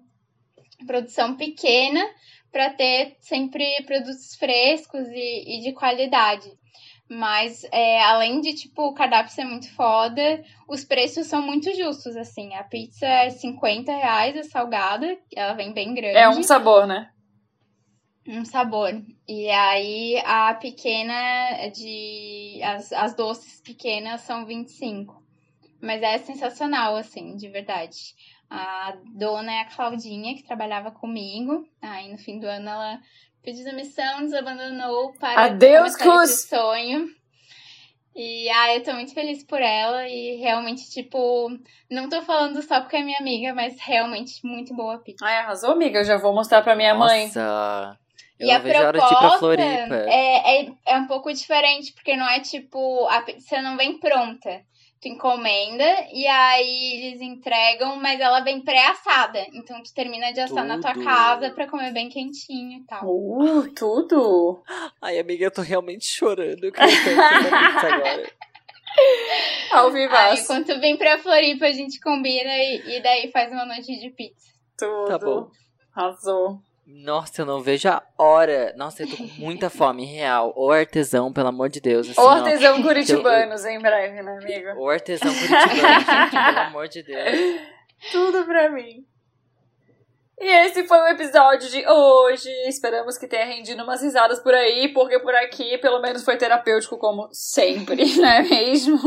[0.87, 2.01] produção pequena,
[2.51, 6.51] para ter sempre produtos frescos e, e de qualidade.
[7.11, 12.15] Mas, é, além de, tipo, o cardápio ser muito foda, os preços são muito justos,
[12.17, 12.55] assim.
[12.55, 16.19] A pizza é 50 reais, a salgada, ela vem bem grande.
[16.19, 17.11] É um sabor, né?
[18.27, 18.91] Um sabor.
[19.27, 21.15] E aí, a pequena
[21.57, 22.61] é de...
[22.63, 25.23] As, as doces pequenas são 25.
[25.81, 27.97] Mas é sensacional, assim, de verdade.
[28.51, 31.69] A dona é a Claudinha, que trabalhava comigo.
[31.83, 32.99] Aí, no fim do ano, ela
[33.43, 37.07] pediu demissão, nos abandonou para Adeus, esse sonho.
[38.17, 40.09] E, ah, eu tô muito feliz por ela.
[40.09, 41.51] E, realmente, tipo...
[41.91, 45.25] Não tô falando só porque é minha amiga, mas realmente muito boa a pizza.
[45.25, 46.01] Ai, arrasou, amiga.
[46.01, 47.27] Eu já vou mostrar pra minha mãe.
[47.27, 47.99] Nossa.
[48.39, 53.21] Eu e a proposta é, é, é um pouco diferente, porque não é tipo, a
[53.23, 54.63] pizza não vem pronta.
[55.01, 59.47] Tu encomenda e aí eles entregam, mas ela vem pré-assada.
[59.53, 61.05] Então tu termina de assar na tua Tudo.
[61.05, 63.05] casa pra comer bem quentinho e tal.
[63.07, 64.61] Uh, tudo.
[65.01, 66.65] Ai, amiga, eu tô realmente chorando.
[66.65, 66.83] Eu pizza
[67.95, 68.33] agora.
[69.71, 70.47] Ao Aí vivaço.
[70.49, 74.11] quando tu vem pra Floripa, a gente combina e, e daí faz uma noite de
[74.11, 74.49] pizza.
[74.77, 75.05] Tudo.
[75.07, 75.49] Tá bom.
[75.95, 76.59] Arrasou.
[76.91, 78.73] Nossa, eu não vejo a hora.
[78.75, 80.55] Nossa, eu tô com muita fome, real.
[80.57, 82.09] Ou artesão, pelo amor de Deus.
[82.09, 82.31] Assim, Ou ó.
[82.31, 84.75] artesão curitibanos em breve, né, amiga?
[84.79, 87.61] Ou artesão curitibano, gente, pelo amor de Deus.
[88.11, 89.05] Tudo pra mim.
[90.41, 92.49] E esse foi o episódio de hoje.
[92.69, 96.97] Esperamos que tenha rendido umas risadas por aí, porque por aqui, pelo menos, foi terapêutico
[96.97, 98.99] como sempre, não é mesmo?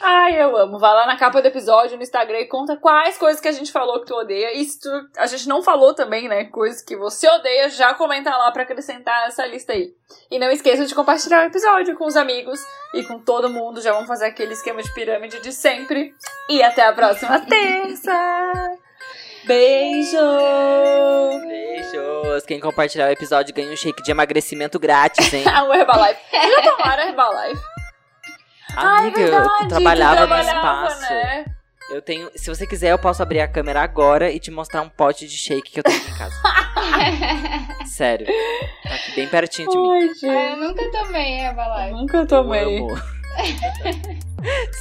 [0.00, 0.78] Ai, eu amo.
[0.78, 3.72] Vai lá na capa do episódio, no Instagram e conta quais coisas que a gente
[3.72, 4.56] falou que tu odeia.
[4.56, 6.44] E se tu, a gente não falou também, né?
[6.44, 9.92] Coisas que você odeia, já comenta lá pra acrescentar essa lista aí.
[10.30, 12.60] E não esqueça de compartilhar o episódio com os amigos
[12.94, 13.80] e com todo mundo.
[13.80, 16.14] Já vamos fazer aquele esquema de pirâmide de sempre.
[16.48, 18.83] E até a próxima terça!
[19.46, 20.18] Beijo!
[21.46, 22.44] Beijos.
[22.46, 25.44] Quem compartilhar o episódio ganha um shake de emagrecimento grátis, hein?
[25.46, 26.20] Ah, o Herbalife.
[26.32, 27.62] Já tomaram Herbalife?
[28.76, 31.12] Amiga, Ai, verdade, tu trabalhava, tu no trabalhava, espaço.
[31.12, 31.44] Né?
[31.92, 32.30] Eu tenho.
[32.34, 35.36] Se você quiser, eu posso abrir a câmera agora e te mostrar um pote de
[35.36, 36.34] shake que eu tenho aqui em casa.
[37.86, 38.26] Sério.
[38.26, 39.92] Tá aqui bem pertinho de mim.
[39.92, 40.56] Ai, Ah, eu gente.
[40.60, 41.92] nunca tomei Herbalife.
[41.92, 42.78] Nunca Eu tomei.
[42.78, 43.13] amo.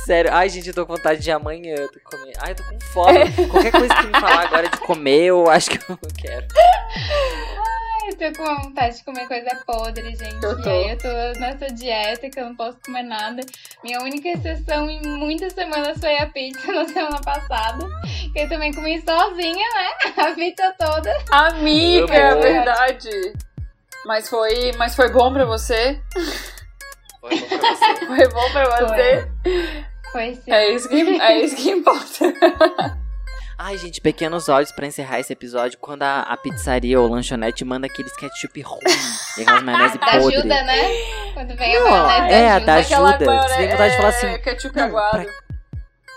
[0.06, 2.34] Sério, ai gente, eu tô com vontade de amanhã tô comer.
[2.40, 3.32] Ai, eu tô com fome.
[3.50, 6.46] Qualquer coisa que me falar agora de comer, eu acho que eu não quero.
[8.06, 10.44] Eu tô com vontade de comer coisa podre, gente.
[10.44, 10.70] Eu tô.
[10.70, 13.42] E aí eu tô nessa dieta que eu não posso comer nada.
[13.82, 17.88] Minha única exceção em muitas semanas foi a pizza na semana passada.
[18.34, 20.12] Que eu também comi sozinha, né?
[20.18, 21.18] A pizza toda.
[21.32, 23.10] Amiga, é verdade.
[24.06, 26.02] Mas foi, mas foi bom pra você?
[27.24, 28.06] Foi bom pra você.
[28.06, 29.32] Foi bom pra você?
[30.12, 30.52] Foi sim.
[30.52, 32.34] É isso que, é isso que importa.
[33.58, 35.78] Ai, gente, pequenos olhos pra encerrar esse episódio.
[35.80, 38.80] Quando a, a pizzaria ou lanchonete manda aqueles ketchup ruim
[39.38, 40.36] e aquelas maionese Da podre.
[40.38, 40.91] ajuda, né?
[41.34, 42.98] Quando vem a Não, maionese é, a da da ajuda.
[43.16, 43.48] ajuda.
[43.48, 45.26] Você tem vontade de falar assim, É, ketchup não, aguado.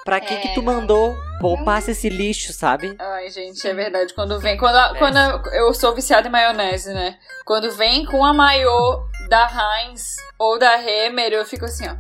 [0.05, 0.75] Pra que que É, tu não.
[0.75, 2.97] mandou poupar esse lixo, sabe?
[2.99, 4.15] Ai, gente, é verdade.
[4.15, 4.57] Quando vem.
[4.57, 7.17] Quando, a- quando a- eu sou viciada em maionese, né?
[7.45, 11.97] Quando vem com a maiô da Heinz ou da Hemer, eu fico assim, ó.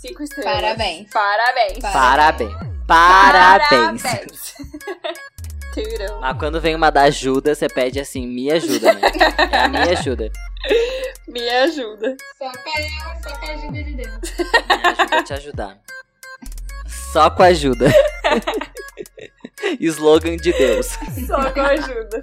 [0.00, 0.60] Cinco estrelas.
[0.60, 1.10] Parabéns.
[1.10, 1.78] Parabéns.
[1.78, 2.52] Parabéns.
[2.86, 4.02] Parabéns.
[4.02, 4.54] Parabéns.
[6.20, 9.08] Mas quando vem uma da ajuda, você pede assim, me ajuda, né?
[9.52, 10.30] É a minha ajuda.
[11.28, 12.16] Me ajuda.
[12.36, 14.18] Só com a, só com a ajuda de Deus.
[14.68, 15.78] Me ajuda a te ajudar.
[17.12, 17.92] Só com a ajuda.
[19.80, 20.88] Slogan de Deus.
[21.26, 22.20] Só com ajuda.